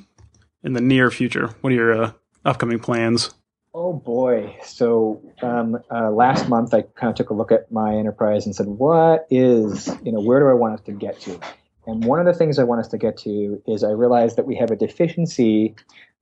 [0.63, 1.55] in the near future?
[1.61, 2.11] What are your uh,
[2.45, 3.33] upcoming plans?
[3.73, 4.57] Oh boy!
[4.63, 8.55] So um, uh, last month, I kind of took a look at my enterprise and
[8.55, 11.39] said, "What is you know where do I want us to get to?"
[11.85, 14.45] And one of the things I want us to get to is I realized that
[14.45, 15.75] we have a deficiency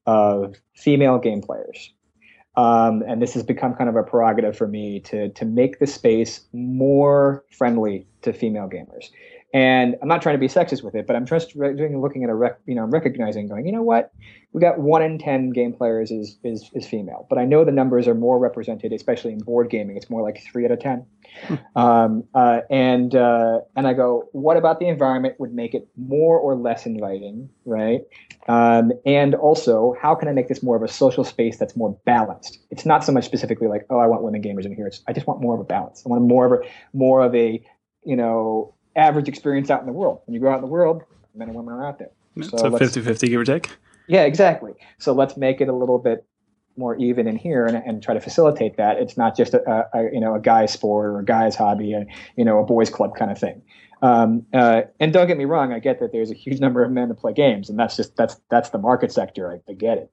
[0.06, 1.92] of female game players,
[2.58, 5.88] um, and this has become kind of a prerogative for me to to make the
[5.88, 9.10] space more friendly to female gamers.
[9.56, 12.36] And I'm not trying to be sexist with it, but I'm just looking at a
[12.36, 14.12] rec, you know I'm recognizing going, you know what,
[14.52, 17.72] we got one in ten game players is is is female, but I know the
[17.72, 19.96] numbers are more represented, especially in board gaming.
[19.96, 21.06] It's more like three out of ten.
[21.78, 26.38] um, uh, and uh, and I go, what about the environment would make it more
[26.38, 28.02] or less inviting, right?
[28.50, 31.98] Um, and also, how can I make this more of a social space that's more
[32.04, 32.60] balanced?
[32.72, 34.88] It's not so much specifically like, oh, I want women gamers in here.
[34.88, 36.04] It's I just want more of a balance.
[36.06, 37.66] I want more of a more of a
[38.04, 40.22] you know average experience out in the world.
[40.26, 41.04] When you go out in the world,
[41.34, 42.12] men and women are out there.
[42.42, 43.70] So let's- 50 50, give or take.
[44.08, 44.74] Yeah, exactly.
[45.00, 46.26] So let's make it a little bit
[46.78, 48.98] more even in here and, and try to facilitate that.
[48.98, 51.94] It's not just a, a, a you know a guy's sport or a guy's hobby,
[51.94, 52.06] a,
[52.36, 53.62] you know a boys club kind of thing.
[54.02, 56.92] Um, uh, and don't get me wrong, I get that there's a huge number of
[56.92, 59.52] men that play games, and that's just that's that's the market sector.
[59.52, 60.12] I, I get it,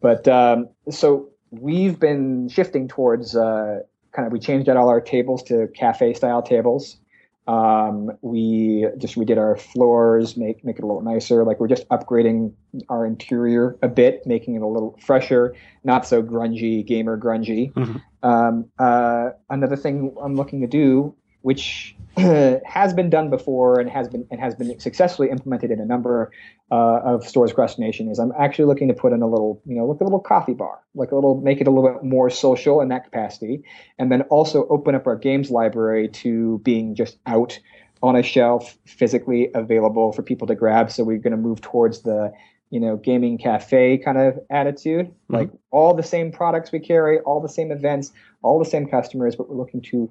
[0.00, 3.80] but um, so we've been shifting towards uh,
[4.12, 6.98] kind of we changed out all our tables to cafe style tables.
[7.46, 11.44] Um, we just redid our floors, make make it a little nicer.
[11.44, 12.52] Like we're just upgrading
[12.88, 17.72] our interior a bit, making it a little fresher, not so grungy, gamer grungy.
[17.72, 18.00] Mhm.
[18.22, 21.96] Um, uh, another thing I'm looking to do, which
[22.66, 26.30] has been done before and has been and has been successfully implemented in a number
[26.70, 29.62] uh, of stores across the nation, is I'm actually looking to put in a little,
[29.66, 32.04] you know, like a little coffee bar, like a little, make it a little bit
[32.04, 33.64] more social in that capacity,
[33.98, 37.58] and then also open up our games library to being just out
[38.02, 40.90] on a shelf, physically available for people to grab.
[40.90, 42.32] So we're going to move towards the
[42.68, 45.10] you know gaming cafe kind of attitude.
[45.30, 48.12] Like all the same products we carry all the same events
[48.42, 50.10] all the same customers but we're looking to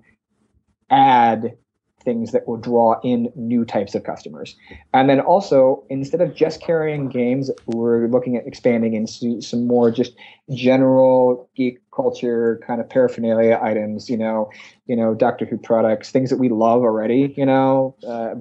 [0.90, 1.58] add
[2.02, 4.56] things that will draw in new types of customers.
[4.94, 9.92] And then also instead of just carrying games we're looking at expanding into some more
[9.92, 10.14] just
[10.54, 14.50] general geek culture kind of paraphernalia items you know
[14.86, 18.36] you know doctor who products things that we love already you know uh,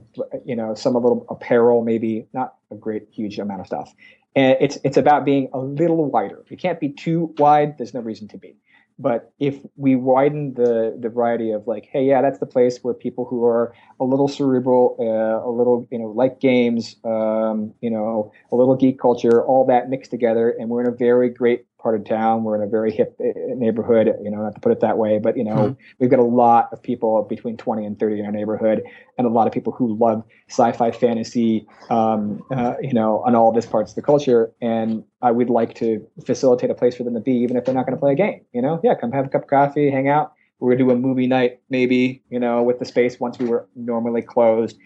[0.45, 3.93] you know some a little apparel maybe not a great huge amount of stuff.
[4.37, 6.45] And it's it's about being a little wider.
[6.49, 8.57] You can't be too wide there's no reason to be
[9.01, 12.93] but if we widen the the variety of like hey yeah that's the place where
[12.93, 17.91] people who are a little cerebral uh, a little you know like games um, you
[17.91, 21.65] know a little geek culture all that mixed together and we're in a very great
[21.81, 22.44] part of town.
[22.44, 23.24] We're in a very hip uh,
[23.55, 26.24] neighborhood you know not to put it that way but you know we've got a
[26.24, 28.82] lot of people between 20 and 30 in our neighborhood
[29.19, 33.52] and a lot of people who love sci-fi fantasy um, uh, you know on all
[33.52, 34.52] this parts of the culture.
[34.61, 37.74] And i would like to facilitate a place for them to be even if they're
[37.74, 38.81] not going to play a game you know?
[38.82, 40.32] Yeah come have a cup of coffee hang out.
[40.59, 43.47] We're going to do a movie night maybe you know with the space once we
[43.47, 44.78] were normally closed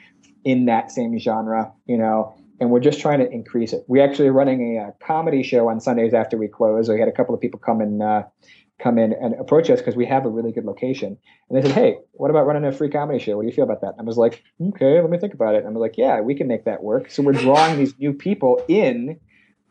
[0.45, 4.29] in that same genre you know and we're just trying to increase it we actually
[4.29, 7.35] are running a, uh comedy show on sundays after we close we had a couple
[7.35, 8.23] of people come and uh,
[8.83, 11.17] come in and approach us because we have a really good location.
[11.49, 13.37] And they said, Hey, what about running a free comedy show?
[13.37, 13.93] What do you feel about that?
[13.93, 15.59] And I was like, Okay, let me think about it.
[15.59, 17.11] And I was like, Yeah, we can make that work.
[17.11, 19.19] So we're drawing these new people in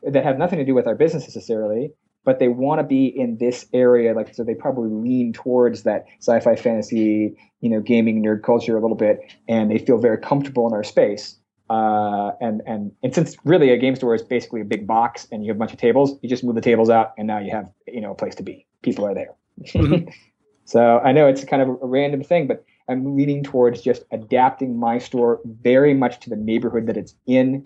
[0.03, 1.91] that have nothing to do with our business necessarily,
[2.25, 4.13] but they want to be in this area.
[4.13, 8.77] Like, so they probably lean towards that sci fi fantasy, you know, gaming nerd culture
[8.77, 11.37] a little bit, and they feel very comfortable in our space.
[11.69, 15.43] Uh, and and and since really a game store is basically a big box and
[15.45, 17.51] you have a bunch of tables, you just move the tables out and now you
[17.51, 18.65] have you know a place to be.
[18.81, 19.33] People are there.
[19.73, 20.11] Mhm.
[20.65, 24.77] so I know it's kind of a random thing, but I'm leaning towards just adapting
[24.77, 27.65] my store very much to the neighborhood that it's in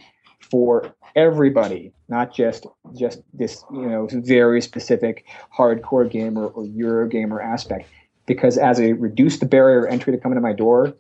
[0.52, 5.26] for everybody, not just just this you know very specific
[5.58, 7.90] hardcore gamer or Euro gamer aspect.
[8.28, 10.94] Because as I reduce the barrier of entry to come into my door,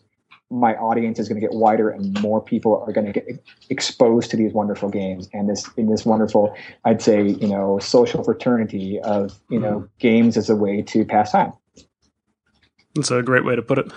[0.49, 3.28] my audience is going to get wider and more people are going to get
[3.69, 6.56] exposed to these wonderful games and this in this wonderful
[6.86, 11.32] i'd say you know social fraternity of you know games as a way to pass
[11.34, 11.52] time
[12.95, 13.91] That's a great way to put it.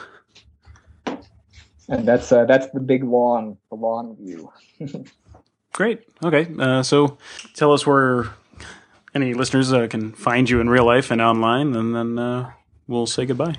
[1.89, 4.53] and that's uh, that's the big long the long view
[5.73, 6.03] Great.
[6.23, 6.49] Okay.
[6.59, 7.17] Uh, so
[7.55, 8.25] tell us where
[9.15, 12.51] any listeners uh, can find you in real life and online, and then uh,
[12.89, 13.55] we'll say goodbye.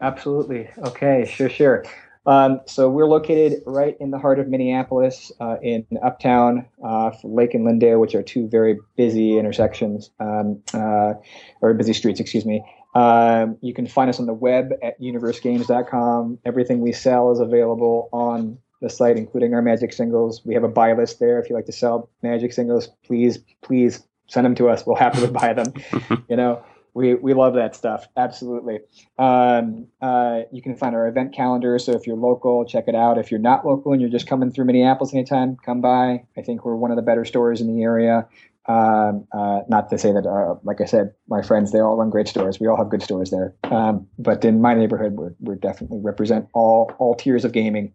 [0.00, 0.70] Absolutely.
[0.78, 1.30] Okay.
[1.30, 1.50] Sure.
[1.50, 1.84] Sure.
[2.26, 7.54] Um, so we're located right in the heart of Minneapolis, uh, in Uptown, uh, Lake
[7.54, 11.14] and Lyndale, which are two very busy intersections um, uh,
[11.62, 12.20] or busy streets.
[12.20, 12.62] Excuse me.
[12.94, 16.38] Um, you can find us on the web at universegames.com.
[16.44, 20.42] Everything we sell is available on the site, including our Magic singles.
[20.44, 21.38] We have a buy list there.
[21.38, 24.84] If you like to sell Magic singles, please, please send them to us.
[24.86, 25.72] We'll happily buy them.
[26.28, 26.64] you know,
[27.00, 28.06] we, we love that stuff.
[28.16, 28.80] Absolutely.
[29.18, 31.78] Um, uh, you can find our event calendar.
[31.78, 33.18] So if you're local, check it out.
[33.18, 36.24] If you're not local and you're just coming through Minneapolis anytime, come by.
[36.36, 38.28] I think we're one of the better stores in the area.
[38.66, 42.10] Um, uh, not to say that, uh, like I said, my friends, they all run
[42.10, 42.60] great stores.
[42.60, 43.54] We all have good stores there.
[43.64, 47.94] Um, but in my neighborhood, we're, we're definitely represent all, all tiers of gaming.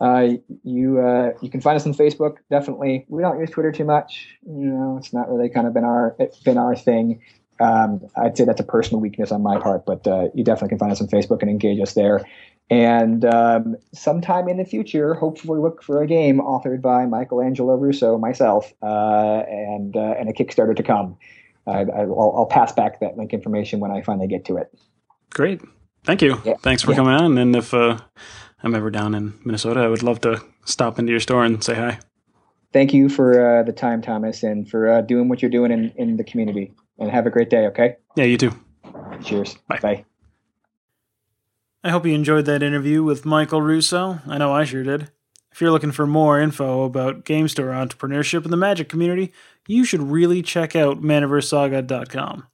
[0.00, 2.36] Uh, you uh, you can find us on Facebook.
[2.50, 4.28] Definitely, we don't use Twitter too much.
[4.46, 7.20] You know, it's not really kind of been our it's been our thing.
[7.60, 10.78] Um, I'd say that's a personal weakness on my part, but uh, you definitely can
[10.78, 12.24] find us on Facebook and engage us there.
[12.70, 18.18] And um, sometime in the future, hopefully, look for a game authored by Michelangelo Russo,
[18.18, 21.16] myself, uh, and uh, and a Kickstarter to come.
[21.66, 24.70] I, will I'll pass back that link information when I finally get to it.
[25.30, 25.60] Great,
[26.04, 26.40] thank you.
[26.44, 26.54] Yeah.
[26.62, 26.96] Thanks for yeah.
[26.96, 27.38] coming on.
[27.38, 27.98] And if uh,
[28.62, 31.74] I'm ever down in Minnesota, I would love to stop into your store and say
[31.74, 31.98] hi.
[32.72, 35.92] Thank you for uh, the time, Thomas, and for uh, doing what you're doing in,
[35.96, 36.72] in the community.
[36.98, 37.96] And have a great day, okay?
[38.16, 38.52] Yeah, you too.
[39.22, 39.56] Cheers.
[39.68, 39.78] Bye.
[39.80, 40.04] Bye.
[41.84, 44.20] I hope you enjoyed that interview with Michael Russo.
[44.26, 45.10] I know I sure did.
[45.52, 49.32] If you're looking for more info about game store entrepreneurship in the Magic community,
[49.66, 52.46] you should really check out ManaverseSaga.com.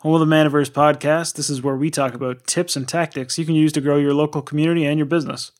[0.00, 3.44] Home of the Manaverse podcast, this is where we talk about tips and tactics you
[3.44, 5.50] can use to grow your local community and your business.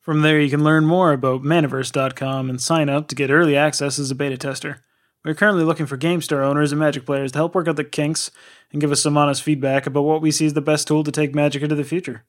[0.00, 3.98] From there, you can learn more about Manaverse.com and sign up to get early access
[3.98, 4.82] as a beta tester.
[5.24, 7.84] We're currently looking for Game Store owners and Magic players to help work out the
[7.84, 8.30] kinks
[8.72, 11.12] and give us some honest feedback about what we see as the best tool to
[11.12, 12.24] take Magic into the future.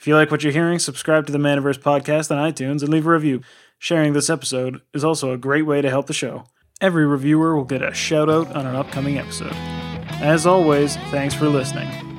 [0.00, 3.06] If you like what you're hearing, subscribe to the Manaverse podcast on iTunes and leave
[3.06, 3.42] a review.
[3.78, 6.44] Sharing this episode is also a great way to help the show.
[6.80, 9.52] Every reviewer will get a shout out on an upcoming episode.
[10.20, 12.17] As always, thanks for listening.